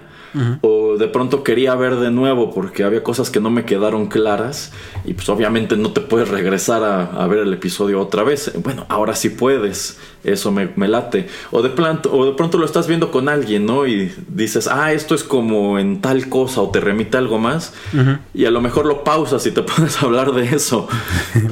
o 0.61 0.97
de 0.97 1.07
pronto 1.07 1.43
quería 1.43 1.75
ver 1.75 1.97
de 1.97 2.11
nuevo 2.11 2.51
porque 2.53 2.83
había 2.83 3.03
cosas 3.03 3.29
que 3.29 3.39
no 3.39 3.49
me 3.49 3.65
quedaron 3.65 4.07
claras 4.07 4.71
y 5.05 5.13
pues 5.13 5.27
obviamente 5.29 5.75
no 5.77 5.91
te 5.91 6.01
puedes 6.01 6.29
regresar 6.29 6.83
a, 6.83 7.27
ver 7.27 7.39
el 7.39 7.53
episodio 7.53 8.01
otra 8.01 8.23
vez. 8.23 8.51
Bueno, 8.63 8.85
ahora 8.89 9.15
sí 9.15 9.29
puedes, 9.29 9.99
eso 10.23 10.51
me, 10.51 10.69
late. 10.87 11.27
O 11.51 11.61
de, 11.61 11.69
pronto, 11.69 12.13
o 12.13 12.25
de 12.25 12.33
pronto 12.33 12.57
lo 12.57 12.65
estás 12.65 12.87
viendo 12.87 13.11
con 13.11 13.29
alguien, 13.29 13.65
¿no? 13.65 13.87
Y 13.87 14.11
dices, 14.27 14.67
ah, 14.67 14.93
esto 14.93 15.15
es 15.15 15.23
como 15.23 15.79
en 15.79 16.01
tal 16.01 16.29
cosa 16.29 16.61
o 16.61 16.69
te 16.69 16.79
remite 16.79 17.17
algo 17.17 17.37
más 17.39 17.73
y 18.33 18.45
a 18.45 18.51
lo 18.51 18.61
mejor 18.61 18.85
lo 18.85 19.03
pausas 19.03 19.45
y 19.45 19.51
te 19.51 19.61
pones 19.63 20.01
a 20.01 20.05
hablar 20.05 20.33
de 20.33 20.55
eso. 20.55 20.87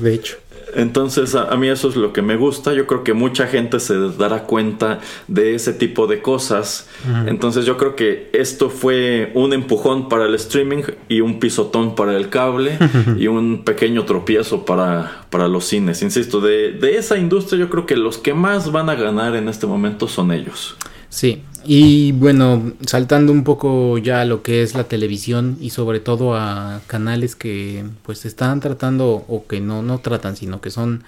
de 0.01 0.13
hecho. 0.13 0.37
Entonces 0.75 1.35
a, 1.35 1.55
mí 1.55 1.67
eso 1.67 1.89
es 1.89 1.95
lo 1.95 2.13
que 2.13 2.21
me 2.21 2.35
gusta. 2.35 2.73
Yo 2.73 2.87
creo 2.87 3.03
que 3.03 3.13
mucha 3.13 3.47
gente 3.47 3.79
se 3.79 3.97
dará 4.17 4.43
cuenta 4.43 4.99
de 5.27 5.55
ese 5.55 5.73
tipo 5.73 6.07
de 6.07 6.21
cosas. 6.21 6.87
Entonces 7.25 7.65
yo 7.65 7.77
creo 7.77 7.95
que 7.95 8.29
esto 8.33 8.69
fue 8.69 9.31
un 9.33 9.53
empujón 9.53 10.09
para 10.09 10.25
el 10.25 10.35
streaming 10.35 10.83
y 11.07 11.21
un 11.21 11.39
pisotón 11.39 11.95
para 11.95 12.15
el 12.15 12.29
cable 12.29 12.77
y 13.17 13.27
un 13.27 13.63
pequeño 13.63 14.05
tropiezo 14.05 14.65
para, 14.65 15.25
para 15.29 15.47
los 15.47 15.65
cines. 15.65 16.01
Insisto, 16.01 16.41
de, 16.41 16.71
de 16.71 16.97
esa 16.97 17.17
industria 17.17 17.59
yo 17.59 17.69
creo 17.69 17.85
que 17.85 17.95
los 17.95 18.17
que 18.17 18.33
más 18.33 18.71
van 18.71 18.89
a 18.89 18.95
ganar 18.95 19.35
en 19.35 19.49
este 19.49 19.67
momento 19.67 20.07
son 20.07 20.31
ellos. 20.31 20.75
Sí, 21.09 21.41
y 21.65 22.11
bueno, 22.13 22.73
saltando 22.85 23.31
un 23.31 23.43
poco 23.43 23.97
ya 23.97 24.21
a 24.21 24.25
lo 24.25 24.41
que 24.43 24.63
es 24.63 24.75
la 24.75 24.85
televisión 24.85 25.57
y 25.59 25.71
sobre 25.71 25.99
todo 25.99 26.35
a 26.35 26.81
canales 26.87 27.35
que 27.35 27.83
pues 28.03 28.25
están 28.25 28.59
tratando 28.59 29.25
o 29.27 29.45
que 29.47 29.59
no, 29.59 29.81
no 29.81 29.99
tratan, 29.99 30.35
sino 30.35 30.61
que 30.61 30.71
son 30.71 31.03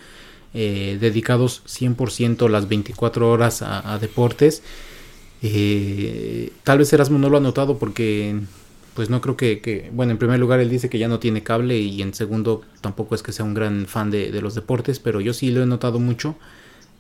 eh, 0.54 0.98
dedicados 1.00 1.64
100% 1.66 2.50
las 2.50 2.68
24 2.68 3.30
horas 3.30 3.62
a, 3.62 3.98
deportes. 4.00 4.64
Eh, 5.42 6.52
tal 6.64 6.80
vez 6.80 6.92
Erasmo 6.94 7.18
no 7.18 7.30
lo 7.30 7.38
ha 7.38 7.42
notado 7.42 7.78
porque 7.78 8.40
pues 8.94 9.10
no 9.10 9.22
creo 9.22 9.38
que, 9.38 9.90
bueno, 9.94 10.12
en 10.12 10.18
primer 10.18 10.40
lugar 10.40 10.60
él 10.60 10.70
dice 10.70 10.90
que 10.90 11.00
ya 11.00 11.08
no 11.08 11.20
tiene 11.20 11.44
cable 11.44 11.80
y 11.80 12.02
en 12.02 12.14
segundo 12.14 12.62
tampoco 12.82 13.16
es 13.16 13.24
que 13.24 13.32
sea 13.32 13.46
un 13.46 13.54
gran 13.54 13.88
fan 13.88 14.12
de, 14.12 14.30
los 14.42 14.54
deportes, 14.56 15.00
pero 15.00 15.22
yo 15.22 15.34
sí 15.34 15.52
lo 15.52 15.64
he 15.64 15.66
notado 15.66 16.00
mucho. 16.00 16.36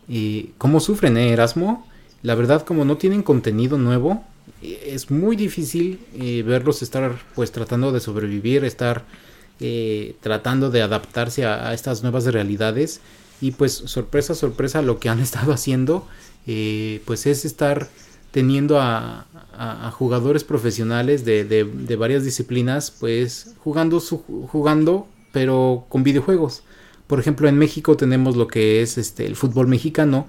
y 0.07 0.51
¿Cómo 0.57 0.79
sufren, 0.79 1.17
eh, 1.17 1.31
Erasmo? 1.33 1.85
La 2.23 2.35
verdad, 2.35 2.63
como 2.63 2.85
no 2.85 2.97
tienen 2.97 3.23
contenido 3.23 3.77
nuevo, 3.77 4.23
es 4.61 5.09
muy 5.09 5.35
difícil 5.35 5.99
eh, 6.13 6.43
verlos 6.43 6.81
estar 6.81 7.17
pues 7.35 7.51
tratando 7.51 7.91
de 7.91 7.99
sobrevivir, 7.99 8.63
estar 8.63 9.05
eh, 9.59 10.15
tratando 10.21 10.69
de 10.69 10.81
adaptarse 10.81 11.45
a, 11.45 11.73
estas 11.73 12.03
nuevas 12.03 12.25
realidades. 12.25 13.01
Y 13.41 13.51
pues 13.51 13.73
sorpresa, 13.73 14.35
sorpresa, 14.35 14.81
lo 14.81 14.99
que 14.99 15.09
han 15.09 15.19
estado 15.27 15.53
haciendo 15.53 16.07
eh, 16.47 17.01
pues 17.05 17.25
es 17.25 17.45
estar 17.45 17.89
teniendo 18.31 18.79
a, 18.79 19.25
jugadores 19.93 20.43
profesionales 20.43 21.23
de, 21.23 21.43
de, 21.43 21.95
varias 21.95 22.23
disciplinas 22.23 22.89
pues 22.89 23.53
jugando, 23.59 23.99
su, 23.99 24.17
jugando 24.47 25.07
pero 25.31 25.85
con 25.89 26.01
videojuegos. 26.03 26.63
Por 27.05 27.19
ejemplo, 27.19 27.47
en 27.47 27.57
México 27.57 27.95
tenemos 27.95 28.35
lo 28.35 28.47
que 28.47 28.81
es 28.81 28.97
este, 28.97 29.25
el 29.25 29.35
fútbol 29.35 29.67
mexicano. 29.67 30.27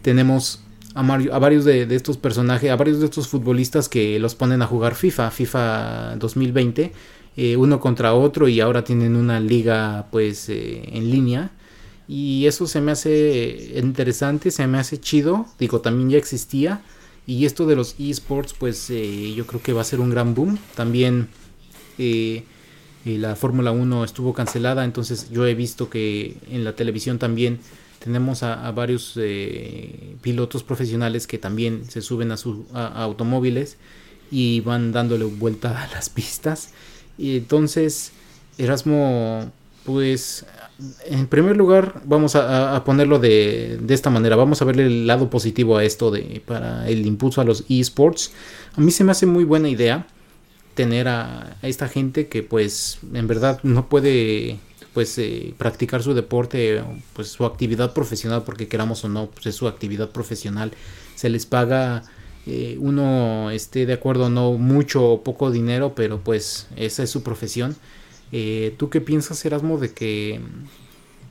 Tenemos 0.00 0.62
a, 0.96 1.38
varios 1.38 1.64
de, 1.64 1.82
estos 1.94 2.16
personajes, 2.16 2.70
a 2.70 2.76
varios 2.76 3.00
de 3.00 3.04
estos 3.04 3.28
futbolistas 3.28 3.88
que 3.88 4.18
los 4.18 4.34
ponen 4.34 4.62
a 4.62 4.66
jugar 4.66 4.94
FIFA, 4.94 5.30
FIFA 5.30 6.16
2020, 6.16 6.92
eh, 7.36 7.56
uno 7.56 7.80
contra 7.80 8.14
otro 8.14 8.48
y 8.48 8.60
ahora 8.60 8.82
tienen 8.82 9.14
una 9.14 9.38
liga 9.38 10.06
pues 10.10 10.48
eh, 10.48 10.88
en 10.92 11.10
línea. 11.10 11.50
Y 12.08 12.46
eso 12.46 12.66
se 12.66 12.80
me 12.80 12.92
hace 12.92 13.72
interesante, 13.76 14.50
se 14.50 14.66
me 14.66 14.78
hace 14.78 14.98
chido, 14.98 15.46
digo, 15.58 15.80
también 15.80 16.08
ya 16.10 16.18
existía. 16.18 16.80
Y 17.26 17.44
esto 17.44 17.66
de 17.66 17.76
los 17.76 17.96
esports, 17.98 18.54
pues 18.54 18.88
eh, 18.88 19.34
yo 19.36 19.46
creo 19.46 19.60
que 19.60 19.72
va 19.72 19.82
a 19.82 19.84
ser 19.84 20.00
un 20.00 20.10
gran 20.10 20.34
boom. 20.34 20.58
También 20.76 21.28
la 23.04 23.36
Fórmula 23.36 23.70
1 23.72 24.04
estuvo 24.04 24.32
cancelada, 24.32 24.84
entonces 24.84 25.28
yo 25.30 25.46
he 25.46 25.54
visto 25.54 25.90
que 25.90 26.36
en 26.50 26.64
la 26.64 26.74
televisión 26.74 27.18
también 27.18 27.58
tenemos 28.06 28.44
a, 28.44 28.70
varios 28.70 29.14
eh, 29.16 30.14
pilotos 30.22 30.62
profesionales 30.62 31.26
que 31.26 31.38
también 31.38 31.90
se 31.90 32.02
suben 32.02 32.30
a 32.30 32.36
sus 32.36 32.58
automóviles 32.72 33.78
y 34.30 34.60
van 34.60 34.92
dándole 34.92 35.24
vuelta 35.24 35.82
a 35.82 35.88
las 35.88 36.08
pistas. 36.08 36.70
Y 37.18 37.38
entonces, 37.38 38.12
Erasmo, 38.58 39.50
pues, 39.84 40.46
en 41.06 41.26
primer 41.26 41.56
lugar, 41.56 42.00
vamos 42.04 42.36
a, 42.36 42.80
ponerlo 42.84 43.18
de, 43.18 43.76
de, 43.82 43.94
esta 43.94 44.08
manera. 44.08 44.36
Vamos 44.36 44.62
a 44.62 44.66
verle 44.66 44.86
el 44.86 45.08
lado 45.08 45.28
positivo 45.28 45.76
a 45.76 45.82
esto 45.82 46.12
de, 46.12 46.40
para 46.46 46.88
el 46.88 47.06
impulso 47.06 47.40
a 47.40 47.44
los 47.44 47.64
esports. 47.68 48.30
A 48.76 48.80
mí 48.80 48.92
se 48.92 49.02
me 49.02 49.10
hace 49.10 49.26
muy 49.26 49.42
buena 49.42 49.68
idea 49.68 50.06
tener 50.74 51.08
a, 51.08 51.56
a 51.60 51.66
esta 51.66 51.88
gente 51.88 52.28
que, 52.28 52.44
pues, 52.44 53.00
en 53.12 53.26
verdad 53.26 53.58
no 53.64 53.88
puede 53.88 54.60
pues 54.96 55.18
eh, 55.18 55.52
practicar 55.58 56.02
su 56.02 56.14
deporte, 56.14 56.82
pues 57.12 57.28
su 57.28 57.44
actividad 57.44 57.92
profesional, 57.92 58.44
porque 58.44 58.66
queramos 58.66 59.04
o 59.04 59.10
no, 59.10 59.26
pues 59.26 59.44
es 59.44 59.54
su 59.54 59.68
actividad 59.68 60.08
profesional, 60.08 60.72
se 61.16 61.28
les 61.28 61.44
paga 61.44 62.04
eh, 62.46 62.78
uno 62.80 63.50
esté 63.50 63.84
de 63.84 63.92
acuerdo 63.92 64.30
no 64.30 64.52
mucho 64.52 65.04
o 65.04 65.22
poco 65.22 65.50
dinero, 65.50 65.94
pero 65.94 66.20
pues 66.20 66.68
esa 66.76 67.02
es 67.02 67.10
su 67.10 67.22
profesión. 67.22 67.76
Eh, 68.32 68.74
¿Tú 68.78 68.88
qué 68.88 69.02
piensas, 69.02 69.44
Erasmo, 69.44 69.76
de 69.76 69.92
que 69.92 70.40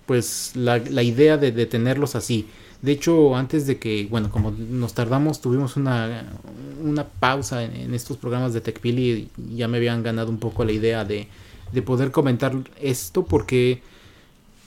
pues 0.06 0.52
la, 0.54 0.78
idea 1.02 1.38
de, 1.38 1.52
de, 1.52 1.66
tenerlos 1.66 2.16
así? 2.16 2.46
De 2.84 2.92
hecho, 2.92 3.36
antes 3.36 3.66
de 3.66 3.80
que, 3.80 4.06
bueno, 4.12 4.30
como 4.30 4.52
nos 4.52 4.94
tardamos, 4.94 5.42
tuvimos 5.42 5.76
una, 5.76 6.38
una 6.84 7.08
pausa 7.08 7.64
en, 7.64 7.96
estos 7.96 8.18
programas 8.18 8.54
de 8.54 8.62
TechPili 8.62 9.32
y 9.50 9.56
ya 9.56 9.68
me 9.68 9.78
habían 9.78 10.04
ganado 10.04 10.30
un 10.30 10.38
poco 10.38 10.64
la 10.64 10.72
idea 10.72 11.04
de 11.04 11.28
de 11.76 11.82
poder 11.82 12.12
comentar 12.12 12.56
esto 12.82 13.26
porque 13.26 13.82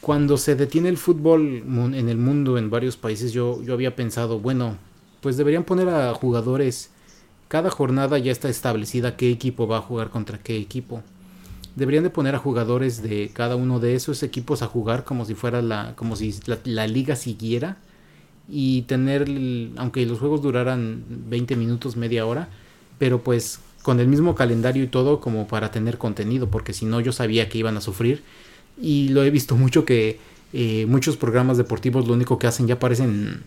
cuando 0.00 0.36
se 0.36 0.54
detiene 0.54 0.88
el 0.88 0.98
fútbol 0.98 1.64
en 1.94 2.08
el 2.08 2.18
mundo 2.18 2.58
en 2.58 2.70
varios 2.70 2.96
países 2.96 3.32
yo, 3.32 3.60
yo 3.62 3.74
había 3.74 3.96
pensado, 3.96 4.38
bueno, 4.38 4.76
pues 5.20 5.36
deberían 5.36 5.64
poner 5.64 5.88
a 5.88 6.14
jugadores, 6.14 6.90
cada 7.48 7.70
jornada 7.70 8.18
ya 8.18 8.30
está 8.30 8.48
establecida 8.48 9.16
qué 9.16 9.30
equipo 9.30 9.66
va 9.66 9.78
a 9.78 9.82
jugar 9.82 10.10
contra 10.10 10.38
qué 10.38 10.56
equipo. 10.58 11.02
Deberían 11.74 12.04
de 12.04 12.10
poner 12.10 12.34
a 12.34 12.38
jugadores 12.38 13.02
de 13.02 13.30
cada 13.32 13.56
uno 13.56 13.80
de 13.80 13.94
esos 13.94 14.22
equipos 14.22 14.62
a 14.62 14.66
jugar 14.66 15.04
como 15.04 15.24
si 15.24 15.34
fuera 15.34 15.62
la, 15.62 15.94
como 15.96 16.14
si 16.14 16.34
la, 16.64 16.86
liga 16.86 17.16
siguiera 17.16 17.78
y 18.48 18.82
tener, 18.82 19.28
aunque 19.76 20.04
los 20.04 20.18
juegos 20.18 20.42
duraran 20.42 21.04
20 21.08 21.56
minutos, 21.56 21.96
media 21.96 22.26
hora, 22.26 22.48
pero 22.98 23.22
pues 23.22 23.60
con 23.82 24.00
el 24.00 24.08
mismo 24.08 24.34
calendario 24.34 24.82
y 24.84 24.88
todo 24.88 25.20
como 25.20 25.46
para 25.46 25.70
tener 25.70 25.98
contenido, 25.98 26.48
porque 26.50 26.72
si 26.72 26.84
no 26.84 27.00
yo 27.00 27.12
sabía 27.12 27.48
que 27.48 27.58
iban 27.58 27.76
a 27.76 27.80
sufrir. 27.80 28.22
Y 28.80 29.08
lo 29.08 29.24
he 29.24 29.30
visto 29.30 29.56
mucho 29.56 29.84
que 29.84 30.18
eh, 30.52 30.86
muchos 30.86 31.16
programas 31.16 31.56
deportivos 31.56 32.06
lo 32.06 32.14
único 32.14 32.38
que 32.38 32.46
hacen 32.46 32.66
ya 32.66 32.78
parecen 32.78 33.42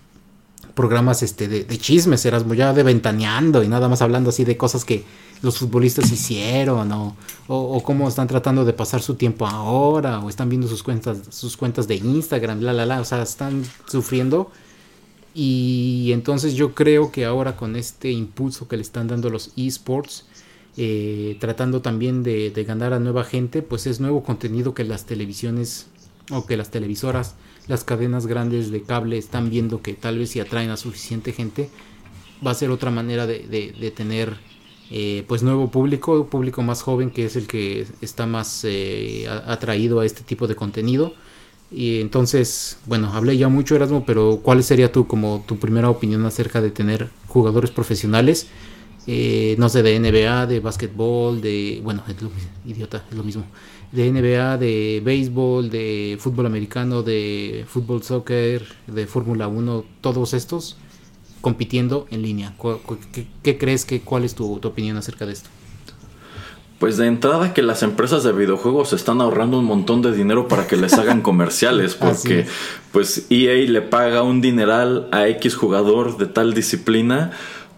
programas 0.75 1.23
este 1.23 1.47
de, 1.47 1.63
de 1.63 1.77
chismes, 1.77 2.25
Erasmo, 2.25 2.53
ya 2.53 2.73
de 2.73 2.83
ventaneando 2.83 3.63
y 3.63 3.67
nada 3.67 3.89
más 3.89 4.01
hablando 4.01 4.29
así 4.29 4.43
de 4.43 4.57
cosas 4.57 4.85
que 4.85 5.03
los 5.41 5.57
futbolistas 5.57 6.11
hicieron 6.11 6.91
o, 6.91 7.15
o, 7.47 7.83
cómo 7.83 8.07
están 8.07 8.27
tratando 8.27 8.63
de 8.63 8.73
pasar 8.73 9.01
su 9.01 9.15
tiempo 9.15 9.47
ahora 9.47 10.19
o 10.19 10.29
están 10.29 10.49
viendo 10.49 10.67
sus 10.67 10.83
cuentas, 10.83 11.17
sus 11.29 11.57
cuentas 11.57 11.87
de 11.87 11.95
Instagram, 11.95 12.61
la 12.61 12.73
la 12.73 12.85
la, 12.85 13.01
o 13.01 13.05
sea, 13.05 13.23
están 13.23 13.63
sufriendo 13.87 14.51
y 15.33 16.11
entonces 16.13 16.55
yo 16.55 16.73
creo 16.73 17.11
que 17.11 17.25
ahora 17.25 17.55
con 17.55 17.75
este 17.75 18.11
impulso 18.11 18.67
que 18.67 18.75
le 18.75 18.83
están 18.83 19.07
dando 19.07 19.29
los 19.29 19.51
esports, 19.55 20.25
eh, 20.77 21.35
tratando 21.39 21.81
también 21.81 22.23
de, 22.23 22.51
ganar 22.65 22.93
a 22.93 22.99
nueva 22.99 23.25
gente, 23.25 23.61
pues 23.61 23.87
es 23.87 23.99
nuevo 23.99 24.23
contenido 24.23 24.73
que 24.73 24.85
las 24.85 25.05
televisiones 25.05 25.87
o 26.29 26.45
que 26.45 26.55
las 26.55 26.71
televisoras, 26.71 27.35
las 27.67 27.83
cadenas 27.83 28.25
grandes 28.25 28.71
de 28.71 28.81
cable 28.81 29.17
están 29.17 29.49
viendo 29.49 29.81
que 29.81 29.93
tal 29.93 30.17
vez 30.17 30.29
si 30.29 30.39
atraen 30.39 30.69
a 30.69 30.77
suficiente 30.77 31.33
gente, 31.33 31.69
va 32.45 32.51
a 32.51 32.55
ser 32.55 32.71
otra 32.71 32.89
manera 32.89 33.27
de, 33.27 33.93
tener 33.95 34.37
eh, 34.89 35.25
pues 35.27 35.43
nuevo 35.43 35.69
público, 35.69 36.27
público 36.27 36.61
más 36.63 36.81
joven 36.81 37.11
que 37.11 37.25
es 37.25 37.35
el 37.35 37.47
que 37.47 37.85
está 37.99 38.25
más 38.25 38.63
eh, 38.63 39.27
atraído 39.29 39.99
a 39.99 40.05
este 40.05 40.23
tipo 40.23 40.47
de 40.47 40.55
contenido. 40.55 41.13
Y 41.71 42.01
entonces, 42.01 42.77
bueno, 42.85 43.13
hablé 43.13 43.37
ya 43.37 43.47
mucho 43.47 43.75
Erasmo, 43.75 44.03
pero 44.05 44.41
¿cuál 44.43 44.63
sería 44.63 44.91
tu 44.91 45.07
como 45.07 45.43
tu 45.47 45.57
primera 45.57 45.89
opinión 45.89 46.25
acerca 46.25 46.61
de 46.61 46.69
tener 46.69 47.09
jugadores 47.27 47.71
profesionales? 47.71 48.47
Eh, 49.07 49.55
no 49.57 49.69
sé, 49.69 49.81
de 49.81 49.99
NBA, 49.99 50.47
de 50.47 50.59
básquetbol, 50.59 51.41
de, 51.41 51.79
bueno, 51.83 52.03
es 52.07 52.21
lo, 52.21 52.29
idiota, 52.65 53.03
es 53.09 53.17
lo 53.17 53.23
mismo, 53.23 53.45
de 53.91 54.11
NBA, 54.11 54.57
de 54.57 55.01
béisbol, 55.03 55.71
de 55.71 56.17
fútbol 56.19 56.45
americano, 56.45 57.01
de 57.01 57.65
fútbol 57.67 58.03
soccer, 58.03 58.63
de 58.85 59.07
Fórmula 59.07 59.47
1, 59.47 59.85
todos 60.01 60.33
estos 60.33 60.77
compitiendo 61.41 62.07
en 62.11 62.21
línea. 62.21 62.55
¿Qué, 63.41 63.57
crees 63.57 63.85
que, 63.85 64.01
cuál 64.01 64.23
es 64.23 64.35
tu, 64.35 64.53
opinión 64.53 64.97
acerca 64.97 65.25
de 65.25 65.33
esto? 65.33 65.49
Pues 66.81 66.97
de 66.97 67.05
entrada 67.05 67.53
que 67.53 67.61
las 67.61 67.83
empresas 67.83 68.23
de 68.23 68.31
videojuegos 68.31 68.91
están 68.91 69.21
ahorrando 69.21 69.59
un 69.59 69.65
montón 69.65 70.01
de 70.01 70.11
dinero 70.11 70.47
para 70.47 70.65
que 70.65 70.77
les 70.77 70.93
hagan 70.95 71.21
comerciales, 71.31 71.93
porque 71.93 72.47
pues 72.91 73.27
EA 73.29 73.69
le 73.69 73.83
paga 73.83 74.23
un 74.23 74.41
dineral 74.41 75.07
a 75.11 75.27
X 75.27 75.55
jugador 75.55 76.17
de 76.17 76.25
tal 76.25 76.55
disciplina 76.55 77.33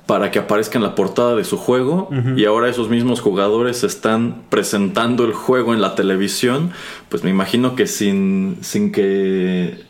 para 0.05 0.31
que 0.31 0.39
aparezca 0.39 0.77
en 0.77 0.83
la 0.83 0.95
portada 0.95 1.35
de 1.35 1.43
su 1.43 1.57
juego 1.57 2.09
y 2.37 2.45
ahora 2.45 2.69
esos 2.69 2.87
mismos 2.87 3.19
jugadores 3.19 3.83
están 3.83 4.43
presentando 4.49 5.25
el 5.25 5.33
juego 5.33 5.73
en 5.73 5.81
la 5.81 5.95
televisión, 5.95 6.71
pues 7.09 7.25
me 7.25 7.29
imagino 7.29 7.75
que 7.75 7.87
sin, 7.87 8.59
sin 8.61 8.93
que 8.93 9.83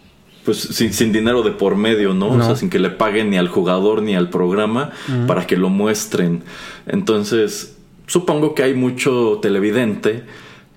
pues 0.44 0.58
sin, 0.58 1.12
dinero 1.14 1.44
de 1.44 1.52
por 1.52 1.76
medio, 1.76 2.16
¿no? 2.16 2.30
O 2.30 2.42
sea, 2.42 2.56
sin 2.56 2.72
que 2.72 2.80
le 2.80 2.90
paguen 2.90 3.30
ni 3.30 3.38
al 3.38 3.48
jugador 3.48 4.02
ni 4.02 4.16
al 4.16 4.30
programa 4.32 4.90
para 5.28 5.46
que 5.46 5.56
lo 5.56 5.70
muestren. 5.70 6.42
Entonces, 6.88 7.78
supongo 8.14 8.54
que 8.54 8.62
hay 8.62 8.76
mucho 8.76 9.40
televidente 9.42 10.24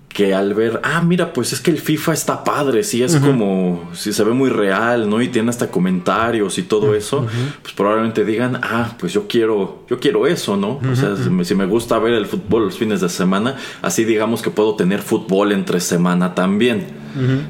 que 0.09 0.35
al 0.35 0.55
ver, 0.55 0.81
ah, 0.83 1.03
mira, 1.03 1.35
pues 1.35 1.53
es 1.53 1.61
que 1.61 1.71
el 1.71 1.77
FIFA 1.77 2.15
está 2.15 2.43
padre, 2.43 2.83
sí 2.83 3.03
es 3.03 3.17
como, 3.17 3.91
si 3.93 4.15
se 4.15 4.25
ve 4.25 4.33
muy 4.33 4.49
real, 4.49 5.11
¿no? 5.11 5.21
Y 5.21 5.29
tiene 5.29 5.51
hasta 5.51 5.71
comentarios 5.71 6.57
y 6.57 6.63
todo 6.63 6.95
eso, 6.95 7.27
pues 7.61 7.75
probablemente 7.75 8.25
digan, 8.25 8.59
ah, 8.63 8.97
pues 8.99 9.13
yo 9.13 9.29
quiero, 9.29 9.85
yo 9.91 10.01
quiero 10.01 10.27
eso, 10.27 10.57
¿no? 10.57 10.81
O 10.91 10.97
sea, 10.97 11.15
si 11.45 11.55
me, 11.55 11.67
gusta 11.67 11.99
ver 11.99 12.15
el 12.15 12.25
fútbol 12.25 12.65
los 12.65 12.79
fines 12.79 13.03
de 13.03 13.11
semana, 13.11 13.57
así 13.83 14.07
digamos 14.07 14.41
que 14.41 14.49
puedo 14.49 14.75
tener 14.75 15.03
fútbol 15.03 15.53
entre 15.53 15.81
semana 15.81 16.35
también. 16.35 16.87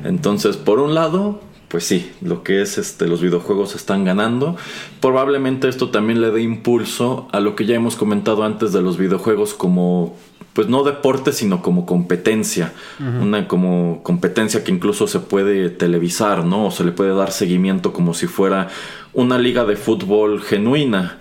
Entonces, 0.02 0.56
por 0.56 0.80
un 0.80 0.94
lado, 0.94 1.45
pues 1.68 1.84
sí, 1.84 2.12
lo 2.22 2.42
que 2.42 2.62
es 2.62 2.78
este, 2.78 3.08
los 3.08 3.20
videojuegos 3.20 3.74
están 3.74 4.04
ganando. 4.04 4.56
Probablemente 5.00 5.68
esto 5.68 5.90
también 5.90 6.20
le 6.20 6.30
dé 6.30 6.42
impulso 6.42 7.28
a 7.32 7.40
lo 7.40 7.56
que 7.56 7.66
ya 7.66 7.74
hemos 7.74 7.96
comentado 7.96 8.44
antes 8.44 8.72
de 8.72 8.82
los 8.82 8.98
videojuegos 8.98 9.54
como 9.54 10.16
pues 10.52 10.68
no 10.68 10.84
deporte, 10.84 11.32
sino 11.32 11.60
como 11.60 11.84
competencia. 11.84 12.72
Una 12.98 13.46
como 13.46 14.00
competencia 14.02 14.64
que 14.64 14.72
incluso 14.72 15.06
se 15.06 15.20
puede 15.20 15.68
televisar, 15.68 16.46
¿no? 16.46 16.68
O 16.68 16.70
se 16.70 16.82
le 16.82 16.92
puede 16.92 17.14
dar 17.14 17.30
seguimiento 17.30 17.92
como 17.92 18.14
si 18.14 18.26
fuera 18.26 18.68
una 19.12 19.36
liga 19.36 19.66
de 19.66 19.76
fútbol 19.76 20.40
genuina. 20.40 21.18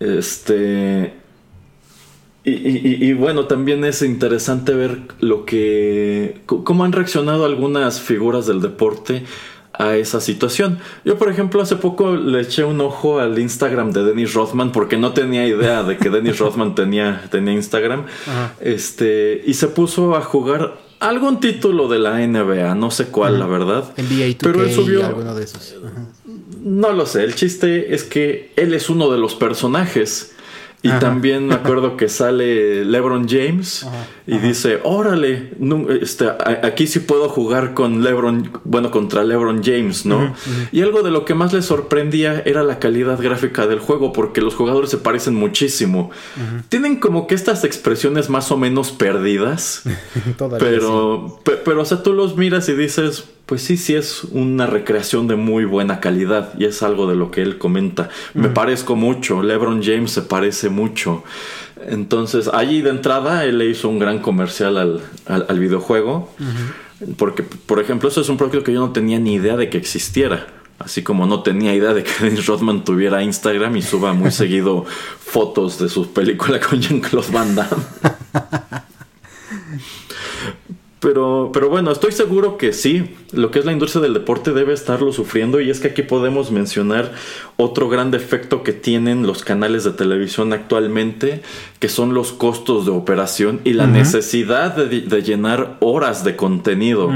Este. 0.00 1.25
Y, 2.48 3.12
bueno, 3.14 3.46
también 3.46 3.84
es 3.84 4.02
interesante 4.02 4.72
ver 4.72 5.00
lo 5.18 5.44
que. 5.44 6.42
cómo 6.46 6.84
han 6.84 6.92
reaccionado 6.92 7.44
algunas 7.44 8.00
figuras 8.00 8.46
del 8.46 8.60
deporte 8.60 9.24
a 9.72 9.96
esa 9.96 10.20
situación. 10.20 10.78
Yo, 11.04 11.18
por 11.18 11.28
ejemplo, 11.28 11.60
hace 11.60 11.74
poco 11.74 12.14
le 12.14 12.42
eché 12.42 12.62
un 12.62 12.80
ojo 12.80 13.18
al 13.18 13.36
Instagram 13.36 13.90
de 13.90 14.04
Dennis 14.04 14.34
Rothman 14.34 14.70
porque 14.70 14.96
no 14.96 15.12
tenía 15.12 15.44
idea 15.44 15.82
de 15.82 15.96
que 15.96 16.08
Dennis 16.08 16.38
Rothman 16.40 16.76
tenía, 16.76 17.24
tenía 17.32 17.52
Instagram. 17.52 18.04
Este, 18.60 19.42
y 19.44 19.54
se 19.54 19.66
puso 19.66 20.14
a 20.14 20.22
jugar 20.22 20.78
algún 21.00 21.40
título 21.40 21.88
de 21.88 21.98
la 21.98 22.24
NBA, 22.24 22.76
no 22.76 22.92
sé 22.92 23.06
cuál, 23.06 23.40
la 23.40 23.46
verdad. 23.46 23.92
NBA 23.96 24.28
2K 24.28 24.36
Pero 24.40 24.62
él 24.62 24.72
subió 24.72 25.04
alguno 25.04 25.34
de 25.34 25.42
esos. 25.42 25.74
No 26.62 26.92
lo 26.92 27.06
sé, 27.06 27.24
el 27.24 27.34
chiste 27.34 27.92
es 27.92 28.04
que 28.04 28.52
él 28.54 28.72
es 28.72 28.88
uno 28.88 29.10
de 29.10 29.18
los 29.18 29.34
personajes 29.34 30.35
y 30.86 30.98
también 31.00 31.46
me 31.48 31.54
acuerdo 31.54 31.96
que 31.96 32.08
sale 32.08 32.84
LeBron 32.84 33.28
James 33.28 33.86
y 34.26 34.38
dice, 34.38 34.80
órale, 34.84 35.52
este, 36.00 36.28
aquí 36.62 36.86
sí 36.86 37.00
puedo 37.00 37.28
jugar 37.28 37.74
con 37.74 38.02
LeBron, 38.02 38.50
bueno, 38.64 38.90
contra 38.90 39.24
LeBron 39.24 39.62
James, 39.62 40.06
¿no? 40.06 40.34
Y 40.72 40.82
algo 40.82 41.02
de 41.02 41.10
lo 41.10 41.24
que 41.24 41.34
más 41.34 41.52
le 41.52 41.62
sorprendía 41.62 42.42
era 42.44 42.62
la 42.62 42.78
calidad 42.78 43.20
gráfica 43.20 43.66
del 43.66 43.80
juego, 43.80 44.12
porque 44.12 44.40
los 44.40 44.54
jugadores 44.54 44.90
se 44.90 44.98
parecen 44.98 45.34
muchísimo. 45.34 46.10
Tienen 46.68 46.96
como 46.96 47.26
que 47.26 47.34
estas 47.34 47.64
expresiones 47.64 48.30
más 48.30 48.50
o 48.52 48.56
menos 48.56 48.92
perdidas, 48.92 49.82
pero, 50.58 51.40
pero, 51.64 51.82
o 51.82 51.84
sea, 51.84 52.02
tú 52.02 52.12
los 52.12 52.36
miras 52.36 52.68
y 52.68 52.74
dices, 52.74 53.24
pues 53.46 53.62
sí, 53.62 53.76
sí 53.76 53.94
es 53.94 54.24
una 54.24 54.66
recreación 54.66 55.28
de 55.28 55.36
muy 55.36 55.64
buena 55.64 56.00
calidad 56.00 56.52
y 56.58 56.64
es 56.64 56.82
algo 56.82 57.06
de 57.06 57.14
lo 57.14 57.30
que 57.30 57.42
él 57.42 57.58
comenta. 57.58 58.10
Me 58.34 58.48
parezco 58.48 58.96
mucho, 58.96 59.42
LeBron 59.42 59.82
James 59.82 60.10
se 60.10 60.22
parece 60.22 60.68
mucho. 60.68 61.22
Entonces, 61.86 62.48
allí 62.52 62.82
de 62.82 62.90
entrada 62.90 63.44
él 63.44 63.58
le 63.58 63.66
hizo 63.66 63.88
un 63.88 64.00
gran 64.00 64.18
comercial 64.18 65.00
al, 65.26 65.58
videojuego. 65.60 66.28
Porque, 67.16 67.44
por 67.44 67.80
ejemplo, 67.80 68.08
eso 68.08 68.20
es 68.20 68.28
un 68.28 68.36
proyecto 68.36 68.64
que 68.64 68.72
yo 68.72 68.80
no 68.80 68.92
tenía 68.92 69.20
ni 69.20 69.34
idea 69.34 69.56
de 69.56 69.70
que 69.70 69.78
existiera. 69.78 70.48
Así 70.80 71.02
como 71.02 71.26
no 71.26 71.42
tenía 71.42 71.74
idea 71.74 71.94
de 71.94 72.02
que 72.02 72.10
Dennis 72.20 72.46
Rodman 72.46 72.84
tuviera 72.84 73.22
Instagram 73.22 73.76
y 73.76 73.82
suba 73.82 74.12
muy 74.12 74.30
seguido 74.32 74.84
fotos 75.20 75.78
de 75.78 75.88
sus 75.88 76.08
películas 76.08 76.66
con 76.66 76.80
Jean-Claude 76.80 77.30
Van 77.32 77.54
Damme. 77.54 77.82
Pero, 80.98 81.50
pero 81.52 81.68
bueno, 81.68 81.90
estoy 81.90 82.10
seguro 82.12 82.56
que 82.56 82.72
sí, 82.72 83.14
lo 83.32 83.50
que 83.50 83.58
es 83.58 83.66
la 83.66 83.72
industria 83.72 84.00
del 84.00 84.14
deporte 84.14 84.52
debe 84.52 84.72
estarlo 84.72 85.12
sufriendo 85.12 85.60
y 85.60 85.68
es 85.68 85.78
que 85.78 85.88
aquí 85.88 86.02
podemos 86.02 86.50
mencionar 86.50 87.12
otro 87.56 87.90
gran 87.90 88.10
defecto 88.10 88.62
que 88.62 88.72
tienen 88.72 89.26
los 89.26 89.44
canales 89.44 89.84
de 89.84 89.90
televisión 89.90 90.54
actualmente, 90.54 91.42
que 91.80 91.90
son 91.90 92.14
los 92.14 92.32
costos 92.32 92.86
de 92.86 92.92
operación 92.92 93.60
y 93.64 93.74
la 93.74 93.86
necesidad 93.86 94.74
de, 94.74 95.22
llenar 95.22 95.76
horas 95.80 96.24
de 96.24 96.34
contenido. 96.34 97.12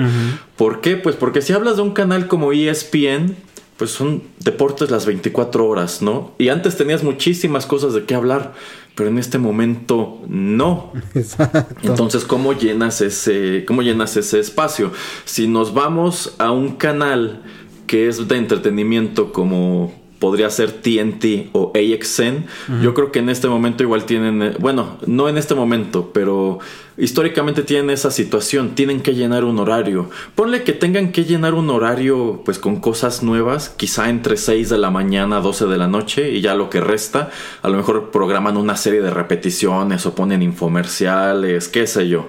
¿Por 0.57 0.83
qué? 0.83 0.97
Pues 0.99 1.17
porque 1.17 1.41
si 1.41 1.55
hablas 1.55 1.77
de 1.77 1.83
un 1.83 1.93
canal 1.93 2.29
como 2.29 2.53
ESPN, 2.53 3.35
pues 3.81 3.93
son 3.93 4.23
deportes 4.39 4.91
las 4.91 5.07
24 5.07 5.67
horas, 5.67 6.03
¿no? 6.03 6.35
Y 6.37 6.51
antes 6.51 6.77
tenías 6.77 7.03
muchísimas 7.03 7.65
cosas 7.65 7.95
de 7.95 8.05
qué 8.05 8.15
hablar 8.15 8.53
pero 8.95 9.09
en 9.09 9.17
este 9.17 9.39
momento 9.39 10.21
no. 10.29 10.93
Entonces, 11.83 12.25
¿cómo 12.25 12.53
llenas 12.53 13.01
ese, 13.01 13.65
cómo 13.67 13.81
llenas 13.81 14.15
ese 14.19 14.39
espacio? 14.41 14.93
Si 15.25 15.49
nos 15.49 15.73
vamos 15.73 16.35
a 16.37 16.51
un 16.51 16.77
canal 16.77 17.43
que 17.87 18.09
es 18.09 18.29
de 18.29 18.37
entretenimiento 18.37 19.33
como 19.33 20.00
podría 20.21 20.51
ser 20.51 20.71
TNT 20.71 21.49
o 21.53 21.73
AXN. 21.75 22.45
Yo 22.83 22.95
creo 22.95 23.11
que 23.11 23.19
en 23.19 23.31
este 23.31 23.49
momento 23.49 23.83
igual 23.83 24.05
tienen, 24.05 24.43
eh, 24.43 24.55
bueno, 24.59 24.99
no 25.07 25.29
en 25.29 25.39
este 25.39 25.55
momento, 25.55 26.11
pero 26.13 26.59
históricamente 26.99 27.63
tienen 27.63 27.89
esa 27.89 28.11
situación, 28.11 28.75
tienen 28.75 29.01
que 29.01 29.15
llenar 29.15 29.45
un 29.45 29.59
horario. 29.59 30.11
Ponle 30.35 30.63
que 30.63 30.75
tengan 30.75 31.11
que 31.11 31.25
llenar 31.25 31.55
un 31.55 31.71
horario 31.71 32.43
pues 32.45 32.59
con 32.59 32.81
cosas 32.81 33.23
nuevas, 33.23 33.71
quizá 33.71 34.11
entre 34.11 34.37
6 34.37 34.69
de 34.69 34.79
la 34.79 34.91
mañana 34.91 35.39
a 35.39 35.41
12 35.41 35.67
de 35.67 35.79
la 35.79 35.89
noche 35.89 36.31
y 36.31 36.43
ya 36.43 36.55
lo 36.55 36.69
que 36.69 36.81
resta, 36.81 37.31
a 37.63 37.69
lo 37.71 37.79
mejor 37.79 38.11
programan 38.11 38.59
una 38.59 38.77
serie 38.77 39.01
de 39.01 39.11
repeticiones 39.11 40.05
o 40.05 40.15
ponen 40.15 40.43
infomerciales, 40.43 41.69
qué 41.69 41.87
sé 41.87 42.09
yo. 42.09 42.29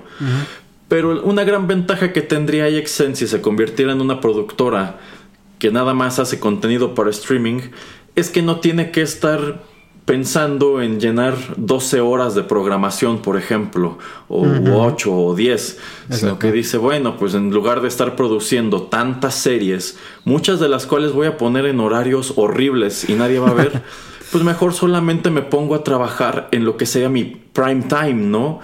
Pero 0.87 1.23
una 1.23 1.43
gran 1.43 1.67
ventaja 1.67 2.13
que 2.13 2.21
tendría 2.21 2.65
AXN 2.65 3.15
si 3.15 3.27
se 3.27 3.41
convirtiera 3.41 3.91
en 3.91 3.99
una 3.99 4.21
productora 4.21 4.99
que 5.61 5.69
nada 5.69 5.93
más 5.93 6.17
hace 6.17 6.39
contenido 6.39 6.95
para 6.95 7.11
streaming, 7.11 7.59
es 8.15 8.31
que 8.31 8.41
no 8.41 8.59
tiene 8.61 8.89
que 8.89 9.03
estar 9.03 9.61
pensando 10.05 10.81
en 10.81 10.99
llenar 10.99 11.35
12 11.55 12.01
horas 12.01 12.33
de 12.33 12.41
programación, 12.41 13.21
por 13.21 13.37
ejemplo, 13.37 13.99
o 14.27 14.43
8 14.43 15.15
o 15.15 15.35
10, 15.35 15.79
sino 16.09 16.39
que 16.39 16.51
dice, 16.51 16.79
bueno, 16.79 17.15
pues 17.15 17.35
en 17.35 17.51
lugar 17.51 17.81
de 17.81 17.89
estar 17.89 18.15
produciendo 18.15 18.81
tantas 18.87 19.35
series, 19.35 19.99
muchas 20.25 20.59
de 20.59 20.67
las 20.67 20.87
cuales 20.87 21.11
voy 21.11 21.27
a 21.27 21.37
poner 21.37 21.67
en 21.67 21.79
horarios 21.79 22.33
horribles 22.37 23.07
y 23.07 23.13
nadie 23.13 23.37
va 23.37 23.51
a 23.51 23.53
ver, 23.53 23.83
pues 24.31 24.43
mejor 24.43 24.73
solamente 24.73 25.29
me 25.29 25.43
pongo 25.43 25.75
a 25.75 25.83
trabajar 25.83 26.49
en 26.51 26.65
lo 26.65 26.75
que 26.75 26.87
sea 26.87 27.07
mi 27.07 27.23
prime 27.23 27.83
time, 27.83 28.15
¿no? 28.15 28.61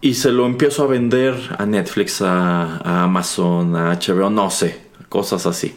Y 0.00 0.14
se 0.14 0.32
lo 0.32 0.46
empiezo 0.46 0.84
a 0.84 0.86
vender 0.86 1.34
a 1.58 1.66
Netflix, 1.66 2.22
a 2.22 3.04
Amazon, 3.04 3.76
a 3.76 3.92
HBO, 3.92 4.30
no 4.30 4.48
sé 4.48 4.90
cosas 5.12 5.44
así. 5.44 5.74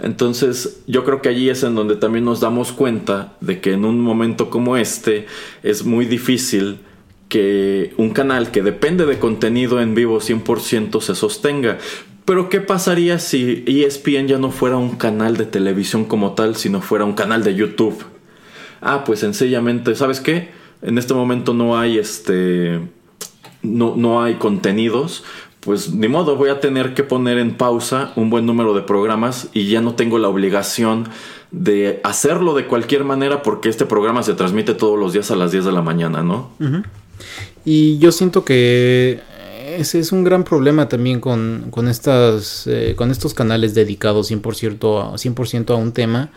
Entonces 0.00 0.80
yo 0.86 1.04
creo 1.04 1.20
que 1.20 1.28
allí 1.28 1.50
es 1.50 1.64
en 1.64 1.74
donde 1.74 1.96
también 1.96 2.24
nos 2.24 2.38
damos 2.38 2.70
cuenta 2.70 3.36
de 3.40 3.60
que 3.60 3.72
en 3.72 3.84
un 3.84 4.00
momento 4.00 4.48
como 4.48 4.76
este 4.76 5.26
es 5.64 5.84
muy 5.84 6.04
difícil 6.06 6.78
que 7.28 7.92
un 7.96 8.10
canal 8.10 8.52
que 8.52 8.62
depende 8.62 9.04
de 9.04 9.18
contenido 9.18 9.80
en 9.80 9.96
vivo 9.96 10.20
100% 10.20 11.00
se 11.00 11.16
sostenga. 11.16 11.78
Pero 12.24 12.48
¿qué 12.48 12.60
pasaría 12.60 13.18
si 13.18 13.64
ESPN 13.66 14.28
ya 14.28 14.38
no 14.38 14.52
fuera 14.52 14.76
un 14.76 14.90
canal 14.90 15.36
de 15.36 15.46
televisión 15.46 16.04
como 16.04 16.34
tal, 16.34 16.54
sino 16.54 16.80
fuera 16.80 17.04
un 17.04 17.14
canal 17.14 17.42
de 17.42 17.56
YouTube? 17.56 18.04
Ah, 18.80 19.02
pues 19.04 19.18
sencillamente, 19.18 19.96
¿sabes 19.96 20.20
qué? 20.20 20.50
En 20.80 20.96
este 20.96 21.12
momento 21.12 21.54
no 21.54 21.76
hay 21.76 21.98
este 21.98 22.80
no, 23.62 23.96
no 23.96 24.22
hay 24.22 24.34
contenidos, 24.34 25.24
pues 25.66 25.92
ni 25.92 26.06
modo, 26.06 26.36
voy 26.36 26.48
a 26.48 26.60
tener 26.60 26.94
que 26.94 27.02
poner 27.02 27.38
en 27.38 27.56
pausa 27.56 28.12
un 28.14 28.30
buen 28.30 28.46
número 28.46 28.72
de 28.72 28.82
programas 28.82 29.48
y 29.52 29.68
ya 29.68 29.80
no 29.80 29.96
tengo 29.96 30.16
la 30.20 30.28
obligación 30.28 31.08
de 31.50 32.00
hacerlo 32.04 32.54
de 32.54 32.66
cualquier 32.66 33.02
manera 33.02 33.42
porque 33.42 33.68
este 33.68 33.84
programa 33.84 34.22
se 34.22 34.34
transmite 34.34 34.74
todos 34.74 34.96
los 34.96 35.12
días 35.12 35.32
a 35.32 35.34
las 35.34 35.50
10 35.50 35.64
de 35.64 35.72
la 35.72 35.82
mañana, 35.82 36.22
¿no? 36.22 36.50
Y 37.64 37.98
yo 37.98 38.12
siento 38.12 38.44
que 38.44 39.20
ese 39.76 39.98
es 39.98 40.12
un 40.12 40.22
gran 40.22 40.44
problema 40.44 40.88
también 40.88 41.18
con, 41.18 41.66
con, 41.72 41.88
estas, 41.88 42.68
eh, 42.68 42.94
con 42.96 43.10
estos 43.10 43.34
canales 43.34 43.74
dedicados 43.74 44.30
100%, 44.30 45.14
a, 45.14 45.18
100 45.18 45.66
a 45.68 45.74
un 45.74 45.90
tema, 45.90 46.30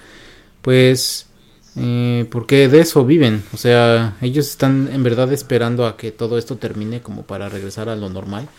pues 0.63 1.27
eh, 1.75 2.25
porque 2.31 2.67
de 2.67 2.79
eso 2.79 3.05
viven, 3.05 3.43
o 3.53 3.57
sea, 3.57 4.17
ellos 4.21 4.49
están 4.49 4.89
en 4.91 5.03
verdad 5.03 5.31
esperando 5.31 5.85
a 5.85 5.97
que 5.97 6.11
todo 6.11 6.39
esto 6.39 6.57
termine 6.57 7.03
como 7.03 7.27
para 7.27 7.47
regresar 7.47 7.89
a 7.89 7.95
lo 7.95 8.09
normal. 8.09 8.49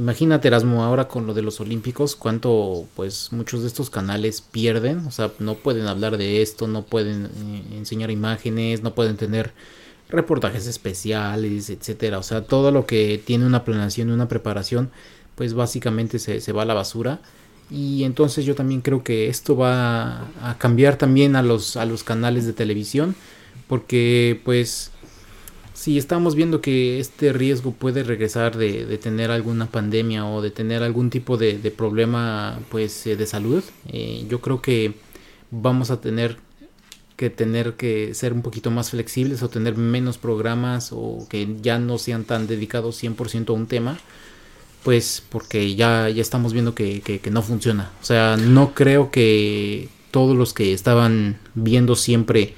Imagínate 0.00 0.48
Erasmo 0.48 0.82
ahora 0.82 1.08
con 1.08 1.26
lo 1.26 1.34
de 1.34 1.42
los 1.42 1.60
olímpicos, 1.60 2.16
cuánto 2.16 2.86
pues 2.96 3.32
muchos 3.32 3.60
de 3.60 3.66
estos 3.66 3.90
canales 3.90 4.40
pierden, 4.40 5.00
o 5.00 5.10
sea, 5.10 5.30
no 5.40 5.56
pueden 5.56 5.86
hablar 5.86 6.16
de 6.16 6.40
esto, 6.40 6.66
no 6.66 6.86
pueden 6.86 7.26
eh, 7.26 7.76
enseñar 7.76 8.10
imágenes, 8.10 8.82
no 8.82 8.94
pueden 8.94 9.18
tener 9.18 9.52
reportajes 10.08 10.66
especiales, 10.66 11.68
etcétera, 11.68 12.18
o 12.18 12.22
sea, 12.22 12.44
todo 12.46 12.70
lo 12.70 12.86
que 12.86 13.22
tiene 13.22 13.44
una 13.44 13.62
planeación 13.62 14.10
una 14.10 14.26
preparación, 14.26 14.90
pues 15.34 15.52
básicamente 15.52 16.18
se, 16.18 16.40
se 16.40 16.52
va 16.52 16.62
a 16.62 16.64
la 16.64 16.72
basura. 16.72 17.20
Y 17.70 18.04
entonces 18.04 18.46
yo 18.46 18.54
también 18.54 18.80
creo 18.80 19.04
que 19.04 19.28
esto 19.28 19.54
va 19.54 20.28
a 20.42 20.56
cambiar 20.56 20.96
también 20.96 21.36
a 21.36 21.42
los, 21.42 21.76
a 21.76 21.84
los 21.84 22.04
canales 22.04 22.46
de 22.46 22.54
televisión, 22.54 23.14
porque 23.68 24.40
pues 24.46 24.92
si 25.80 25.96
estamos 25.96 26.34
viendo 26.34 26.60
que 26.60 27.00
este 27.00 27.32
riesgo 27.32 27.72
puede 27.72 28.02
regresar 28.02 28.58
de, 28.58 28.98
tener 28.98 29.30
alguna 29.30 29.64
pandemia 29.64 30.26
o 30.26 30.42
de 30.42 30.50
tener 30.50 30.82
algún 30.82 31.08
tipo 31.08 31.38
de, 31.38 31.54
problema 31.74 32.60
pues 32.68 33.06
eh, 33.06 33.16
de 33.16 33.26
salud, 33.26 33.64
eh, 33.88 34.26
yo 34.28 34.42
creo 34.42 34.60
que 34.60 34.92
vamos 35.50 35.90
a 35.90 35.98
tener 35.98 36.36
que 37.16 37.30
tener 37.30 37.76
que 37.76 38.12
ser 38.12 38.34
un 38.34 38.42
poquito 38.42 38.70
más 38.70 38.90
flexibles 38.90 39.42
o 39.42 39.48
tener 39.48 39.74
menos 39.78 40.18
programas 40.18 40.90
o 40.92 41.26
que 41.30 41.48
ya 41.62 41.78
no 41.78 41.96
sean 41.96 42.24
tan 42.24 42.46
dedicados 42.46 43.02
100% 43.02 43.48
a 43.48 43.52
un 43.54 43.66
tema, 43.66 43.98
pues 44.84 45.22
porque 45.30 45.76
ya, 45.76 46.10
ya 46.10 46.20
estamos 46.20 46.52
viendo 46.52 46.74
que, 46.74 47.00
que 47.00 47.30
no 47.30 47.40
funciona. 47.40 47.90
O 48.02 48.04
sea, 48.04 48.36
no 48.36 48.74
creo 48.74 49.10
que 49.10 49.88
todos 50.10 50.36
los 50.36 50.52
que 50.52 50.74
estaban 50.74 51.38
viendo 51.54 51.96
siempre 51.96 52.54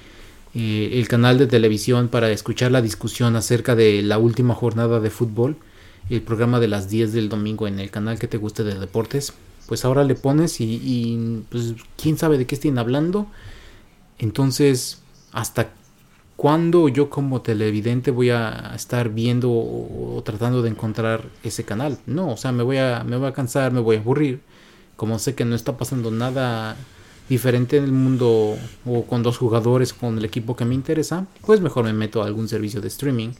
eh, 0.54 0.90
el 0.94 1.08
canal 1.08 1.38
de 1.38 1.46
televisión 1.46 2.08
para 2.08 2.30
escuchar 2.30 2.70
la 2.72 2.82
discusión 2.82 3.36
acerca 3.36 3.74
de 3.74 4.02
la 4.02 4.18
última 4.18 4.54
jornada 4.54 5.00
de 5.00 5.10
fútbol, 5.10 5.56
el 6.10 6.20
programa 6.20 6.60
de 6.60 6.68
las 6.68 6.90
10 6.90 7.12
del 7.12 7.28
domingo 7.28 7.66
en 7.66 7.78
el 7.80 7.90
canal 7.90 8.18
que 8.18 8.28
te 8.28 8.36
guste 8.36 8.62
de 8.64 8.78
deportes, 8.78 9.32
pues 9.66 9.84
ahora 9.84 10.04
le 10.04 10.14
pones 10.14 10.60
y, 10.60 11.44
pues 11.48 11.74
quién 11.96 12.18
sabe 12.18 12.36
de 12.36 12.46
qué 12.46 12.54
estén 12.54 12.78
hablando. 12.78 13.26
Entonces, 14.18 15.00
¿hasta 15.32 15.70
cuándo 16.36 16.88
yo 16.88 17.08
como 17.08 17.40
televidente 17.40 18.10
voy 18.10 18.30
a 18.30 18.72
estar 18.74 19.08
viendo 19.08 19.50
o, 19.50 20.22
tratando 20.24 20.60
de 20.60 20.70
encontrar 20.70 21.24
ese 21.42 21.64
canal? 21.64 21.98
No, 22.06 22.32
o 22.32 22.36
sea, 22.36 22.52
me 22.52 22.62
voy 22.62 22.76
a, 22.76 23.04
me 23.04 23.16
voy 23.16 23.28
a 23.28 23.32
cansar, 23.32 23.72
me 23.72 23.80
voy 23.80 23.96
a 23.96 24.00
aburrir. 24.00 24.40
Como 24.96 25.18
sé 25.18 25.34
que 25.34 25.44
no 25.46 25.54
está 25.54 25.78
pasando 25.78 26.10
nada 26.10 26.76
diferente 27.28 27.76
en 27.76 27.84
el 27.84 27.92
mundo 27.92 28.56
o 28.84 29.04
con 29.04 29.22
dos 29.22 29.38
jugadores 29.38 29.92
con 29.92 30.18
el 30.18 30.24
equipo 30.24 30.56
que 30.56 30.64
me 30.64 30.74
interesa, 30.74 31.26
pues 31.46 31.60
mejor 31.60 31.84
me 31.84 31.92
meto 31.92 32.22
a 32.22 32.26
algún 32.26 32.48
servicio 32.48 32.80
de 32.80 32.88
streaming. 32.88 33.30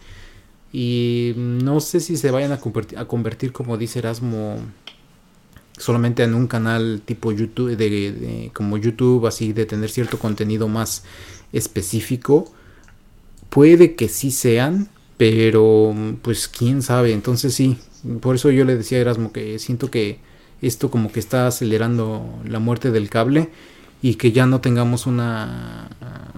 Y 0.72 1.34
no 1.36 1.80
sé 1.80 2.00
si 2.00 2.16
se 2.16 2.30
vayan 2.30 2.52
a 2.52 2.58
convertir, 3.06 3.52
como 3.52 3.76
dice 3.76 3.98
Erasmo, 3.98 4.56
solamente 5.76 6.22
en 6.22 6.34
un 6.34 6.46
canal 6.46 7.02
tipo 7.04 7.32
YouTube, 7.32 7.76
de, 7.76 8.50
como 8.54 8.78
YouTube, 8.78 9.26
así 9.26 9.52
de 9.52 9.66
tener 9.66 9.90
cierto 9.90 10.18
contenido 10.18 10.68
más 10.68 11.04
específico. 11.52 12.50
Puede 13.50 13.94
que 13.96 14.08
sí 14.08 14.30
sean, 14.30 14.88
pero 15.18 15.94
pues 16.22 16.48
quién 16.48 16.80
sabe. 16.80 17.12
Entonces 17.12 17.54
sí, 17.54 17.76
por 18.20 18.36
eso 18.36 18.50
yo 18.50 18.64
le 18.64 18.76
decía 18.76 18.96
a 18.96 19.02
Erasmo 19.02 19.32
que 19.32 19.58
siento 19.58 19.90
que 19.90 20.20
esto 20.62 20.90
como 20.90 21.12
que 21.12 21.20
está 21.20 21.48
acelerando 21.48 22.24
la 22.46 22.60
muerte 22.60 22.90
del 22.90 23.10
cable 23.10 23.50
y 24.02 24.16
que 24.16 24.32
ya 24.32 24.46
no 24.46 24.60
tengamos 24.60 25.06
una 25.06 25.88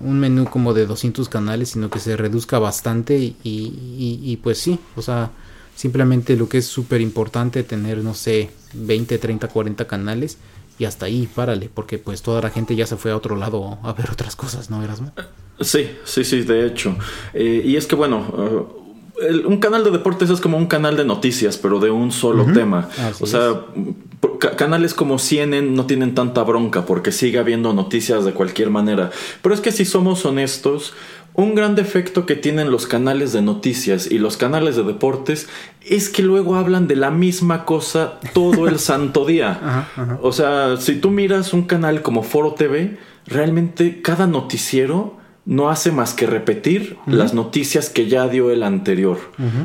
un 0.01 0.21
menú 0.21 0.45
como 0.45 0.75
de 0.75 0.87
200 0.87 1.29
canales, 1.31 1.71
sino 1.71 1.89
que 1.89 1.99
se 1.99 2.17
reduzca 2.17 2.59
bastante 2.59 3.17
y, 3.17 3.37
y, 3.43 4.39
pues 4.43 4.59
sí, 4.59 4.79
o 4.97 5.03
sea, 5.03 5.31
simplemente 5.75 6.37
lo 6.37 6.49
que 6.49 6.59
es 6.59 6.67
súper 6.67 7.01
importante 7.01 7.63
tener, 7.63 7.99
no 7.99 8.13
sé, 8.13 8.51
20, 8.75 9.17
30, 9.17 9.49
40 9.49 9.87
canales 9.87 10.37
y 10.79 10.85
hasta 10.85 11.07
ahí, 11.07 11.27
párale, 11.33 11.71
porque 11.73 11.99
pues 11.99 12.21
toda 12.21 12.43
la 12.43 12.51
gente 12.51 12.77
ya 12.77 12.87
se 12.87 12.97
fue 12.97 13.13
a 13.13 13.17
otro 13.17 13.35
lado 13.35 13.79
a 13.83 13.93
ver 13.95 14.11
otras 14.11 14.37
cosas, 14.37 14.69
¿no, 14.69 14.83
Erasmo? 14.83 15.13
Sí, 15.61 15.89
sí, 16.05 16.25
sí, 16.25 16.43
de 16.43 16.67
hecho. 16.67 16.97
Eh, 17.33 17.63
y 17.65 17.77
es 17.77 17.87
que 17.87 17.95
bueno, 17.95 18.84
un 19.47 19.59
canal 19.59 19.85
de 19.85 19.91
deportes 19.91 20.31
es 20.31 20.41
como 20.41 20.57
un 20.57 20.67
canal 20.67 20.97
de 20.97 21.05
noticias, 21.05 21.57
pero 21.57 21.81
de 21.81 21.91
un 21.91 22.13
solo 22.13 22.47
tema. 22.53 22.89
o 23.21 23.27
sea, 23.27 23.63
canales 24.57 24.95
como 24.95 25.19
CNN 25.19 25.71
no 25.71 25.87
tienen 25.87 26.15
tanta 26.15 26.43
bronca 26.43 26.87
porque 26.87 27.13
sigue 27.13 27.39
habiendo 27.39 27.73
noticias 27.73 28.25
de 28.25 28.33
cualquier 28.33 28.71
manera. 28.71 29.11
Pero 29.43 29.55
es 29.55 29.61
que 29.61 29.73
si 29.73 29.85
somos 29.85 30.25
honestos, 30.25 30.95
un 31.35 31.55
gran 31.55 31.75
defecto 31.75 32.27
que 32.27 32.37
tienen 32.37 32.71
los 32.71 32.87
canales 32.87 33.33
de 33.33 33.43
noticias 33.43 34.11
y 34.11 34.19
los 34.19 34.37
canales 34.37 34.77
de 34.77 34.85
deportes 34.85 35.49
es 35.85 36.09
que 36.09 36.23
luego 36.23 36.55
hablan 36.55 36.87
de 36.87 36.97
la 36.97 37.11
misma 37.11 37.65
cosa 37.65 38.21
todo 38.33 38.69
el 38.69 38.79
santo 38.91 39.25
día. 39.25 39.89
O 40.23 40.33
sea, 40.33 40.77
si 40.79 40.97
tú 40.97 41.11
miras 41.11 41.53
un 41.53 41.65
canal 41.65 42.03
como 42.03 42.23
Foro 42.23 42.55
TV, 42.55 42.99
realmente 43.27 44.01
cada 44.01 44.27
noticiero 44.27 45.17
no 45.47 45.69
hace 45.69 45.93
más 45.93 46.15
que 46.15 46.27
repetir 46.27 46.97
las 47.07 47.35
noticias 47.35 47.91
que 47.91 48.09
ya 48.09 48.29
dio 48.29 48.51
el 48.51 48.63
anterior. 48.63 49.19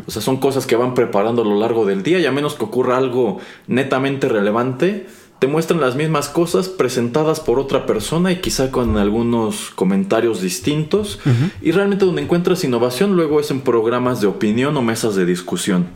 O 0.06 0.12
sea, 0.12 0.22
son 0.22 0.38
cosas 0.38 0.66
que 0.66 0.76
van 0.76 0.94
preparando 0.94 1.42
a 1.44 1.46
lo 1.46 1.58
largo 1.58 1.86
del 1.86 2.04
día 2.04 2.20
y 2.20 2.26
a 2.26 2.32
menos 2.32 2.56
que 2.56 2.66
ocurra 2.66 2.98
algo 2.98 3.40
netamente 3.68 4.28
relevante, 4.28 5.08
te 5.40 5.48
muestran 5.48 5.80
las 5.80 5.96
mismas 5.96 6.28
cosas 6.28 6.68
presentadas 6.68 7.40
por 7.40 7.60
otra 7.60 7.86
persona 7.86 8.32
y 8.34 8.42
quizá 8.42 8.72
con 8.72 8.98
algunos 8.98 9.70
comentarios 9.70 10.42
distintos. 10.42 11.20
Y 11.62 11.72
realmente 11.72 12.06
donde 12.06 12.22
encuentras 12.22 12.66
innovación 12.66 13.16
luego 13.16 13.40
es 13.40 13.50
en 13.50 13.62
programas 13.62 14.20
de 14.20 14.28
opinión 14.28 14.76
o 14.76 14.82
mesas 14.82 15.16
de 15.16 15.26
discusión. 15.26 15.88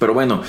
Pero 0.00 0.12
bueno, 0.12 0.42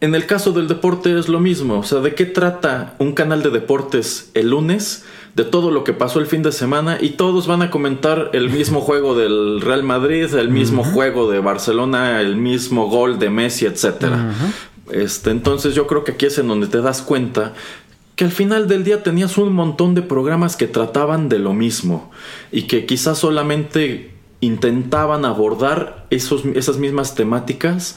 en 0.00 0.16
el 0.16 0.26
caso 0.26 0.50
del 0.50 0.66
deporte 0.66 1.16
es 1.16 1.28
lo 1.28 1.38
mismo. 1.38 1.78
O 1.78 1.82
sea, 1.84 2.00
¿de 2.00 2.16
qué 2.16 2.26
trata 2.26 2.96
un 2.98 3.12
canal 3.12 3.44
de 3.44 3.50
deportes 3.50 4.30
el 4.34 4.50
lunes? 4.50 5.04
De 5.36 5.44
todo 5.44 5.70
lo 5.70 5.84
que 5.84 5.92
pasó 5.92 6.18
el 6.18 6.26
fin 6.26 6.42
de 6.42 6.50
semana 6.50 6.96
y 6.98 7.10
todos 7.10 7.46
van 7.46 7.60
a 7.60 7.70
comentar 7.70 8.30
el 8.32 8.48
mismo 8.48 8.80
juego 8.88 9.14
del 9.14 9.60
Real 9.60 9.82
Madrid, 9.82 10.34
el 10.34 10.48
mismo 10.48 10.82
juego 10.82 11.30
de 11.30 11.40
Barcelona, 11.40 12.22
el 12.22 12.36
mismo 12.36 12.88
gol 12.88 13.18
de 13.18 13.28
Messi, 13.28 13.66
etcétera. 13.66 14.32
Este, 14.90 15.30
entonces 15.30 15.74
yo 15.74 15.86
creo 15.86 16.04
que 16.04 16.12
aquí 16.12 16.24
es 16.24 16.38
en 16.38 16.48
donde 16.48 16.68
te 16.68 16.80
das 16.80 17.02
cuenta 17.02 17.52
que 18.14 18.24
al 18.24 18.30
final 18.30 18.66
del 18.66 18.82
día 18.82 19.02
tenías 19.02 19.36
un 19.36 19.52
montón 19.52 19.94
de 19.94 20.00
programas 20.00 20.56
que 20.56 20.68
trataban 20.68 21.28
de 21.28 21.38
lo 21.38 21.52
mismo 21.52 22.10
y 22.50 22.62
que 22.62 22.86
quizás 22.86 23.18
solamente 23.18 24.14
intentaban 24.40 25.26
abordar 25.26 26.06
esos, 26.08 26.46
esas 26.54 26.78
mismas 26.78 27.14
temáticas 27.14 27.96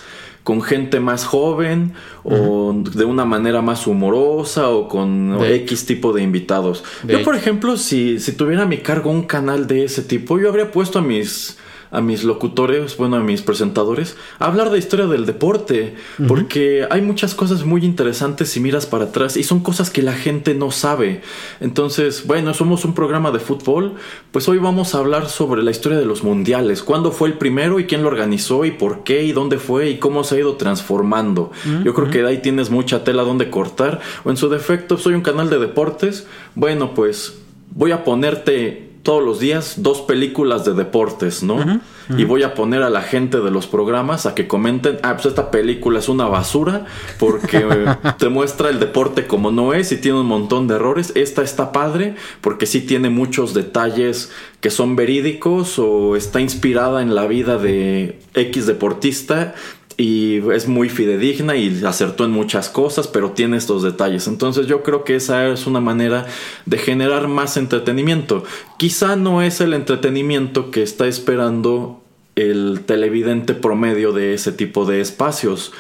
con 0.50 0.64
gente 0.64 1.00
más 1.00 1.26
joven 1.26 1.94
o 2.24 2.74
de 2.74 3.06
una 3.06 3.24
manera 3.24 3.62
más 3.62 3.86
humorosa 3.86 4.70
o 4.70 4.88
con 4.88 5.38
X 5.44 5.86
tipo 5.86 6.12
de 6.12 6.24
invitados. 6.24 6.84
yo, 7.08 7.22
por 7.22 7.36
ejemplo, 7.36 7.78
si, 7.78 8.20
si 8.20 8.32
tuviera 8.32 8.64
a 8.64 8.66
mi 8.66 8.80
cargo 8.80 9.12
un 9.12 9.28
canal 9.28 9.68
de 9.68 9.84
ese 9.84 10.02
tipo, 10.02 10.40
yo 10.40 10.50
habría 10.50 10.72
puesto 10.72 10.98
a 10.98 11.02
mis 11.04 11.60
a 11.92 12.02
mis 12.02 12.24
locutores, 12.24 12.98
bueno, 12.98 13.16
a 13.16 13.20
mis 13.22 13.42
presentadores, 13.42 14.16
a 14.38 14.46
hablar 14.46 14.70
de 14.70 14.78
historia 14.78 15.08
del 15.08 15.26
deporte, 15.26 15.96
porque 16.28 16.88
hay 16.90 17.02
muchas 17.02 17.34
cosas 17.34 17.66
muy 17.66 17.84
interesantes 17.84 18.50
si 18.50 18.60
miras 18.60 18.86
para 18.86 19.06
atrás 19.06 19.38
y 19.38 19.44
son 19.44 19.62
cosas 19.62 19.90
que 19.90 20.02
la 20.02 20.14
gente 20.14 20.54
no 20.54 20.72
sabe. 20.72 21.22
Entonces, 21.60 22.28
bueno, 22.28 22.54
somos 22.54 22.86
un 22.86 22.94
programa 22.94 23.32
de 23.32 23.40
fútbol, 23.40 23.96
pues 24.32 24.48
hoy 24.48 24.60
vamos 24.60 24.94
a 24.94 25.00
hablar 25.00 25.30
sobre 25.30 25.64
la 25.64 25.72
historia 25.72 25.98
de 25.98 26.06
los 26.06 26.24
mundiales, 26.24 26.84
cuándo 26.84 27.12
fue 27.12 27.30
el 27.30 27.36
primero 27.36 27.80
y 27.80 27.86
quién 27.86 28.04
lo 28.04 28.10
organizó 28.10 28.66
y 28.66 28.72
por 28.72 29.04
qué 29.04 29.24
y 29.24 29.32
dónde 29.32 29.58
fue 29.58 29.90
y 29.90 29.98
cómo 29.98 30.24
se 30.24 30.36
ha 30.36 30.40
ido 30.40 30.56
transformando. 30.56 31.52
Yo 31.84 31.94
creo 31.94 32.10
que 32.10 32.22
de 32.22 32.28
ahí 32.28 32.38
tienes 32.40 32.70
mucha 32.70 33.04
tela 33.04 33.24
donde 33.24 33.50
cortar, 33.50 34.00
o 34.24 34.30
en 34.30 34.38
su 34.38 34.50
defecto, 34.50 34.98
soy 34.98 35.14
un 35.14 35.22
canal 35.22 35.50
de 35.50 35.60
deportes, 35.60 36.28
bueno, 36.56 36.94
pues 36.94 37.40
voy 37.72 37.92
a 37.92 38.04
ponerte 38.04 38.89
todos 39.04 39.24
los 39.24 39.40
días 39.40 39.76
dos 39.78 40.02
películas 40.02 40.66
de 40.66 40.74
deportes, 40.74 41.44
¿no? 41.44 41.82
Y 42.18 42.24
voy 42.24 42.42
a 42.42 42.56
poner 42.56 42.82
a 42.82 42.90
la 42.90 43.04
gente 43.04 43.40
de 43.40 43.52
los 43.52 43.68
programas 43.68 44.26
a 44.26 44.34
que 44.34 44.48
comenten, 44.48 44.98
ah, 45.04 45.14
pues 45.14 45.28
esta 45.28 45.52
película 45.52 46.00
es 46.00 46.10
una 46.10 46.26
basura 46.26 46.86
porque 47.20 47.64
te 48.18 48.30
muestra 48.30 48.70
el 48.70 48.80
deporte 48.80 49.28
como 49.28 49.52
no 49.52 49.76
es 49.76 49.92
y 49.92 49.98
tiene 49.98 50.20
un 50.20 50.26
montón 50.26 50.68
de 50.68 50.76
errores. 50.76 51.12
Esta 51.16 51.44
está 51.44 51.72
padre 51.72 52.16
porque 52.42 52.66
sí 52.66 52.82
tiene 52.82 53.12
muchos 53.12 53.54
detalles 53.54 54.32
que 54.60 54.72
son 54.72 54.96
verídicos 54.96 55.78
o 55.78 56.16
está 56.16 56.42
inspirada 56.42 57.04
en 57.04 57.14
la 57.14 57.28
vida 57.28 57.60
de 57.60 58.20
X 58.34 58.66
deportista 58.66 59.54
y 60.00 60.38
es 60.54 60.70
muy 60.70 60.88
fidedigna 60.88 61.58
y 61.58 61.84
acertó 61.84 62.24
en 62.24 62.32
muchas 62.32 62.70
cosas, 62.70 63.10
pero 63.10 63.32
tiene 63.32 63.58
estos 63.58 63.84
detalles. 63.84 64.28
Entonces 64.28 64.66
yo 64.66 64.82
creo 64.82 65.04
que 65.04 65.18
esa 65.18 65.50
es 65.50 65.68
una 65.68 65.82
manera 65.82 66.26
de 66.66 66.78
generar 66.78 67.28
más 67.28 67.58
entretenimiento. 67.58 68.46
Quizá 68.78 69.18
no 69.18 69.42
es 69.42 69.60
el 69.60 69.74
entretenimiento 69.74 70.72
que 70.72 70.84
está 70.84 71.06
esperando 71.06 72.02
el 72.38 72.84
televidente 72.86 73.54
promedio 73.54 74.14
de 74.14 74.34
ese 74.34 74.54
tipo 74.54 74.86
de 74.86 75.02
espacios, 75.02 75.74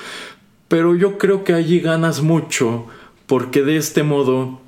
pero 0.67 0.95
yo 0.95 1.17
creo 1.17 1.45
que 1.45 1.53
allí 1.53 1.79
ganas 1.79 2.21
mucho 2.21 2.87
porque 3.25 3.63
de 3.63 3.77
este 3.77 4.03
modo 4.03 4.59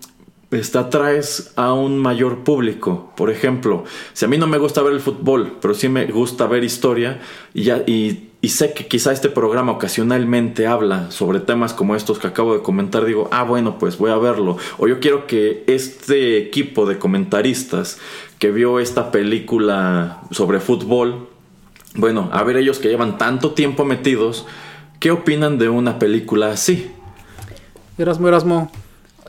este, 0.52 0.78
atraes 0.78 1.54
a 1.56 1.74
un 1.74 1.97
mayor 1.97 2.43
público. 2.43 3.12
Por 3.16 3.30
ejemplo, 3.32 3.84
si 4.14 4.26
a 4.26 4.28
mí 4.28 4.38
no 4.38 4.47
me 4.47 4.58
gusta 4.58 4.82
ver 4.82 4.93
el 4.93 4.99
fútbol, 4.99 5.58
pero 5.62 5.74
sí 5.74 5.89
me 5.89 6.06
gusta 6.06 6.47
ver 6.47 6.64
historia 6.64 7.20
y, 7.54 7.64
ya, 7.64 7.84
y 7.88 8.32
y 8.43 8.49
sé 8.49 8.74
que 8.74 8.88
quizá 8.88 9.12
este 9.12 9.30
programa 9.30 9.72
ocasionalmente 9.72 10.66
habla 10.66 11.12
sobre 11.12 11.39
temas 11.39 11.74
como 11.74 11.95
estos 11.95 12.18
que 12.18 12.26
acabo 12.26 12.56
de 12.56 12.64
comentar, 12.64 13.06
digo, 13.06 13.30
ah, 13.32 13.43
bueno, 13.43 13.78
pues 13.78 13.99
voy 13.99 14.10
a 14.10 14.18
verlo. 14.18 14.58
O 14.80 14.88
yo 14.88 14.99
quiero 14.99 15.28
que 15.28 15.64
este 15.68 16.39
equipo 16.39 16.88
de 16.88 16.97
comentaristas 16.97 17.99
que 18.39 18.49
vio 18.49 18.80
esta 18.80 19.12
película 19.12 20.22
sobre 20.32 20.60
fútbol, 20.60 21.30
bueno, 21.93 22.30
a 22.34 22.41
ver 22.41 22.58
ellos 22.58 22.80
que 22.80 22.89
llevan 22.89 23.20
tanto 23.20 23.52
tiempo 23.52 23.86
metidos, 23.86 24.47
¿qué 24.99 25.12
opinan 25.12 25.60
de 25.60 25.70
una 25.70 25.99
película 25.99 26.49
así? 26.52 26.89
Erasmo, 27.99 28.28
Erasmo, 28.28 28.72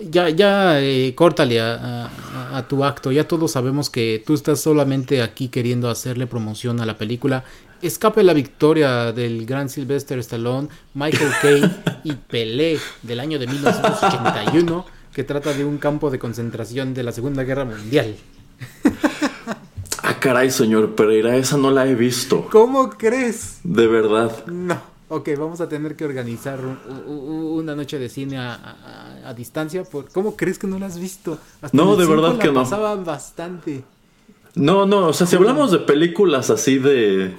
ya, 0.01 0.29
ya, 0.29 0.81
eh, 0.81 1.15
córtale 1.15 1.61
a, 1.61 2.11
a, 2.53 2.69
tu 2.69 2.85
acto. 2.85 3.13
Ya 3.13 3.27
todos 3.27 3.53
sabemos 3.53 3.91
que 3.91 4.23
tú 4.27 4.35
estás 4.35 4.61
solamente 4.61 5.23
aquí 5.23 5.49
queriendo 5.49 5.91
hacerle 5.91 6.27
promoción 6.27 6.81
a 6.81 6.87
la 6.87 6.99
película 6.99 7.45
Escape 7.83 8.23
la 8.23 8.33
victoria 8.33 9.11
del 9.11 9.45
gran 9.45 9.69
Sylvester 9.69 10.17
Stallone, 10.21 10.69
Michael 10.95 11.33
Caine 11.43 11.71
y 12.05 12.13
Pelé 12.13 12.79
del 13.03 13.19
año 13.19 13.41
de 13.41 13.49
1981, 13.49 14.87
que 15.13 15.25
trata 15.25 15.53
de 15.53 15.65
un 15.65 15.79
campo 15.79 16.09
de 16.09 16.21
concentración 16.21 16.95
de 16.95 17.03
la 17.03 17.11
Segunda 17.11 17.43
Guerra 17.43 17.65
Mundial. 17.65 18.15
Ah, 20.05 20.15
caray, 20.21 20.53
señor 20.53 20.95
Pereira, 20.95 21.37
esa 21.37 21.57
no 21.57 21.73
la 21.73 21.87
he 21.87 21.97
visto. 21.97 22.49
¿Cómo 22.53 22.91
crees? 22.91 23.59
De 23.65 23.89
verdad. 23.89 24.47
No. 24.47 24.92
Ok, 25.15 25.29
vamos 25.39 25.61
a 25.61 25.69
tener 25.69 25.95
que 25.95 26.07
organizar 26.07 26.59
una 27.07 27.77
noche 27.77 27.99
de 27.99 28.09
cine 28.09 28.39
a, 28.39 29.35
distancia. 29.37 29.85
Por... 29.85 30.11
¿Cómo 30.11 30.37
crees 30.37 30.59
que 30.59 30.67
no 30.67 30.79
la 30.79 30.87
has 30.87 30.99
visto? 30.99 31.39
no, 31.73 31.97
de 31.97 32.07
verdad 32.07 32.39
que 32.39 32.49
no. 32.49 32.63
Pasaban 32.63 33.05
bastante. 33.05 33.85
No, 34.55 34.87
no, 34.87 35.09
o 35.09 35.13
sea, 35.13 35.27
si 35.27 35.37
hablamos 35.37 35.71
de 35.71 35.81
películas 35.81 36.49
así 36.49 36.79
de, 36.79 37.35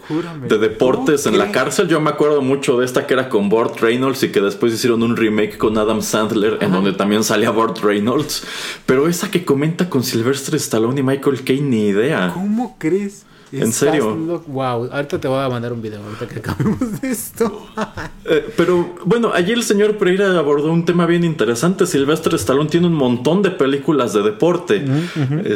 de 0.47 0.57
deportes 0.59 1.25
en 1.25 1.39
la 1.39 1.51
cárcel, 1.51 1.87
yo 1.87 1.99
me 1.99 2.11
acuerdo 2.11 2.43
mucho 2.43 2.79
de 2.79 2.85
esta 2.85 3.07
que 3.07 3.15
era 3.15 3.27
con 3.27 3.49
Burt 3.49 3.79
Reynolds 3.79 4.21
y 4.21 4.31
que 4.31 4.41
después 4.41 4.71
hicieron 4.71 5.01
un 5.01 5.17
remake 5.17 5.57
con 5.57 5.75
Adam 5.75 6.03
Sandler 6.03 6.59
en 6.61 6.71
donde 6.71 6.93
también 6.93 7.23
salía 7.23 7.49
Burt 7.49 7.79
Reynolds. 7.79 8.45
Pero 8.85 9.07
esa 9.07 9.31
que 9.31 9.45
comenta 9.45 9.89
con 9.89 10.03
Sylvester 10.03 10.53
Stallone 10.55 10.99
y 10.99 11.03
Michael 11.03 11.43
Caine, 11.43 11.69
ni 11.69 11.87
idea. 11.87 12.31
¿Cómo 12.35 12.75
crees? 12.77 13.25
¿En 13.61 13.71
serio? 13.71 14.41
Wow, 14.47 14.89
ahorita 14.91 15.19
te 15.19 15.27
voy 15.27 15.39
a 15.39 15.49
mandar 15.49 15.73
un 15.73 15.81
video, 15.81 16.01
ahorita 16.03 16.27
que 16.27 16.39
acabemos 16.39 17.01
de 17.01 17.11
esto. 17.11 17.67
Eh, 18.25 18.53
pero 18.55 18.95
bueno, 19.03 19.31
allí 19.33 19.51
el 19.51 19.63
señor 19.63 19.97
Pereira 19.97 20.39
abordó 20.39 20.71
un 20.71 20.85
tema 20.85 21.05
bien 21.05 21.25
interesante. 21.25 21.85
Silvestre 21.85 22.37
Stallone 22.37 22.69
tiene 22.69 22.87
un 22.87 22.93
montón 22.93 23.41
de 23.41 23.51
películas 23.51 24.13
de 24.13 24.21
deporte, 24.21 24.85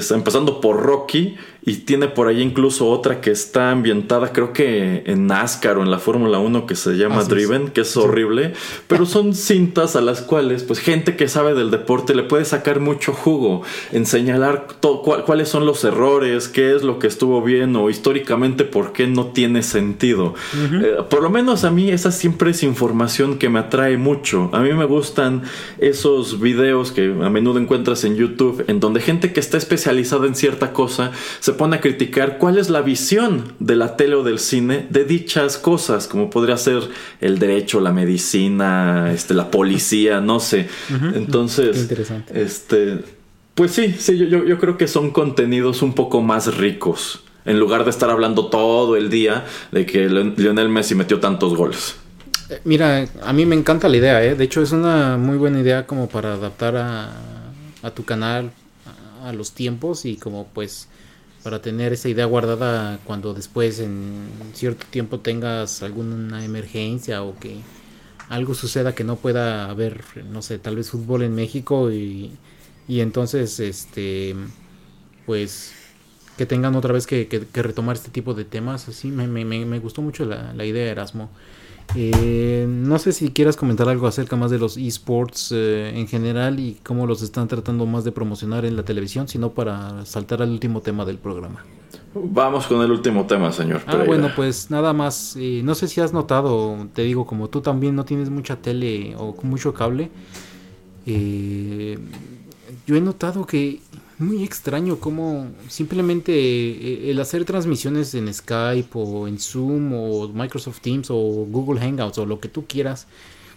empezando 0.10 0.60
por 0.60 0.84
Rocky 0.84 1.38
y 1.68 1.76
tiene 1.80 2.08
por 2.08 2.30
ahí 2.30 2.42
incluso 2.42 2.88
otra 2.88 3.20
que 3.20 3.30
está 3.30 3.72
ambientada, 3.72 4.32
creo 4.32 4.54
que 4.54 5.04
en 5.06 5.28
NASCAR 5.28 5.78
o 5.78 5.84
en 5.84 5.92
la 5.92 6.00
Fórmula 6.00 6.40
1 6.40 6.66
que 6.66 6.78
se 6.78 6.94
llama 6.94 7.26
Driven, 7.26 7.72
que 7.72 7.82
es 7.82 7.98
horrible. 7.98 8.54
Pero 8.88 9.06
son 9.06 9.36
cintas 9.36 9.98
a 9.98 10.02
las 10.02 10.22
cuales, 10.22 10.64
pues, 10.64 10.80
gente 10.80 11.18
que 11.18 11.28
sabe 11.28 11.56
del 11.56 11.70
deporte 11.70 12.16
le 12.16 12.24
puede 12.24 12.46
sacar 12.46 12.80
mucho 12.80 13.12
jugo 13.12 13.64
en 13.92 14.06
señalar 14.06 14.68
cuáles 15.26 15.50
son 15.50 15.66
los 15.66 15.84
errores, 15.84 16.48
qué 16.48 16.74
es 16.74 16.84
lo 16.84 17.00
que 17.00 17.08
estuvo 17.08 17.42
bien 17.42 17.76
o 17.76 17.90
históricamente 17.90 18.64
por 18.64 18.94
qué 18.94 19.08
no 19.08 19.26
tiene 19.26 19.62
sentido. 19.62 20.36
Eh, 20.56 20.96
por 21.10 21.22
lo 21.22 21.30
menos 21.30 21.66
a 21.66 21.70
mí 21.70 21.92
esa 21.92 22.14
siempre 22.14 22.52
es 22.52 22.64
información 22.64 23.38
que 23.38 23.50
me 23.50 23.60
atrae 23.60 23.98
mucho. 23.98 24.50
A 24.54 24.62
mí 24.62 24.72
me 24.72 24.86
gustan 24.86 25.44
esos 25.80 26.40
videos 26.40 26.94
que 26.94 27.14
a 27.22 27.30
menudo 27.30 27.60
encuentras 27.60 28.06
en 28.06 28.16
YouTube 28.16 28.64
en 28.70 28.80
donde 28.80 29.02
gente 29.02 29.34
que 29.34 29.42
está 29.42 29.58
especializada 29.58 30.28
en 30.28 30.36
cierta 30.36 30.72
cosa 30.72 31.12
se 31.42 31.57
pone 31.58 31.78
a 31.78 31.82
criticar 31.82 32.38
cuál 32.38 32.58
es 32.58 32.70
la 32.70 32.82
visión 32.82 33.54
de 33.60 33.76
la 33.76 33.98
tele 33.98 34.16
o 34.16 34.24
del 34.24 34.40
cine 34.40 34.88
de 34.90 35.04
dichas 35.04 35.58
cosas, 35.58 36.08
como 36.08 36.30
podría 36.30 36.58
ser 36.58 36.82
el 37.20 37.40
derecho, 37.40 37.82
la 37.82 37.92
medicina, 37.92 39.12
este, 39.12 39.34
la 39.34 39.52
policía, 39.52 40.22
no 40.22 40.40
sé. 40.40 40.70
Entonces, 41.14 41.90
este, 42.34 43.04
pues 43.56 43.72
sí, 43.72 43.96
sí, 43.98 44.18
yo, 44.18 44.46
yo 44.46 44.60
creo 44.60 44.78
que 44.78 44.88
son 44.88 45.12
contenidos 45.12 45.82
un 45.82 45.94
poco 45.94 46.22
más 46.22 46.56
ricos, 46.58 47.24
en 47.46 47.60
lugar 47.60 47.84
de 47.84 47.90
estar 47.90 48.10
hablando 48.10 48.48
todo 48.48 48.96
el 48.96 49.10
día 49.10 49.46
de 49.72 49.86
que 49.86 50.08
Lionel 50.08 50.70
Messi 50.70 50.96
metió 50.96 51.20
tantos 51.20 51.56
goles. 51.56 51.96
Eh, 52.50 52.62
mira, 52.64 53.08
a 53.24 53.34
mí 53.34 53.46
me 53.46 53.56
encanta 53.56 53.90
la 53.90 53.98
idea, 53.98 54.24
¿eh? 54.24 54.36
De 54.36 54.44
hecho, 54.44 54.62
es 54.62 54.72
una 54.72 55.18
muy 55.18 55.38
buena 55.38 55.60
idea 55.60 55.86
como 55.86 56.08
para 56.08 56.34
adaptar 56.34 56.78
a, 56.78 57.12
a 57.84 57.92
tu 57.92 58.06
canal 58.06 58.52
a 59.24 59.34
los 59.34 59.52
tiempos 59.52 60.06
y 60.06 60.16
como 60.16 60.48
pues 60.48 60.88
para 61.44 61.62
tener 61.62 61.94
esa 61.94 62.10
idea 62.10 62.26
guardada 62.26 63.00
cuando 63.06 63.34
después 63.34 63.80
en 63.80 64.28
cierto 64.54 64.86
tiempo 64.90 65.20
tengas 65.20 65.84
alguna 65.84 66.44
emergencia 66.44 67.24
o 67.24 67.38
que 67.40 67.62
algo 68.30 68.54
suceda 68.54 68.94
que 68.94 69.04
no 69.04 69.16
pueda 69.16 69.70
haber, 69.70 70.04
no 70.30 70.42
sé, 70.42 70.60
tal 70.60 70.76
vez 70.76 70.90
fútbol 70.90 71.24
en 71.24 71.36
México 71.36 71.92
y, 71.92 72.32
y 72.88 73.02
entonces, 73.02 73.60
este, 73.60 74.36
pues, 75.26 75.74
que 76.38 76.46
tengan 76.46 76.76
otra 76.76 76.94
vez 76.94 77.08
que, 77.08 77.48
retomar 77.54 77.96
este 77.96 78.12
tipo 78.12 78.34
de 78.34 78.46
temas, 78.46 78.88
así, 78.88 79.10
me, 79.10 79.28
me, 79.28 79.46
me 79.46 79.80
gustó 79.80 80.02
mucho 80.02 80.26
la, 80.26 80.54
la 80.54 80.66
idea, 80.66 80.92
Erasmo. 80.92 81.30
Eh, 81.96 82.66
no 82.68 83.00
sé 83.00 83.12
si 83.12 83.32
quieras 83.32 83.56
comentar 83.56 83.88
algo 83.90 84.08
acerca 84.08 84.36
más 84.36 84.52
de 84.52 84.60
los 84.60 84.78
esports 84.78 85.52
eh, 85.52 85.94
en 85.96 86.08
general 86.08 86.60
y 86.60 86.78
cómo 86.84 87.08
los 87.08 87.22
están 87.22 87.48
tratando 87.48 87.86
más 87.86 88.04
de 88.04 88.12
promocionar 88.12 88.66
en 88.66 88.76
la 88.76 88.84
televisión, 88.84 89.28
sino 89.28 89.52
para 89.52 90.06
saltar 90.06 90.42
al 90.42 90.50
último 90.50 90.82
tema 90.82 91.06
del 91.06 91.18
programa. 91.18 91.64
Vamos 92.14 92.68
con 92.68 92.82
el 92.82 92.92
último 92.92 93.26
tema, 93.26 93.52
señor. 93.52 93.82
Ah, 93.86 94.04
bueno, 94.06 94.30
pues 94.36 94.72
nada 94.72 94.92
más. 94.94 95.36
Eh, 95.38 95.62
no 95.64 95.76
sé 95.76 95.88
si 95.88 96.02
has 96.02 96.14
notado, 96.14 96.88
te 96.94 97.04
digo, 97.04 97.26
como 97.26 97.48
tú 97.48 97.62
también 97.62 97.96
no 97.96 98.06
tienes 98.06 98.30
mucha 98.30 98.58
tele 98.58 99.16
o 99.18 99.36
mucho 99.44 99.74
cable. 99.74 100.10
yo 101.06 102.96
he 102.96 103.02
notado 103.02 103.46
que 103.46 103.82
muy 104.20 104.44
extraño 104.44 105.00
como 105.00 105.48
simplemente 105.68 106.32
eh, 106.34 107.12
el 107.12 107.20
hacer 107.20 107.46
transmisiones 107.46 108.14
en 108.16 108.34
Skype 108.34 108.90
o 108.94 109.28
en 109.28 109.40
Zoom 109.40 109.94
o 109.94 110.28
Microsoft 110.30 110.82
Teams 110.82 111.10
o 111.10 111.16
Google 111.16 111.80
Hangouts 111.80 112.18
o 112.18 112.26
lo 112.26 112.40
que 112.40 112.50
tú 112.50 112.66
quieras, 112.66 113.08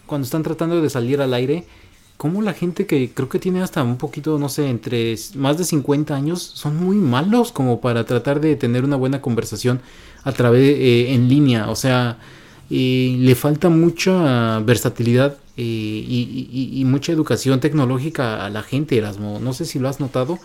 cuando 0.06 0.24
están 0.24 0.42
tratando 0.42 0.80
de 0.82 0.90
salir 0.90 1.20
al 1.20 1.32
aire, 1.34 1.64
como 2.16 2.42
la 2.42 2.52
gente 2.52 2.86
que 2.86 3.10
creo 3.14 3.30
que 3.30 3.38
tiene 3.38 3.62
hasta 3.62 3.82
un 3.82 3.96
poquito, 3.96 4.38
no 4.38 4.50
sé, 4.50 4.68
entre 4.68 5.14
más 5.36 5.56
de 5.56 5.64
50 5.64 6.14
años, 6.14 6.42
son 6.42 6.76
muy 6.76 6.96
malos 6.96 7.52
como 7.52 7.80
para 7.80 8.04
tratar 8.04 8.40
de 8.40 8.56
tener 8.56 8.84
una 8.84 8.96
buena 8.96 9.22
conversación 9.22 9.80
a 10.24 10.32
través 10.32 10.76
eh, 10.78 11.14
en 11.14 11.28
línea, 11.28 11.70
o 11.70 11.76
sea, 11.76 12.18
le 12.68 13.34
falta 13.34 13.68
mucha 13.68 14.60
versatilidad 14.60 15.38
y, 15.62 16.82
mucha 16.86 17.12
educación 17.12 17.60
tecnológica 17.60 18.44
a 18.44 18.50
la 18.50 18.62
gente, 18.62 18.96
Erasmo. 18.96 19.38
No 19.40 19.52
sé 19.52 19.64
si 19.64 19.78
lo 19.78 19.88
has 19.88 20.00
notado, 20.00 20.38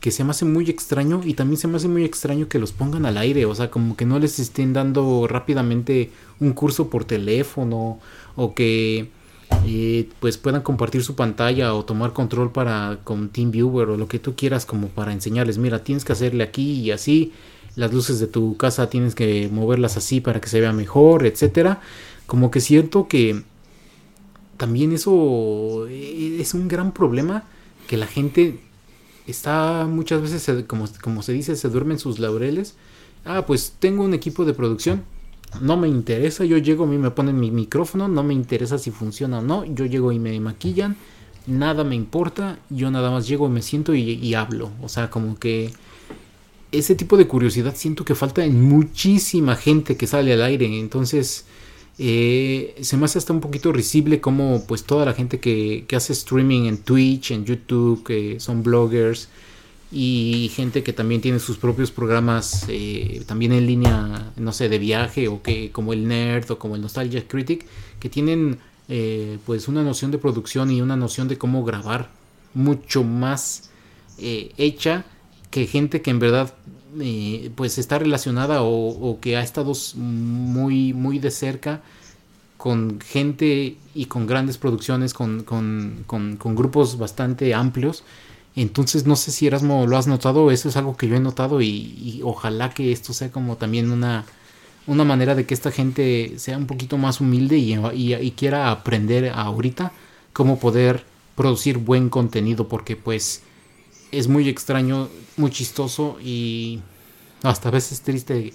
que 0.00 0.10
se 0.10 0.24
me 0.24 0.30
hace 0.30 0.44
muy 0.44 0.68
extraño 0.68 1.20
y 1.24 1.34
también 1.34 1.58
se 1.58 1.68
me 1.68 1.76
hace 1.76 1.88
muy 1.88 2.04
extraño 2.04 2.48
que 2.48 2.58
los 2.58 2.72
pongan 2.72 3.06
al 3.06 3.16
aire, 3.18 3.46
o 3.46 3.54
sea, 3.54 3.70
como 3.70 3.96
que 3.96 4.04
no 4.04 4.18
les 4.18 4.38
estén 4.38 4.72
dando 4.72 5.26
rápidamente 5.28 6.10
un 6.40 6.52
curso 6.52 6.90
por 6.90 7.04
teléfono 7.04 8.00
o 8.34 8.54
que 8.54 9.10
eh, 9.64 10.08
pues 10.18 10.38
puedan 10.38 10.62
compartir 10.62 11.04
su 11.04 11.14
pantalla 11.14 11.74
o 11.74 11.84
tomar 11.84 12.12
control 12.12 12.50
para 12.50 12.98
con 13.04 13.28
TeamViewer 13.28 13.90
o 13.90 13.96
lo 13.96 14.08
que 14.08 14.18
tú 14.18 14.34
quieras 14.34 14.66
como 14.66 14.88
para 14.88 15.12
enseñarles, 15.12 15.58
mira, 15.58 15.84
tienes 15.84 16.04
que 16.04 16.12
hacerle 16.12 16.42
aquí 16.42 16.80
y 16.80 16.90
así 16.90 17.32
las 17.76 17.92
luces 17.92 18.18
de 18.18 18.26
tu 18.26 18.56
casa 18.56 18.90
tienes 18.90 19.14
que 19.14 19.48
moverlas 19.52 19.96
así 19.96 20.20
para 20.20 20.40
que 20.40 20.48
se 20.48 20.60
vea 20.60 20.72
mejor, 20.72 21.26
etcétera. 21.26 21.80
Como 22.26 22.50
que 22.50 22.60
siento 22.60 23.08
que 23.08 23.44
también 24.62 24.92
eso 24.92 25.88
eh, 25.88 26.36
es 26.38 26.54
un 26.54 26.68
gran 26.68 26.92
problema 26.92 27.42
que 27.88 27.96
la 27.96 28.06
gente 28.06 28.60
está 29.26 29.88
muchas 29.90 30.22
veces, 30.22 30.64
como, 30.68 30.84
como 31.02 31.20
se 31.24 31.32
dice, 31.32 31.56
se 31.56 31.68
duerme 31.68 31.94
en 31.94 31.98
sus 31.98 32.20
laureles. 32.20 32.76
Ah, 33.24 33.44
pues 33.44 33.74
tengo 33.80 34.04
un 34.04 34.14
equipo 34.14 34.44
de 34.44 34.54
producción, 34.54 35.02
no 35.60 35.76
me 35.76 35.88
interesa, 35.88 36.44
yo 36.44 36.58
llego, 36.58 36.84
a 36.84 36.86
mí 36.86 36.96
me 36.96 37.10
ponen 37.10 37.40
mi 37.40 37.50
micrófono, 37.50 38.06
no 38.06 38.22
me 38.22 38.34
interesa 38.34 38.78
si 38.78 38.92
funciona 38.92 39.40
o 39.40 39.42
no, 39.42 39.64
yo 39.64 39.84
llego 39.84 40.12
y 40.12 40.20
me 40.20 40.38
maquillan, 40.38 40.96
nada 41.48 41.82
me 41.82 41.96
importa, 41.96 42.60
yo 42.70 42.88
nada 42.92 43.10
más 43.10 43.26
llego 43.26 43.48
y 43.48 43.50
me 43.50 43.62
siento 43.62 43.96
y 43.96 44.32
hablo. 44.34 44.70
O 44.80 44.88
sea, 44.88 45.10
como 45.10 45.36
que 45.40 45.72
ese 46.70 46.94
tipo 46.94 47.16
de 47.16 47.26
curiosidad 47.26 47.74
siento 47.74 48.04
que 48.04 48.14
falta 48.14 48.44
en 48.44 48.62
muchísima 48.62 49.56
gente 49.56 49.96
que 49.96 50.06
sale 50.06 50.32
al 50.32 50.42
aire. 50.42 50.78
Entonces, 50.78 51.46
eh, 51.98 52.74
se 52.80 52.96
me 52.96 53.04
hace 53.04 53.18
hasta 53.18 53.32
un 53.32 53.40
poquito 53.40 53.72
risible 53.72 54.20
como 54.20 54.64
pues 54.66 54.84
toda 54.84 55.04
la 55.04 55.12
gente 55.12 55.40
que, 55.40 55.84
hace 55.94 56.12
streaming 56.14 56.66
en 56.66 56.78
Twitch, 56.78 57.32
en 57.32 57.44
YouTube, 57.44 58.02
que 58.04 58.40
son 58.40 58.62
bloggers 58.62 59.28
y 59.90 60.50
gente 60.54 60.82
que 60.82 60.94
también 60.94 61.20
tiene 61.20 61.38
sus 61.38 61.58
propios 61.58 61.90
programas 61.90 62.64
eh, 62.68 63.22
también 63.26 63.52
en 63.52 63.66
línea, 63.66 64.32
no 64.36 64.52
sé, 64.52 64.70
de 64.70 64.78
viaje 64.78 65.28
o 65.28 65.42
que 65.42 65.70
como 65.70 65.92
el 65.92 66.08
Nerd 66.08 66.50
o 66.50 66.58
como 66.58 66.76
el 66.76 66.82
Nostalgia 66.82 67.26
Critic, 67.28 67.66
que 68.00 68.08
tienen 68.08 68.58
eh, 68.88 69.38
pues 69.44 69.68
una 69.68 69.82
noción 69.82 70.10
de 70.10 70.18
producción 70.18 70.70
y 70.70 70.80
una 70.80 70.96
noción 70.96 71.28
de 71.28 71.36
cómo 71.36 71.62
grabar 71.64 72.10
mucho 72.54 73.04
más 73.04 73.68
hecha 74.18 75.04
que 75.50 75.66
gente 75.66 76.00
que 76.00 76.10
en 76.10 76.20
verdad 76.20 76.54
eh, 77.00 77.50
pues 77.54 77.78
está 77.78 77.98
relacionada 77.98 78.62
o, 78.62 79.18
que 79.20 79.36
ha 79.36 79.42
estado 79.42 79.72
muy, 79.96 80.92
muy 80.92 81.18
de 81.18 81.30
cerca 81.30 81.80
con 82.56 83.00
gente 83.00 83.76
y 83.94 84.04
con 84.06 84.26
grandes 84.26 84.58
producciones, 84.58 85.14
con, 85.14 85.42
con, 85.42 86.04
con, 86.06 86.54
grupos 86.54 86.98
bastante 86.98 87.54
amplios. 87.54 88.04
Entonces 88.54 89.06
no 89.06 89.16
sé 89.16 89.30
si 89.30 89.46
Erasmo 89.46 89.86
lo 89.86 89.96
has 89.96 90.06
notado, 90.06 90.50
eso 90.50 90.68
es 90.68 90.76
algo 90.76 90.96
que 90.96 91.08
yo 91.08 91.16
he 91.16 91.20
notado 91.20 91.62
y, 91.62 92.20
ojalá 92.24 92.70
que 92.70 92.92
esto 92.92 93.12
sea 93.14 93.30
como 93.30 93.56
también 93.56 93.90
una, 93.90 94.26
una 94.86 95.04
manera 95.04 95.34
de 95.34 95.46
que 95.46 95.54
esta 95.54 95.70
gente 95.70 96.34
sea 96.36 96.58
un 96.58 96.66
poquito 96.66 96.98
más 96.98 97.20
humilde 97.20 97.56
y, 97.58 97.74
y, 98.14 98.30
quiera 98.32 98.70
aprender 98.70 99.30
ahorita 99.34 99.92
cómo 100.32 100.58
poder 100.58 101.04
producir 101.36 101.78
buen 101.78 102.10
contenido 102.10 102.68
porque 102.68 102.96
pues 102.96 103.42
es 104.12 104.28
muy 104.28 104.48
extraño, 104.48 105.08
muy 105.36 105.50
chistoso 105.50 106.18
y 106.22 106.80
hasta 107.42 107.70
a 107.70 107.72
veces 107.72 108.02
triste 108.02 108.52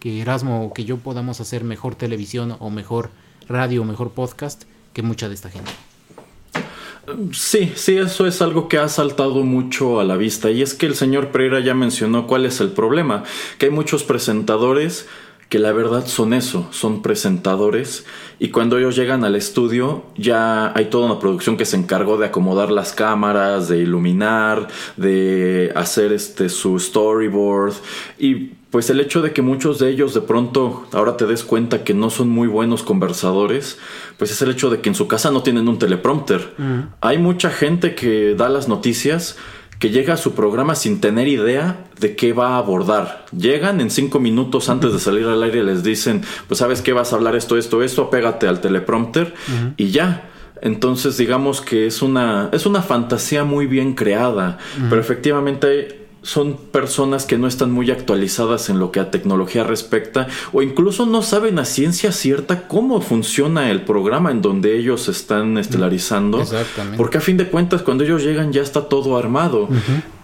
que 0.00 0.20
Erasmo 0.20 0.66
o 0.66 0.74
que 0.74 0.84
yo 0.84 0.98
podamos 0.98 1.40
hacer 1.40 1.64
mejor 1.64 1.94
televisión 1.94 2.56
o 2.58 2.70
mejor 2.70 3.10
radio 3.48 3.82
o 3.82 3.84
mejor 3.84 4.10
podcast 4.10 4.64
que 4.92 5.02
mucha 5.02 5.28
de 5.28 5.34
esta 5.34 5.48
gente. 5.48 5.70
Sí, 7.32 7.72
sí, 7.76 7.96
eso 7.96 8.26
es 8.26 8.42
algo 8.42 8.68
que 8.68 8.78
ha 8.78 8.88
saltado 8.88 9.44
mucho 9.44 10.00
a 10.00 10.04
la 10.04 10.16
vista 10.16 10.50
y 10.50 10.60
es 10.60 10.74
que 10.74 10.86
el 10.86 10.96
señor 10.96 11.30
Pereira 11.30 11.60
ya 11.60 11.72
mencionó 11.72 12.26
cuál 12.26 12.44
es 12.46 12.60
el 12.60 12.70
problema, 12.70 13.22
que 13.58 13.66
hay 13.66 13.72
muchos 13.72 14.02
presentadores 14.02 15.06
que 15.48 15.58
la 15.58 15.72
verdad 15.72 16.06
son 16.06 16.32
eso, 16.32 16.66
son 16.70 17.02
presentadores 17.02 18.04
y 18.38 18.48
cuando 18.48 18.78
ellos 18.78 18.96
llegan 18.96 19.24
al 19.24 19.36
estudio 19.36 20.04
ya 20.16 20.72
hay 20.76 20.86
toda 20.86 21.06
una 21.06 21.20
producción 21.20 21.56
que 21.56 21.64
se 21.64 21.76
encargó 21.76 22.18
de 22.18 22.26
acomodar 22.26 22.70
las 22.70 22.92
cámaras, 22.92 23.68
de 23.68 23.78
iluminar, 23.78 24.68
de 24.96 25.72
hacer 25.76 26.12
este 26.12 26.48
su 26.48 26.78
storyboard 26.78 27.74
y 28.18 28.56
pues 28.70 28.90
el 28.90 29.00
hecho 29.00 29.22
de 29.22 29.32
que 29.32 29.40
muchos 29.40 29.78
de 29.78 29.88
ellos 29.88 30.12
de 30.12 30.20
pronto 30.20 30.86
ahora 30.92 31.16
te 31.16 31.26
des 31.26 31.44
cuenta 31.44 31.84
que 31.84 31.94
no 31.94 32.10
son 32.10 32.28
muy 32.28 32.48
buenos 32.48 32.82
conversadores, 32.82 33.78
pues 34.18 34.32
es 34.32 34.42
el 34.42 34.50
hecho 34.50 34.68
de 34.68 34.80
que 34.80 34.88
en 34.88 34.94
su 34.94 35.08
casa 35.08 35.30
no 35.30 35.42
tienen 35.42 35.68
un 35.68 35.78
teleprompter. 35.78 36.54
Hay 37.00 37.16
mucha 37.16 37.50
gente 37.50 37.94
que 37.94 38.34
da 38.34 38.48
las 38.48 38.68
noticias 38.68 39.38
que 39.78 39.90
llega 39.90 40.14
a 40.14 40.16
su 40.16 40.34
programa 40.34 40.74
sin 40.74 41.00
tener 41.00 41.28
idea 41.28 41.84
de 42.00 42.16
qué 42.16 42.32
va 42.32 42.54
a 42.54 42.58
abordar. 42.58 43.26
Llegan 43.36 43.80
en 43.80 43.90
cinco 43.90 44.20
minutos 44.20 44.68
antes 44.68 44.92
de 44.92 44.98
salir 44.98 45.26
al 45.26 45.42
aire 45.42 45.60
y 45.60 45.64
les 45.64 45.82
dicen, 45.82 46.22
pues 46.48 46.58
sabes 46.58 46.82
qué 46.82 46.92
vas 46.92 47.12
a 47.12 47.16
hablar 47.16 47.36
esto, 47.36 47.56
esto, 47.56 47.82
esto, 47.82 48.02
apégate 48.04 48.46
al 48.48 48.60
teleprompter 48.60 49.34
y 49.76 49.90
ya. 49.90 50.30
Entonces 50.62 51.18
digamos 51.18 51.60
que 51.60 51.86
es 51.86 52.00
una, 52.00 52.48
es 52.52 52.64
una 52.64 52.82
fantasía 52.82 53.44
muy 53.44 53.66
bien 53.66 53.94
creada, 53.94 54.58
pero 54.88 55.00
efectivamente 55.00 56.05
son 56.26 56.56
personas 56.56 57.24
que 57.24 57.38
no 57.38 57.46
están 57.46 57.70
muy 57.70 57.92
actualizadas 57.92 58.68
en 58.68 58.80
lo 58.80 58.90
que 58.90 58.98
a 58.98 59.12
tecnología 59.12 59.62
respecta 59.62 60.26
o 60.52 60.60
incluso 60.60 61.06
no 61.06 61.22
saben 61.22 61.60
a 61.60 61.64
ciencia 61.64 62.10
cierta 62.10 62.66
cómo 62.66 63.00
funciona 63.00 63.70
el 63.70 63.82
programa 63.82 64.32
en 64.32 64.42
donde 64.42 64.76
ellos 64.76 65.08
están 65.08 65.56
estelarizando. 65.56 66.40
Exactamente. 66.40 66.96
Porque 66.96 67.18
a 67.18 67.20
fin 67.20 67.36
de 67.36 67.46
cuentas 67.46 67.82
cuando 67.82 68.02
ellos 68.02 68.24
llegan 68.24 68.52
ya 68.52 68.62
está 68.62 68.88
todo 68.88 69.16
armado. 69.16 69.68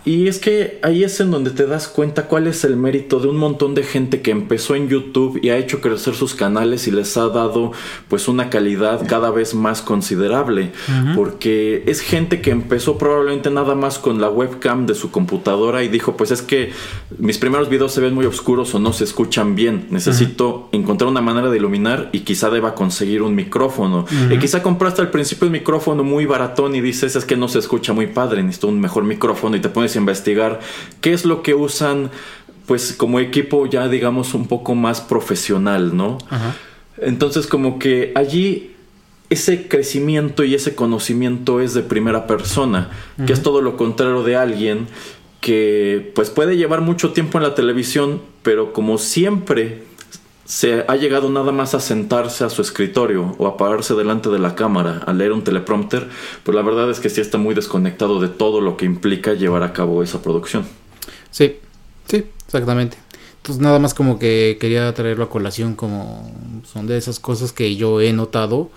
Y 0.04 0.26
es 0.26 0.38
que 0.38 0.80
ahí 0.82 1.04
es 1.04 1.20
en 1.20 1.30
donde 1.30 1.50
te 1.50 1.66
das 1.66 1.86
cuenta 1.86 2.26
cuál 2.26 2.48
es 2.48 2.64
el 2.64 2.76
mérito 2.76 3.20
de 3.20 3.28
un 3.28 3.36
montón 3.36 3.74
de 3.74 3.84
gente 3.84 4.20
que 4.20 4.32
empezó 4.32 4.74
en 4.74 4.88
YouTube 4.88 5.38
y 5.42 5.50
ha 5.50 5.56
hecho 5.56 5.80
crecer 5.80 6.14
sus 6.14 6.34
canales 6.34 6.88
y 6.88 6.90
les 6.90 7.16
ha 7.16 7.28
dado 7.28 7.72
pues 8.08 8.26
una 8.26 8.50
calidad 8.50 9.06
cada 9.06 9.30
vez 9.30 9.54
más 9.54 9.80
considerable. 9.80 10.72
Porque 11.14 11.84
es 11.86 12.00
gente 12.00 12.40
que 12.40 12.50
empezó 12.50 12.98
probablemente 12.98 13.50
nada 13.50 13.74
más 13.74 13.98
con 13.98 14.20
la 14.20 14.28
webcam 14.28 14.86
de 14.86 14.94
su 14.94 15.10
computadora 15.10 15.84
y 15.84 15.88
dijo 15.88 16.16
pues 16.16 16.30
es 16.32 16.42
que 16.42 16.72
mis 17.18 17.38
primeros 17.38 17.68
videos 17.68 17.92
se 17.92 18.00
ven 18.00 18.14
muy 18.14 18.26
oscuros 18.26 18.74
o 18.74 18.80
no 18.80 18.92
se 18.92 19.04
escuchan 19.04 19.54
bien. 19.54 19.86
Necesito 19.90 20.68
encontrar 20.72 21.10
una 21.10 21.20
manera 21.20 21.48
de 21.48 21.58
iluminar 21.58 22.10
y 22.12 22.20
quizá 22.20 22.50
deba 22.50 22.74
conseguir 22.74 23.22
un 23.22 23.34
micrófono. 23.34 24.06
Y 24.30 24.38
quizá 24.38 24.62
compraste 24.62 25.00
al 25.00 25.10
principio 25.10 25.46
un 25.46 25.52
micrófono 25.52 26.02
muy 26.02 26.26
baratón 26.26 26.74
y 26.74 26.80
dices 26.80 27.14
es 27.14 27.24
que 27.24 27.36
no 27.36 27.46
se 27.46 27.60
escucha 27.60 27.92
muy 27.92 28.08
padre, 28.08 28.42
necesito 28.42 28.66
un 28.68 28.80
mejor 28.80 29.04
micrófono 29.04 29.56
y 29.56 29.60
te 29.60 29.68
pones 29.68 29.91
investigar 29.96 30.60
qué 31.00 31.12
es 31.12 31.24
lo 31.24 31.42
que 31.42 31.54
usan, 31.54 32.10
pues 32.66 32.92
como 32.92 33.20
equipo 33.20 33.66
ya 33.66 33.88
digamos 33.88 34.34
un 34.34 34.46
poco 34.46 34.74
más 34.74 35.00
profesional, 35.00 35.96
¿no? 35.96 36.18
Entonces 36.98 37.46
como 37.46 37.78
que 37.78 38.12
allí 38.14 38.72
ese 39.30 39.66
crecimiento 39.66 40.44
y 40.44 40.54
ese 40.54 40.74
conocimiento 40.74 41.60
es 41.60 41.74
de 41.74 41.82
primera 41.82 42.26
persona, 42.26 42.90
que 43.26 43.32
es 43.32 43.42
todo 43.42 43.62
lo 43.62 43.76
contrario 43.76 44.22
de 44.22 44.36
alguien 44.36 44.86
que 45.40 46.12
pues 46.14 46.30
puede 46.30 46.56
llevar 46.56 46.82
mucho 46.82 47.12
tiempo 47.12 47.38
en 47.38 47.44
la 47.44 47.54
televisión, 47.54 48.22
pero 48.42 48.72
como 48.72 48.96
siempre 48.98 49.82
se 50.52 50.84
ha 50.86 50.96
llegado 50.96 51.30
nada 51.30 51.50
más 51.50 51.74
a 51.74 51.80
sentarse 51.80 52.44
a 52.44 52.50
su 52.50 52.60
escritorio 52.60 53.34
o 53.38 53.46
a 53.46 53.56
pararse 53.56 53.94
delante 53.94 54.28
de 54.28 54.38
la 54.38 54.54
cámara 54.54 55.00
a 55.06 55.14
leer 55.14 55.32
un 55.32 55.44
teleprompter, 55.44 56.10
pues 56.42 56.54
la 56.54 56.60
verdad 56.60 56.90
es 56.90 57.00
que 57.00 57.08
sí 57.08 57.22
está 57.22 57.38
muy 57.38 57.54
desconectado 57.54 58.20
de 58.20 58.28
todo 58.28 58.60
lo 58.60 58.76
que 58.76 58.84
implica 58.84 59.32
llevar 59.32 59.62
a 59.62 59.72
cabo 59.72 60.02
esa 60.02 60.20
producción. 60.20 60.66
Sí, 61.30 61.56
sí, 62.06 62.26
exactamente. 62.44 62.98
Entonces 63.38 63.62
nada 63.62 63.78
más 63.78 63.94
como 63.94 64.18
que 64.18 64.58
quería 64.60 64.92
traerlo 64.92 65.24
a 65.24 65.30
colación 65.30 65.74
como 65.74 66.30
son 66.70 66.86
de 66.86 66.98
esas 66.98 67.18
cosas 67.18 67.52
que 67.52 67.74
yo 67.76 68.02
he 68.02 68.12
notado 68.12 68.70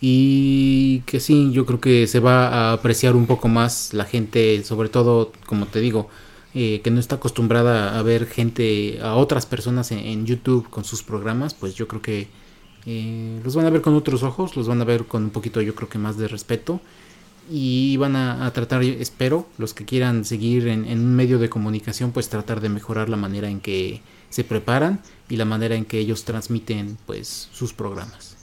y 0.00 1.00
que 1.00 1.20
sí, 1.20 1.50
yo 1.52 1.66
creo 1.66 1.80
que 1.80 2.06
se 2.06 2.20
va 2.20 2.48
a 2.48 2.72
apreciar 2.72 3.14
un 3.14 3.26
poco 3.26 3.48
más 3.48 3.92
la 3.92 4.06
gente, 4.06 4.64
sobre 4.64 4.88
todo, 4.88 5.32
como 5.44 5.66
te 5.66 5.80
digo, 5.80 6.08
eh, 6.54 6.80
que 6.82 6.90
no 6.90 7.00
está 7.00 7.16
acostumbrada 7.16 7.98
a 7.98 8.02
ver 8.02 8.26
gente, 8.26 8.98
a 9.02 9.14
otras 9.14 9.46
personas 9.46 9.92
en, 9.92 10.26
YouTube 10.26 10.68
con 10.68 10.84
sus 10.84 11.02
programas, 11.02 11.54
pues 11.54 11.74
yo 11.74 11.86
creo 11.86 12.02
que 12.02 12.28
eh, 12.86 13.40
los 13.44 13.54
van 13.54 13.66
a 13.66 13.70
ver 13.70 13.82
con 13.82 13.94
otros 13.94 14.22
ojos, 14.22 14.56
los 14.56 14.66
van 14.66 14.80
a 14.80 14.84
ver 14.84 15.04
con 15.06 15.24
un 15.24 15.30
poquito, 15.30 15.60
yo 15.60 15.74
creo 15.74 15.88
que 15.88 15.98
más 15.98 16.16
de 16.16 16.28
respeto 16.28 16.80
y 17.50 17.96
van 17.96 18.14
a, 18.14 18.50
tratar, 18.52 18.82
espero, 18.84 19.46
los 19.58 19.74
que 19.74 19.84
quieran 19.84 20.24
seguir 20.24 20.68
en, 20.68 20.86
un 20.86 21.16
medio 21.16 21.38
de 21.38 21.50
comunicación, 21.50 22.12
pues 22.12 22.28
tratar 22.28 22.60
de 22.60 22.68
mejorar 22.68 23.08
la 23.08 23.16
manera 23.16 23.48
en 23.48 23.60
que 23.60 24.02
se 24.28 24.44
preparan 24.44 25.02
y 25.28 25.36
la 25.36 25.44
manera 25.44 25.74
en 25.74 25.84
que 25.84 25.98
ellos 25.98 26.24
transmiten 26.24 26.96
pues 27.06 27.48
sus 27.52 27.72
programas. 27.72 28.36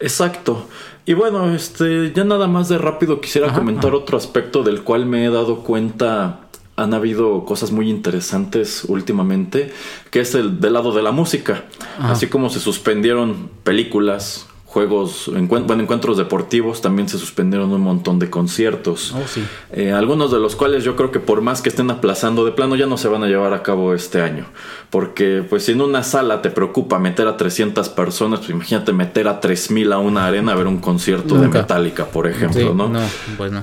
Exacto. 0.00 0.68
Y 1.04 1.12
bueno, 1.12 1.54
este, 1.54 2.12
ya 2.14 2.24
nada 2.24 2.46
más 2.46 2.68
de 2.68 2.78
rápido 2.78 3.20
quisiera 3.20 3.52
comentar 3.52 3.94
otro 3.94 4.16
aspecto 4.16 4.62
del 4.62 4.82
cual 4.82 5.04
me 5.06 5.26
he 5.26 5.30
dado 5.30 5.62
cuenta. 5.62 6.45
Han 6.76 6.94
habido 6.94 7.44
cosas 7.44 7.72
muy 7.72 7.88
interesantes 7.88 8.84
últimamente, 8.84 9.72
que 10.10 10.20
es 10.20 10.34
el 10.34 10.60
del 10.60 10.74
lado 10.74 10.92
de 10.92 11.02
la 11.02 11.10
música. 11.10 11.64
Así 11.98 12.26
como 12.26 12.50
se 12.50 12.60
suspendieron 12.60 13.50
películas, 13.64 14.46
juegos, 14.76 15.30
bueno, 15.48 15.82
encuentros 15.82 16.18
deportivos, 16.18 16.82
también 16.82 17.08
se 17.08 17.16
suspendieron 17.16 17.72
un 17.72 17.80
montón 17.80 18.18
de 18.18 18.28
conciertos. 18.28 19.14
Oh, 19.16 19.26
sí. 19.26 19.42
Eh, 19.72 19.90
algunos 19.90 20.30
de 20.30 20.38
los 20.38 20.54
cuales 20.54 20.84
yo 20.84 20.96
creo 20.96 21.10
que 21.10 21.18
por 21.18 21.40
más 21.40 21.62
que 21.62 21.70
estén 21.70 21.90
aplazando 21.90 22.44
de 22.44 22.52
plano 22.52 22.76
ya 22.76 22.84
no 22.84 22.98
se 22.98 23.08
van 23.08 23.22
a 23.22 23.26
llevar 23.26 23.54
a 23.54 23.62
cabo 23.62 23.94
este 23.94 24.20
año. 24.20 24.44
Porque 24.90 25.42
pues 25.48 25.64
si 25.64 25.72
en 25.72 25.80
una 25.80 26.02
sala 26.02 26.42
te 26.42 26.50
preocupa 26.50 26.98
meter 26.98 27.26
a 27.26 27.38
300 27.38 27.88
personas, 27.88 28.40
pues 28.40 28.50
imagínate 28.50 28.92
meter 28.92 29.28
a 29.28 29.40
3000 29.40 29.94
a 29.94 29.98
una 29.98 30.26
arena 30.26 30.52
a 30.52 30.56
ver 30.56 30.66
un 30.66 30.76
concierto 30.76 31.36
de 31.38 31.48
Metallica, 31.48 32.04
por 32.04 32.26
ejemplo, 32.26 32.74
¿no? 32.74 32.92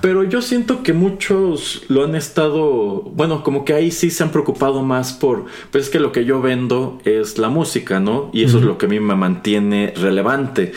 Pero 0.02 0.24
yo 0.24 0.42
siento 0.42 0.82
que 0.82 0.94
muchos 0.94 1.84
lo 1.90 2.06
han 2.06 2.16
estado, 2.16 3.04
bueno, 3.04 3.44
como 3.44 3.66
que 3.66 3.74
ahí 3.74 3.92
sí 3.92 4.10
se 4.10 4.24
han 4.24 4.32
preocupado 4.32 4.82
más 4.82 5.14
por, 5.14 5.46
pues 5.70 5.84
es 5.84 5.90
que 5.92 6.00
lo 6.00 6.12
que 6.12 6.26
yo 6.26 6.42
vendo 6.42 6.98
es 7.06 7.38
la 7.38 7.50
música, 7.50 8.00
¿no? 8.00 8.32
Y 8.34 8.44
eso 8.44 8.58
es 8.58 8.64
lo 8.64 8.80
que 8.80 8.88
a 8.88 8.90
mí 8.90 9.00
me 9.00 9.14
mantiene 9.14 9.94
relevante. 9.96 10.72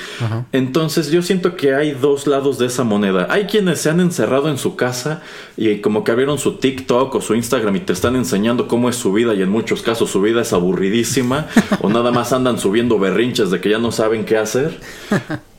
Entonces 0.53 1.11
yo 1.11 1.23
siento 1.23 1.57
que 1.57 1.75
hay 1.75 1.93
dos 1.93 2.27
lados 2.27 2.59
de 2.59 2.67
esa 2.67 2.85
moneda. 2.85 3.27
Hay 3.31 3.45
quienes 3.47 3.81
se 3.81 3.91
han 3.91 4.01
encerrado 4.01 4.49
en 4.49 4.59
su 4.59 4.77
casa 4.77 5.23
y 5.57 5.81
como 5.81 6.05
que 6.05 6.13
abrieron 6.13 6.39
su 6.39 6.55
TikTok 6.55 7.15
o 7.15 7.21
su 7.21 7.35
Instagram 7.35 7.77
y 7.77 7.81
te 7.81 7.93
están 7.93 8.17
enseñando 8.17 8.69
cómo 8.69 8.89
es 8.89 8.97
su 8.97 9.13
vida 9.13 9.35
y 9.35 9.43
en 9.43 9.51
muchos 9.51 9.83
casos 9.83 10.11
su 10.11 10.21
vida 10.21 10.43
es 10.43 10.53
aburridísima 10.53 11.47
o 11.81 11.89
nada 11.89 12.11
más 12.11 12.33
andan 12.33 12.59
subiendo 12.59 12.99
berrinches 12.99 13.51
de 13.51 13.61
que 13.61 13.71
ya 13.71 13.79
no 13.79 13.93
saben 13.93 14.25
qué 14.25 14.37
hacer. 14.37 14.79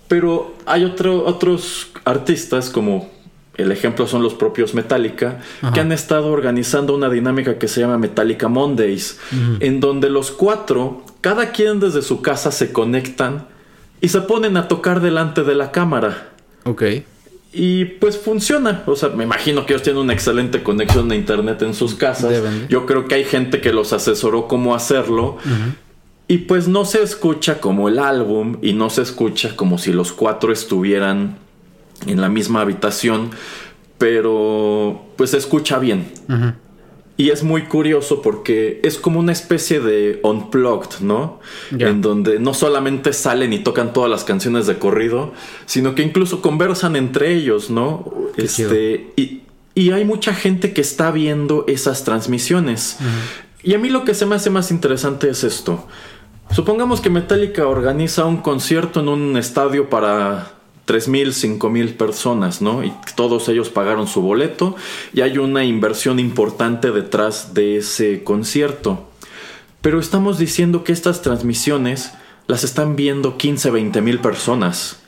Pero 0.07 0.55
hay 0.65 0.85
otros 0.85 1.89
artistas 2.05 2.69
como 2.69 3.09
el 3.57 3.71
ejemplo 3.71 4.07
son 4.07 4.21
los 4.21 4.35
propios 4.35 4.75
Metallica, 4.75 5.39
que 5.73 5.79
han 5.79 5.91
estado 5.91 6.27
organizando 6.27 6.95
una 6.95 7.09
dinámica 7.09 7.57
que 7.57 7.67
se 7.67 7.81
llama 7.81 7.97
Metallica 7.97 8.47
Mondays, 8.47 9.19
en 9.59 9.79
donde 9.79 10.09
los 10.09 10.31
cuatro, 10.31 11.03
cada 11.21 11.51
quien 11.51 11.79
desde 11.79 12.03
su 12.03 12.21
casa 12.21 12.51
se 12.51 12.71
conectan 12.71 13.47
y 14.01 14.09
se 14.09 14.21
ponen 14.21 14.57
a 14.57 14.67
tocar 14.67 15.01
delante 15.01 15.43
de 15.43 15.55
la 15.55 15.71
cámara. 15.71 16.29
Ok. 16.63 16.83
Y 17.53 17.85
pues 17.85 18.17
funciona. 18.17 18.83
O 18.85 18.95
sea, 18.95 19.09
me 19.09 19.23
imagino 19.23 19.65
que 19.65 19.73
ellos 19.73 19.83
tienen 19.83 20.01
una 20.01 20.13
excelente 20.13 20.61
conexión 20.61 21.09
de 21.09 21.15
internet 21.15 21.61
en 21.61 21.73
sus 21.73 21.95
casas. 21.95 22.43
Yo 22.69 22.85
creo 22.85 23.07
que 23.07 23.15
hay 23.15 23.23
gente 23.23 23.61
que 23.61 23.73
los 23.73 23.93
asesoró 23.93 24.47
cómo 24.47 24.75
hacerlo. 24.75 25.37
Y 26.27 26.39
pues 26.39 26.67
no 26.67 26.83
se 26.85 27.01
escucha 27.01 27.59
como 27.59 27.87
el 27.87 27.99
álbum 27.99 28.57
y 28.61 28.73
no 28.73 28.89
se 28.89 29.01
escucha 29.01 29.55
como 29.55 29.77
si 29.77 29.93
los 29.93 30.11
cuatro 30.11 30.51
estuvieran 30.51 31.37
en 32.05 32.21
la 32.21 32.29
misma 32.29 32.61
habitación. 32.61 33.31
Pero 33.97 35.05
pues 35.15 35.31
se 35.31 35.37
escucha 35.37 35.79
bien. 35.79 36.11
Y 37.17 37.31
es 37.31 37.43
muy 37.43 37.63
curioso 37.63 38.21
porque 38.21 38.79
es 38.83 38.99
como 38.99 39.19
una 39.19 39.31
especie 39.31 39.79
de 39.79 40.19
unplugged, 40.21 40.99
¿no? 41.01 41.39
En 41.71 42.01
donde 42.01 42.39
no 42.39 42.53
solamente 42.53 43.11
salen 43.11 43.53
y 43.53 43.59
tocan 43.59 43.91
todas 43.91 44.09
las 44.09 44.23
canciones 44.23 44.67
de 44.67 44.77
corrido, 44.77 45.33
sino 45.65 45.95
que 45.95 46.03
incluso 46.03 46.43
conversan 46.43 46.95
entre 46.95 47.33
ellos, 47.33 47.71
¿no? 47.71 48.13
este, 48.37 49.13
y, 49.15 49.41
hay 49.91 50.05
mucha 50.05 50.33
gente 50.33 50.73
que 50.73 50.81
está 50.81 51.11
viendo 51.11 51.63
esas 51.67 52.03
transmisiones. 52.03 52.97
Y 53.63 53.73
a 53.73 53.79
mí 53.79 53.89
lo 53.89 54.05
que 54.05 54.13
se 54.13 54.25
me 54.25 54.35
hace 54.35 54.49
más 54.49 54.71
interesante 54.71 55.29
es 55.29 55.43
esto. 55.43 55.87
Supongamos 56.51 57.01
que 57.01 57.09
Metallica 57.09 57.67
organiza 57.67 58.25
un 58.25 58.37
concierto 58.37 59.01
en 59.01 59.09
un 59.09 59.37
estadio 59.37 59.89
para 59.89 60.56
mil, 61.07 61.33
cinco 61.33 61.69
mil 61.69 61.93
personas, 61.95 62.61
¿no? 62.61 62.83
Y 62.83 62.93
todos 63.15 63.49
ellos 63.49 63.69
pagaron 63.69 64.07
su 64.07 64.21
boleto 64.21 64.75
y 65.13 65.21
hay 65.21 65.37
una 65.37 65.63
inversión 65.63 66.19
importante 66.19 66.91
detrás 66.91 67.53
de 67.53 67.77
ese 67.77 68.23
concierto. 68.23 69.09
Pero 69.81 69.99
estamos 69.99 70.37
diciendo 70.37 70.83
que 70.83 70.93
estas 70.93 71.21
transmisiones 71.21 72.11
las 72.47 72.63
están 72.63 72.95
viendo 72.95 73.37
15, 73.37 73.71
20 73.71 74.01
mil 74.01 74.19
personas. 74.19 74.99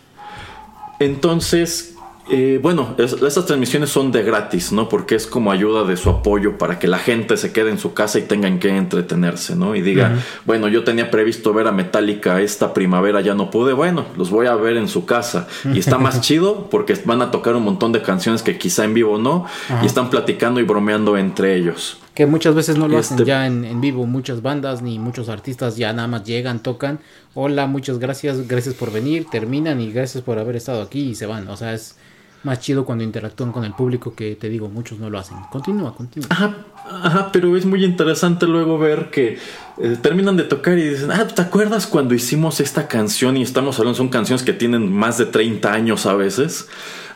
Entonces, 1.00 1.96
eh, 2.32 2.60
bueno, 2.62 2.96
esas 2.98 3.46
transmisiones 3.46 3.90
son 3.90 4.12
de 4.12 4.24
gratis, 4.24 4.72
¿no? 4.72 4.88
Porque 4.88 5.16
es 5.16 5.26
como 5.26 5.52
ayuda 5.52 5.84
de 5.84 5.98
su 5.98 6.10
apoyo 6.10 6.58
para 6.58 6.78
que 6.78 6.88
la 6.88 7.00
gente 7.00 7.38
se 7.38 7.52
quede 7.52 7.72
en 7.72 7.80
su 7.80 7.94
casa 7.94 8.20
y 8.20 8.24
tengan 8.24 8.60
que 8.60 8.70
entretenerse, 8.70 9.56
¿no? 9.56 9.76
Y 9.76 9.82
diga, 9.82 10.18
bueno, 10.46 10.68
yo 10.68 10.84
tenía 10.84 11.10
previsto 11.10 11.54
ver 11.54 11.68
a 11.68 11.72
Metallica 11.72 12.42
esta 12.42 12.74
primavera, 12.74 13.22
ya 13.22 13.34
no 13.34 13.50
pude, 13.50 13.74
bueno, 13.74 14.06
los 14.18 14.30
voy 14.30 14.48
a 14.48 14.56
ver 14.56 14.78
en 14.78 14.88
su 14.88 15.06
casa. 15.06 15.48
Y 15.74 15.80
está 15.80 15.98
más 15.98 16.22
chido 16.22 16.70
porque 16.70 16.96
van 17.06 17.22
a 17.22 17.32
tocar 17.32 17.56
un 17.56 17.64
montón 17.64 17.92
de 17.92 18.02
canciones 18.02 18.44
que 18.44 18.58
quizá 18.58 18.84
en 18.86 18.94
vivo 18.94 19.18
no, 19.18 19.46
y 19.82 19.86
están 19.86 20.10
platicando 20.10 20.60
y 20.60 20.64
bromeando 20.64 21.18
entre 21.18 21.56
ellos. 21.56 21.98
Que 22.14 22.26
muchas 22.26 22.54
veces 22.54 22.78
no 22.78 22.88
lo 22.88 22.98
hacen 22.98 23.18
este 23.18 23.28
ya 23.28 23.48
en, 23.48 23.64
en, 23.64 23.80
vivo, 23.80 24.06
muchas 24.06 24.42
bandas 24.42 24.82
ni 24.82 25.00
muchos 25.00 25.30
artistas 25.30 25.78
ya 25.78 25.94
nada 25.94 26.10
más 26.10 26.26
llegan, 26.26 26.60
tocan, 26.60 27.00
hola, 27.34 27.66
muchas 27.66 27.98
gracias, 27.98 28.46
gracias 28.46 28.76
por 28.76 28.92
venir, 28.92 29.26
terminan 29.32 29.80
y 29.80 29.92
gracias 29.92 30.22
por 30.22 30.38
haber 30.38 30.58
estado 30.58 30.82
aquí 30.82 31.12
y 31.12 31.16
se 31.16 31.26
van. 31.26 31.48
O 31.48 31.56
sea, 31.56 31.74
es 31.74 31.96
más 32.44 32.60
chido 32.60 32.86
cuando 32.86 33.04
interactúan 33.04 33.52
con 33.52 33.66
el 33.66 33.74
público 33.74 34.16
que 34.16 34.36
te 34.36 34.50
digo, 34.50 34.70
muchos 34.70 35.00
no 35.00 35.10
lo 35.10 35.20
hacen. 35.20 35.38
Continúa, 35.52 35.96
continúa. 35.96 36.28
Ajá, 36.30 36.56
ajá 37.04 37.32
pero 37.32 37.56
es 37.58 37.66
muy 37.66 37.84
interesante 37.84 38.48
luego 38.48 38.78
ver 38.78 39.10
que 39.10 39.38
eh, 39.78 39.98
terminan 40.02 40.38
de 40.38 40.44
tocar 40.44 40.78
y 40.78 40.90
dicen, 40.90 41.12
ah, 41.12 41.28
¿te 41.28 41.42
acuerdas 41.42 41.88
cuando 41.88 42.14
hicimos 42.14 42.60
esta 42.60 42.88
canción? 42.88 43.38
Y 43.38 43.42
estamos 43.42 43.78
hablando, 43.80 43.98
son 43.98 44.10
canciones 44.10 44.44
que 44.44 44.54
tienen 44.54 44.92
más 44.92 45.18
de 45.18 45.26
30 45.26 45.72
años 45.72 46.06
a 46.06 46.14
veces. 46.14 46.68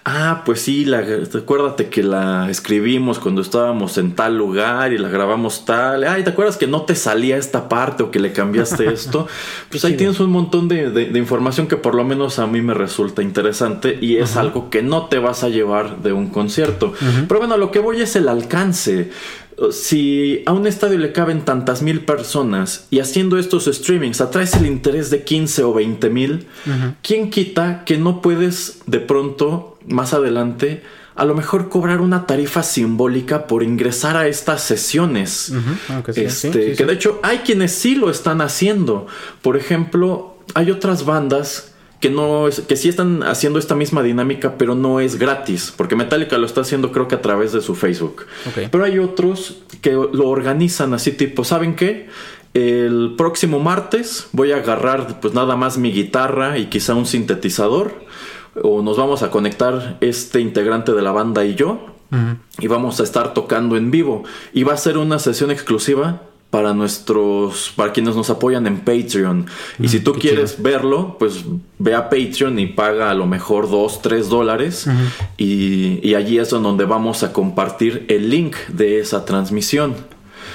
Ah, 0.06 0.41
pues 0.45 0.62
sí, 0.62 0.84
la, 0.84 1.01
acuérdate 1.34 1.88
que 1.88 2.04
la 2.04 2.49
escribimos 2.49 3.20
cuando 3.20 3.41
estábamos 3.41 3.97
en 3.97 4.14
tal 4.14 4.38
lugar 4.38 4.91
y 4.91 4.97
la 4.97 5.08
grabamos 5.08 5.64
tal. 5.64 6.04
Ay, 6.04 6.24
¿te 6.24 6.32
acuerdas 6.32 6.58
que 6.58 6.68
no 6.68 6.82
te 6.82 6.93
salía 6.93 7.38
esta 7.38 7.70
parte 7.70 8.04
o 8.04 8.12
que 8.12 8.20
le 8.20 8.34
cambiaste 8.34 8.86
esto? 8.93 9.28
pues 9.70 9.86
ahí 9.86 9.95
tienes 9.95 10.20
un 10.20 10.30
montón 10.30 10.68
de, 10.68 11.10
información 11.16 11.68
que 11.68 11.78
por 11.78 11.95
lo 11.95 12.04
menos 12.04 12.38
a 12.39 12.47
mí 12.47 12.62
me 12.62 12.74
resulta 12.74 13.22
interesante 13.22 13.97
y 14.01 14.18
es 14.18 14.36
algo 14.36 14.70
que 14.70 14.82
no 14.82 15.06
te 15.06 15.20
vas 15.20 15.45
a 15.45 15.49
llevar 15.49 16.01
de 16.01 16.12
un 16.12 16.28
concierto. 16.28 16.93
Pero 17.28 17.39
bueno, 17.39 17.56
lo 17.56 17.72
que 17.72 17.80
voy 17.80 18.01
es 18.01 18.18
el 18.18 18.28
alcance 18.28 19.10
si 19.72 20.43
a 20.45 20.51
un 20.51 20.68
estadio 20.68 20.97
le 20.97 21.12
caben 21.12 21.45
tantas 21.45 21.82
mil 21.82 22.06
personas 22.06 22.88
y 22.89 22.99
haciendo 22.99 23.38
estos 23.38 23.66
streamings 23.66 24.22
atraes 24.22 24.54
el 24.56 24.66
interés 24.66 25.10
de 25.10 25.24
15 25.24 25.64
o 25.64 25.74
20 25.74 26.10
mil, 26.10 26.47
¿quién 27.01 27.30
quita 27.30 27.84
que 27.86 27.97
no 27.97 28.22
puedes 28.22 28.82
de 28.86 28.99
pronto, 28.99 29.78
más 29.88 30.14
adelante, 30.14 30.84
a 31.16 31.26
lo 31.26 31.36
mejor 31.36 31.70
cobrar 31.70 32.01
una 32.01 32.26
tarifa 32.26 32.64
simbólica 32.64 33.45
por 33.45 33.64
ingresar 33.64 34.18
a 34.18 34.28
estas 34.28 34.64
sesiones? 34.64 35.54
este, 36.16 36.74
que 36.74 36.86
de 36.86 36.93
hecho 36.93 37.20
hay 37.22 37.39
quienes 37.39 37.72
sí 37.74 37.95
lo 37.95 38.10
están 38.10 38.41
haciendo. 38.41 39.08
Por 39.41 39.58
ejemplo, 39.58 40.38
hay 40.56 40.72
otras 40.72 41.06
bandas 41.06 41.73
que 42.04 42.10
no 42.10 42.49
es, 42.49 42.60
que 42.60 42.76
sí 42.76 42.89
están 42.89 43.24
haciendo 43.24 43.60
esta 43.60 43.76
misma 43.76 44.04
dinámica, 44.04 44.58
pero 44.58 44.76
no 44.76 44.99
es 44.99 45.18
gratis, 45.18 45.74
porque 45.78 45.95
Metallica 45.95 46.38
lo 46.38 46.45
está 46.45 46.60
haciendo 46.60 46.91
creo 46.91 47.08
que 47.08 47.16
a 47.16 47.22
través 47.22 47.54
de 47.54 47.62
su 47.62 47.76
Facebook. 47.76 48.26
Pero 48.70 48.84
hay 48.84 48.99
otros 48.99 49.64
que 49.80 49.91
lo 49.91 50.28
organizan 50.28 50.93
así 50.93 51.14
tipo, 51.14 51.45
¿saben 51.45 51.78
qué? 51.78 52.10
El 52.54 53.14
próximo 53.18 53.62
martes 53.62 54.28
voy 54.34 54.51
a 54.51 54.58
agarrar 54.58 55.22
pues 55.22 55.34
nada 55.34 55.56
más 55.56 55.78
mi 55.78 55.93
guitarra 55.93 56.58
y 56.58 56.66
quizá 56.66 56.93
un 56.93 57.06
sintetizador 57.06 57.93
o 58.62 58.82
nos 58.82 58.97
vamos 58.97 59.24
a 59.24 59.32
conectar 59.32 59.95
este 60.01 60.41
integrante 60.41 60.91
de 60.91 61.01
la 61.01 61.14
banda 61.14 61.45
y 61.45 61.56
yo 61.56 61.86
y 62.60 62.68
vamos 62.68 62.99
a 62.99 63.04
estar 63.04 63.34
tocando 63.34 63.78
en 63.78 63.91
vivo 63.91 64.24
y 64.54 64.64
va 64.64 64.74
a 64.74 64.78
ser 64.78 64.97
una 64.97 65.20
sesión 65.20 65.51
exclusiva 65.51 66.22
para 66.54 66.76
nuestros, 66.76 67.74
para 67.76 67.91
quienes 67.91 68.16
nos 68.16 68.30
apoyan 68.30 68.68
en 68.68 68.82
Patreon. 68.82 69.47
Y 69.80 69.88
si 69.88 69.97
mm, 69.97 70.04
tú 70.04 70.14
quieres 70.14 70.62
verlo, 70.62 71.16
pues 71.18 71.45
ve 71.80 71.95
a 71.95 72.12
Patreon 72.12 72.60
y 72.60 72.68
paga 72.68 73.10
a 73.10 73.16
lo 73.16 73.26
mejor 73.26 73.72
2, 73.72 74.04
3 74.04 74.30
dólares. 74.30 74.88
y, 75.36 76.14
allí 76.14 76.38
es 76.38 76.51
donde 76.51 76.86
vamos 76.86 77.24
a 77.24 77.34
compartir 77.34 78.06
el 78.08 78.30
link 78.30 78.56
de 78.68 78.99
esa 78.99 79.26
transmisión. 79.26 79.95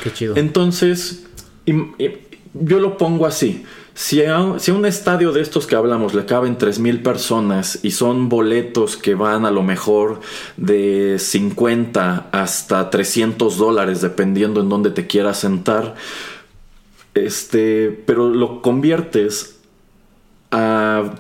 Qué 0.05 0.13
chido. 0.13 0.37
Entonces, 0.37 1.25
yo 1.67 2.79
lo 2.79 2.97
pongo 2.97 3.27
así. 3.27 3.65
Si 3.99 4.25
a, 4.25 4.39
un 4.39 4.87
estadio 4.87 5.33
de 5.33 5.41
estos 5.41 5.67
que 5.67 5.75
hablamos 5.75 6.15
le 6.15 6.25
caben 6.25 6.57
3.000 6.57 7.03
personas 7.03 7.81
y 7.83 7.91
son 7.91 8.29
boletos 8.29 8.97
que 8.97 9.17
van 9.17 9.45
a 9.45 9.51
lo 9.51 9.65
mejor 9.65 10.21
de 10.57 11.17
50 11.19 12.29
hasta 12.31 12.91
300 12.91 13.59
dólares 13.59 14.01
dependiendo 14.01 14.61
en 14.61 14.69
dónde 14.69 14.93
te 14.93 15.09
quieras 15.09 15.41
sentar, 15.41 15.97
este, 17.15 17.91
pero 18.07 18.29
lo 18.29 18.63
conviertes 18.63 19.59
a 20.53 21.15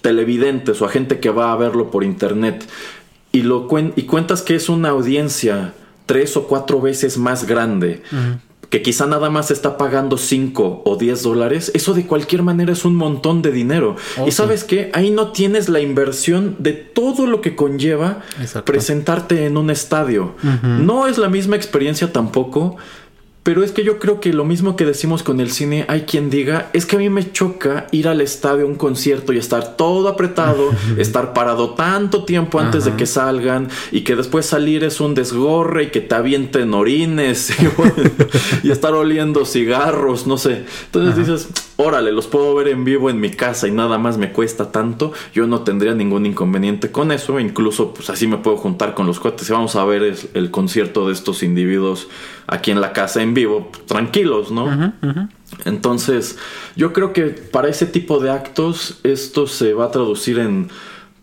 televidentes 0.00 0.80
o 0.80 0.86
a 0.86 0.90
gente 0.90 1.18
que 1.18 1.30
va 1.30 1.52
a 1.52 1.56
verlo 1.56 1.90
por 1.90 2.04
internet 2.04 2.68
y, 3.32 3.42
lo 3.42 3.66
y 3.96 4.02
cuentas 4.04 4.42
que 4.42 4.54
es 4.54 4.68
una 4.68 4.90
audiencia 4.90 5.74
tres 6.06 6.36
o 6.36 6.46
cuatro 6.46 6.80
veces 6.80 7.18
más 7.18 7.48
grande 7.48 8.00
que 8.72 8.80
quizá 8.80 9.06
nada 9.06 9.28
más 9.28 9.50
está 9.50 9.76
pagando 9.76 10.16
5 10.16 10.82
o 10.86 10.96
10 10.96 11.22
dólares, 11.22 11.70
eso 11.74 11.92
de 11.92 12.06
cualquier 12.06 12.42
manera 12.42 12.72
es 12.72 12.86
un 12.86 12.96
montón 12.96 13.42
de 13.42 13.52
dinero. 13.52 13.96
y 14.26 14.30
sabes 14.30 14.64
qué, 14.64 14.90
ahí 14.94 15.10
no 15.10 15.30
tienes 15.30 15.68
la 15.68 15.80
inversión 15.80 16.56
de 16.58 16.72
todo 16.72 17.26
lo 17.26 17.42
que 17.42 17.54
conlleva 17.54 18.22
presentarte 18.64 19.44
en 19.44 19.58
un 19.58 19.68
estadio. 19.68 20.36
No 20.62 21.06
es 21.06 21.18
la 21.18 21.28
misma 21.28 21.54
experiencia 21.54 22.14
tampoco, 22.14 22.78
pero 23.42 23.64
es 23.64 23.72
que 23.72 23.82
yo 23.82 23.98
creo 23.98 24.20
que 24.20 24.32
lo 24.32 24.44
mismo 24.44 24.76
que 24.76 24.84
decimos 24.84 25.24
con 25.24 25.40
el 25.40 25.50
cine, 25.50 25.84
hay 25.88 26.02
quien 26.02 26.30
diga, 26.30 26.70
es 26.72 26.86
que 26.86 26.96
a 26.96 26.98
mí 27.00 27.10
me 27.10 27.32
choca 27.32 27.88
ir 27.90 28.06
al 28.06 28.20
estadio 28.20 28.64
a 28.64 28.68
un 28.68 28.76
concierto 28.76 29.32
y 29.32 29.38
estar 29.38 29.76
todo 29.76 30.08
apretado, 30.08 30.70
estar 30.96 31.32
parado 31.32 31.70
tanto 31.70 32.24
tiempo 32.24 32.60
antes 32.60 32.84
de 32.84 32.94
que 32.94 33.06
salgan 33.06 33.68
y 33.90 34.02
que 34.02 34.14
después 34.14 34.46
salir 34.46 34.84
es 34.84 35.00
un 35.00 35.14
desgorre 35.14 35.84
y 35.84 35.86
que 35.90 36.00
te 36.00 36.14
avienten 36.14 36.72
orines 36.72 37.52
y, 38.62 38.70
estar 38.70 38.94
oliendo 38.94 39.44
cigarros, 39.44 40.26
no 40.26 40.38
sé. 40.38 40.64
Entonces 40.86 41.16
dices, 41.16 41.48
órale, 41.76 42.12
los 42.12 42.26
puedo 42.26 42.54
ver 42.54 42.68
en 42.68 42.84
vivo 42.84 43.10
en 43.10 43.20
mi 43.20 43.30
casa 43.30 43.66
y 43.66 43.70
nada 43.70 43.98
más 43.98 44.18
me 44.18 44.32
cuesta 44.32 44.70
tanto, 44.70 45.12
yo 45.34 45.46
no 45.46 45.62
tendría 45.62 45.94
ningún 45.94 46.26
inconveniente 46.26 46.90
con 46.90 47.12
eso, 47.12 47.40
incluso 47.40 47.92
pues 47.92 48.08
así 48.10 48.26
me 48.26 48.38
puedo 48.38 48.56
juntar 48.56 48.94
con 48.94 49.06
los 49.06 49.18
cuates 49.18 49.48
y 49.48 49.52
vamos 49.52 49.76
a 49.76 49.84
ver 49.84 50.14
el, 50.34 50.50
concierto 50.52 51.06
de 51.06 51.14
estos 51.14 51.42
individuos 51.42 52.08
aquí 52.46 52.70
en 52.70 52.80
la 52.80 52.92
casa 52.92 53.22
en 53.22 53.31
vivo, 53.34 53.70
tranquilos, 53.86 54.50
¿no? 54.50 54.92
Entonces, 55.64 56.38
yo 56.76 56.92
creo 56.92 57.12
que 57.12 57.26
para 57.26 57.68
ese 57.68 57.86
tipo 57.86 58.18
de 58.18 58.30
actos 58.30 59.00
esto 59.02 59.46
se 59.46 59.74
va 59.74 59.86
a 59.86 59.90
traducir 59.90 60.38
en 60.38 60.70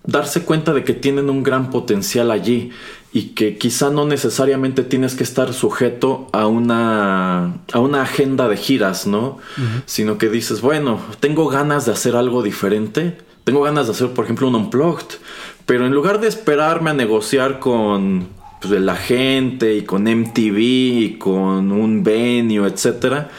darse 0.06 0.44
cuenta 0.44 0.74
de 0.74 0.84
que 0.84 0.94
tienen 0.94 1.30
un 1.30 1.44
gran 1.44 1.70
potencial 1.70 2.32
allí 2.32 2.72
y 3.12 3.30
que 3.30 3.58
quizá 3.58 3.90
no 3.90 4.06
necesariamente 4.06 4.84
tienes 4.84 5.16
que 5.16 5.24
estar 5.24 5.54
sujeto 5.54 6.28
a 6.32 6.48
una, 6.48 7.56
a 7.74 7.80
una 7.80 8.04
agenda 8.04 8.48
de 8.48 8.58
giras, 8.58 9.08
¿no? 9.08 9.40
Sino 9.86 10.18
que 10.18 10.30
dices, 10.30 10.62
bueno, 10.62 11.00
tengo 11.20 11.48
ganas 11.48 11.86
de 11.86 11.92
hacer 11.92 12.16
algo 12.16 12.44
diferente, 12.44 13.18
tengo 13.44 13.62
ganas 13.62 13.88
de 13.88 13.94
hacer, 13.94 14.12
por 14.12 14.26
ejemplo, 14.26 14.48
un 14.48 14.56
unplugged, 14.56 15.18
pero 15.66 15.88
en 15.88 15.94
lugar 15.94 16.20
de 16.20 16.28
esperarme 16.28 16.92
a 16.92 16.94
negociar 16.94 17.60
con 17.60 18.28
pues, 18.62 18.82
la 18.82 18.96
gente 18.96 19.76
y 19.76 19.84
con 19.84 20.04
MTV 20.04 20.58
y 20.58 21.16
con 21.18 21.72
un 21.72 22.04
venue, 22.04 22.68
etcétera, 22.68 23.30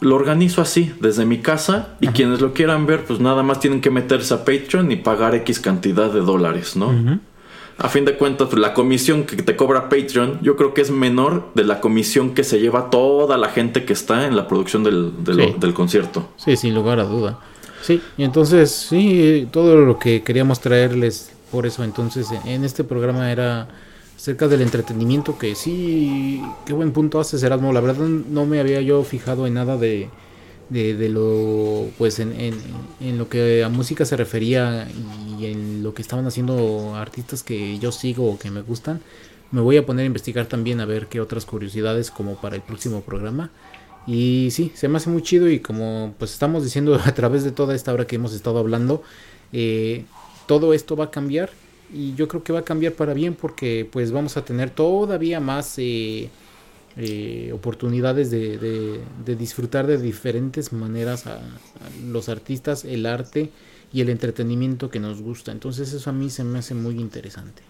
lo 0.00 0.16
organizo 0.16 0.60
así, 0.60 0.92
desde 1.00 1.24
mi 1.24 1.38
casa, 1.38 1.96
y 2.00 2.08
quienes 2.08 2.40
lo 2.40 2.52
quieran 2.52 2.86
ver, 2.86 3.04
pues 3.04 3.20
nada 3.20 3.42
más 3.42 3.60
tienen 3.60 3.80
que 3.80 3.90
meterse 3.90 4.34
a 4.34 4.44
Patreon 4.44 4.92
y 4.92 4.96
pagar 4.96 5.34
X 5.34 5.60
cantidad 5.60 6.12
de 6.12 6.20
dólares, 6.20 6.76
¿no? 6.76 6.92
a 7.78 7.88
fin 7.88 8.04
de 8.04 8.16
cuentas, 8.16 8.52
la 8.52 8.72
comisión 8.72 9.24
que 9.24 9.36
te 9.36 9.56
cobra 9.56 9.88
Patreon, 9.88 10.38
yo 10.42 10.56
creo 10.56 10.74
que 10.74 10.80
es 10.80 10.90
menor 10.90 11.50
de 11.54 11.64
la 11.64 11.80
comisión 11.80 12.34
que 12.34 12.44
se 12.44 12.60
lleva 12.60 12.90
toda 12.90 13.36
la 13.36 13.48
gente 13.48 13.84
que 13.84 13.92
está 13.92 14.26
en 14.26 14.36
la 14.36 14.46
producción 14.46 14.84
del, 14.84 15.12
del, 15.24 15.74
concierto. 15.74 16.28
Sí, 16.36 16.56
sin 16.56 16.74
lugar 16.74 17.00
a 17.00 17.04
duda. 17.04 17.40
Sí, 17.82 18.00
y 18.16 18.24
entonces, 18.24 18.70
sí, 18.70 19.48
todo 19.50 19.76
lo 19.76 19.98
que 19.98 20.22
queríamos 20.22 20.60
traerles 20.60 21.32
por 21.50 21.66
eso, 21.66 21.84
entonces, 21.84 22.28
en 22.44 22.64
este 22.64 22.84
programa 22.84 23.30
era 23.30 23.68
acerca 24.24 24.48
del 24.48 24.62
entretenimiento, 24.62 25.36
que 25.36 25.54
sí, 25.54 26.42
qué 26.64 26.72
buen 26.72 26.92
punto 26.92 27.20
haces, 27.20 27.42
Erasmo. 27.42 27.74
La 27.74 27.82
verdad, 27.82 28.06
no 28.06 28.46
me 28.46 28.58
había 28.58 28.80
yo 28.80 29.04
fijado 29.04 29.46
en 29.46 29.52
nada 29.52 29.76
de 29.76 30.08
de, 30.70 31.10
lo 31.10 31.90
pues 31.98 32.18
en, 32.20 32.32
en, 33.00 33.18
lo 33.18 33.28
que 33.28 33.62
a 33.62 33.68
música 33.68 34.06
se 34.06 34.16
refería 34.16 34.88
y 35.38 35.44
en 35.44 35.82
lo 35.82 35.92
que 35.92 36.00
estaban 36.00 36.26
haciendo 36.26 36.94
artistas 36.96 37.42
que 37.42 37.78
yo 37.78 37.92
sigo 37.92 38.30
o 38.30 38.38
que 38.38 38.50
me 38.50 38.62
gustan. 38.62 39.02
Me 39.50 39.60
voy 39.60 39.76
a 39.76 39.84
poner 39.84 40.04
a 40.04 40.06
investigar 40.06 40.46
también 40.46 40.80
a 40.80 40.86
ver 40.86 41.08
qué 41.08 41.20
otras 41.20 41.44
curiosidades 41.44 42.10
como 42.10 42.40
para 42.40 42.56
el 42.56 42.62
próximo 42.62 43.02
programa. 43.02 43.50
Y 44.06 44.48
sí 44.52 44.72
se 44.74 44.88
me 44.88 44.96
hace 44.96 45.10
muy 45.10 45.20
chido 45.20 45.50
y 45.50 45.60
como 45.60 46.14
pues 46.18 46.32
estamos 46.32 46.64
diciendo 46.64 46.94
a 47.04 47.12
través 47.12 47.44
de 47.44 47.50
toda 47.50 47.74
esta 47.74 47.92
hora 47.92 48.06
que 48.06 48.16
hemos 48.16 48.32
estado 48.32 48.58
hablando 48.58 49.02
eh, 49.52 50.06
todo 50.46 50.72
esto 50.72 50.96
va 50.96 51.06
a 51.06 51.10
cambiar 51.10 51.50
y 51.92 52.14
yo 52.14 52.28
creo 52.28 52.42
que 52.42 52.52
va 52.52 52.60
a 52.60 52.64
cambiar 52.64 52.94
para 52.94 53.14
bien 53.14 53.34
porque 53.34 53.88
pues 53.90 54.12
vamos 54.12 54.36
a 54.36 54.44
tener 54.44 54.70
todavía 54.70 55.40
más 55.40 55.78
eh, 55.78 56.30
eh, 56.96 57.50
oportunidades 57.52 58.30
de, 58.30 59.00
disfrutar 59.26 59.86
de 59.86 59.98
diferentes 59.98 60.72
maneras 60.72 61.26
a, 61.26 61.40
los 62.06 62.28
artistas, 62.28 62.84
el 62.84 63.06
arte 63.06 63.50
y 63.92 64.00
el 64.00 64.08
entretenimiento 64.08 64.90
que 64.90 65.00
nos 65.00 65.20
gusta. 65.20 65.52
Entonces 65.52 65.92
eso 65.92 66.10
a 66.10 66.12
mí 66.12 66.30
se 66.30 66.44
me 66.44 66.58
hace 66.58 66.74
muy 66.74 67.00
interesante. 67.00 67.62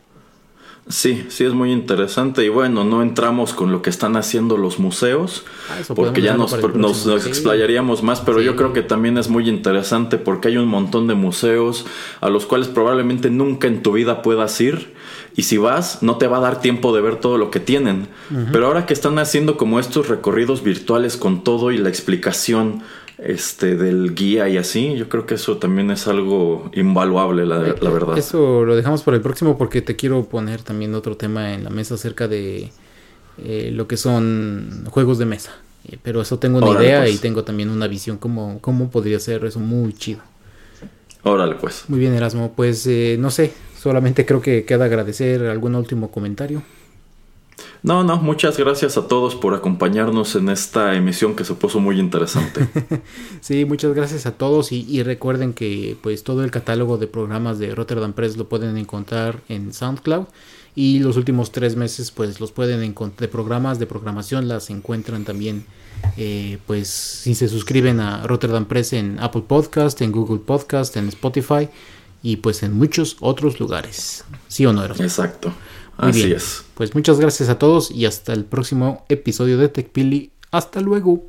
Sí, 0.87 1.25
sí 1.31 1.45
es 1.45 1.55
muy 1.55 1.73
interesante. 1.73 2.45
Y 2.45 2.51
bueno, 2.51 2.85
no 2.85 3.03
entramos 3.03 3.55
con 3.55 3.73
lo 3.73 3.81
que 3.81 3.89
están 3.89 4.17
haciendo 4.17 4.59
los 4.59 4.79
museos 4.79 5.45
ah, 5.71 5.95
porque 5.95 6.21
ya 6.21 6.37
nos, 6.37 6.55
nos, 6.75 7.27
explayaríamos 7.27 8.03
más, 8.03 8.21
pero 8.21 8.43
yo 8.43 8.55
creo 8.55 8.75
que 8.75 8.83
también 8.83 9.17
es 9.17 9.29
muy 9.29 9.49
interesante 9.49 10.19
porque 10.19 10.49
hay 10.49 10.59
un 10.59 10.69
montón 10.69 11.07
de 11.07 11.15
museos 11.15 11.87
a 12.21 12.29
los 12.29 12.45
cuales 12.45 12.69
probablemente 12.69 13.31
nunca 13.31 13.67
en 13.67 13.83
tu 13.83 13.93
vida 13.93 14.21
puedas 14.21 14.61
ir 14.61 14.93
y 15.35 15.45
si 15.45 15.57
vas, 15.57 16.03
no 16.03 16.19
te 16.19 16.27
va 16.27 16.37
a 16.37 16.41
dar 16.41 16.61
tiempo 16.61 16.95
de 16.95 17.01
ver 17.01 17.17
todo 17.17 17.39
lo 17.39 17.51
que 17.51 17.61
tienen. 17.61 18.09
Pero 18.53 18.67
ahora 18.67 18.85
que 18.85 18.93
están 18.93 19.19
haciendo 19.19 19.57
como 19.57 19.81
estos 19.81 20.09
recorridos 20.09 20.63
virtuales 20.63 21.17
con 21.17 21.45
todo 21.45 21.73
y 21.73 21.79
la 21.79 21.89
explicación 21.89 22.83
este 23.19 23.77
del 23.77 24.15
guía 24.15 24.49
y 24.49 24.57
así, 24.57 24.97
yo 24.97 25.09
creo 25.09 25.27
que 25.27 25.35
eso 25.35 25.59
también 25.59 25.91
es 25.91 26.09
algo 26.09 26.71
invaluable, 26.75 27.47
la, 27.47 27.59
la 27.59 27.91
verdad. 27.91 28.19
Eso 28.19 28.65
lo 28.65 28.77
dejamos 28.77 29.03
para 29.03 29.17
el 29.17 29.23
próximo 29.23 29.57
porque 29.57 29.83
te 29.83 29.97
quiero 29.97 30.25
poner 30.25 30.63
también 30.63 30.95
otro 30.95 31.17
tema 31.17 31.55
en 31.55 31.65
la 31.65 31.71
mesa 31.71 31.95
acerca 31.95 32.29
de 32.29 32.71
eh, 33.39 33.71
lo 33.73 33.87
que 33.87 33.97
son 33.97 34.85
juegos 34.91 35.19
de 35.19 35.27
mesa. 35.27 35.53
Eh, 35.89 35.99
pero 36.03 36.21
eso 36.21 36.39
tengo 36.39 36.59
una 36.59 36.81
idea 36.81 37.03
pues. 37.03 37.15
y 37.15 37.19
tengo 37.19 37.45
también 37.45 37.71
una 37.71 37.87
visión 37.87 38.17
como 38.17 38.59
cómo 38.61 38.91
podría 38.91 39.21
ser 39.21 39.45
eso 39.45 39.61
muy 39.61 39.93
chido. 39.93 40.21
Órale, 41.23 41.55
pues. 41.55 41.85
Muy 41.89 41.99
bien, 41.99 42.15
Erasmo. 42.15 42.53
Pues 42.55 42.87
eh, 42.87 43.17
no 43.19 43.31
sé, 43.31 43.53
solamente 43.79 44.27
creo 44.27 44.41
que 44.41 44.65
queda 44.65 44.85
agradecer 44.87 45.47
algún 45.47 45.75
último 45.75 46.11
comentario. 46.11 46.63
No, 47.83 48.03
no, 48.03 48.17
muchas 48.17 48.57
gracias 48.57 48.97
a 48.97 49.09
todos 49.09 49.35
por 49.35 49.55
acompañarnos 49.55 50.37
en 50.37 50.49
esta 50.49 50.95
emisión 50.95 51.37
que 51.37 51.45
se 51.45 51.55
puso 51.55 51.81
muy 51.81 52.01
interesante. 52.01 52.67
sí, 53.43 53.67
muchas 53.67 53.95
gracias 53.95 54.25
a 54.25 54.33
todos 54.33 54.73
y, 54.73 55.03
recuerden 55.03 55.53
que 55.53 55.97
pues 56.03 56.25
todo 56.25 56.45
el 56.45 56.51
catálogo 56.51 56.97
de 56.97 57.07
programas 57.07 57.59
de 57.59 57.75
Rotterdam 57.75 58.15
Press 58.15 58.37
lo 58.39 58.49
pueden 58.49 58.79
encontrar 58.79 59.41
en 59.49 59.75
SoundCloud 59.75 60.27
y 60.75 61.01
los 61.01 61.17
últimos 61.17 61.53
tres 61.53 61.77
meses 61.77 62.11
pues 62.11 62.41
los 62.41 62.53
pueden 62.53 62.83
encontrar 62.83 63.21
de 63.21 63.29
programas 63.29 63.79
de 63.79 63.87
programación 63.87 64.49
las 64.49 64.71
encuentran 64.71 65.25
también 65.25 65.67
eh, 66.17 66.59
pues 66.67 66.89
si 66.89 67.35
se 67.35 67.49
suscriben 67.49 68.01
a 68.01 68.27
Rotterdam 68.27 68.67
Press 68.67 68.93
en 68.93 69.19
Apple 69.21 69.45
Podcast, 69.47 70.01
en 70.01 70.13
Google 70.13 70.39
Podcast, 70.39 70.97
en 70.97 71.09
Spotify 71.09 71.69
y 72.23 72.37
pues 72.37 72.63
en 72.63 72.73
muchos 72.73 73.17
otros 73.21 73.61
lugares. 73.61 74.25
¿Sí 74.49 74.65
o 74.67 74.73
no, 74.73 74.85
Exacto. 74.85 75.53
Así 75.97 76.33
es. 76.33 76.65
Pues 76.75 76.95
muchas 76.95 77.21
gracias 77.21 77.49
a 77.49 77.59
todos 77.59 77.91
y 77.91 78.07
hasta 78.07 78.33
el 78.33 78.45
próximo 78.45 79.05
episodio 79.09 79.59
de 79.59 79.69
TechPili. 79.69 80.33
Hasta 80.51 80.81
luego. 80.81 81.25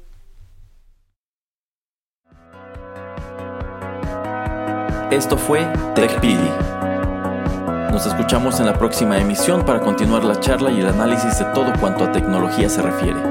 Esto 5.12 5.38
fue 5.38 5.66
TechPili. 5.94 6.50
Nos 7.92 8.06
escuchamos 8.06 8.60
en 8.60 8.66
la 8.66 8.78
próxima 8.78 9.18
emisión 9.18 9.64
para 9.66 9.80
continuar 9.80 10.26
la 10.26 10.40
charla 10.40 10.70
y 10.72 10.82
el 10.82 10.88
análisis 10.88 11.40
de 11.40 11.46
todo 11.54 11.72
cuanto 11.80 12.04
a 12.04 12.12
tecnología 12.12 12.68
se 12.68 12.82
refiere. 12.82 13.22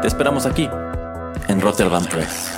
Te 0.00 0.08
esperamos 0.08 0.46
aquí, 0.46 0.68
en 1.48 1.60
Rotterdam 1.60 2.06
Press. 2.06 2.57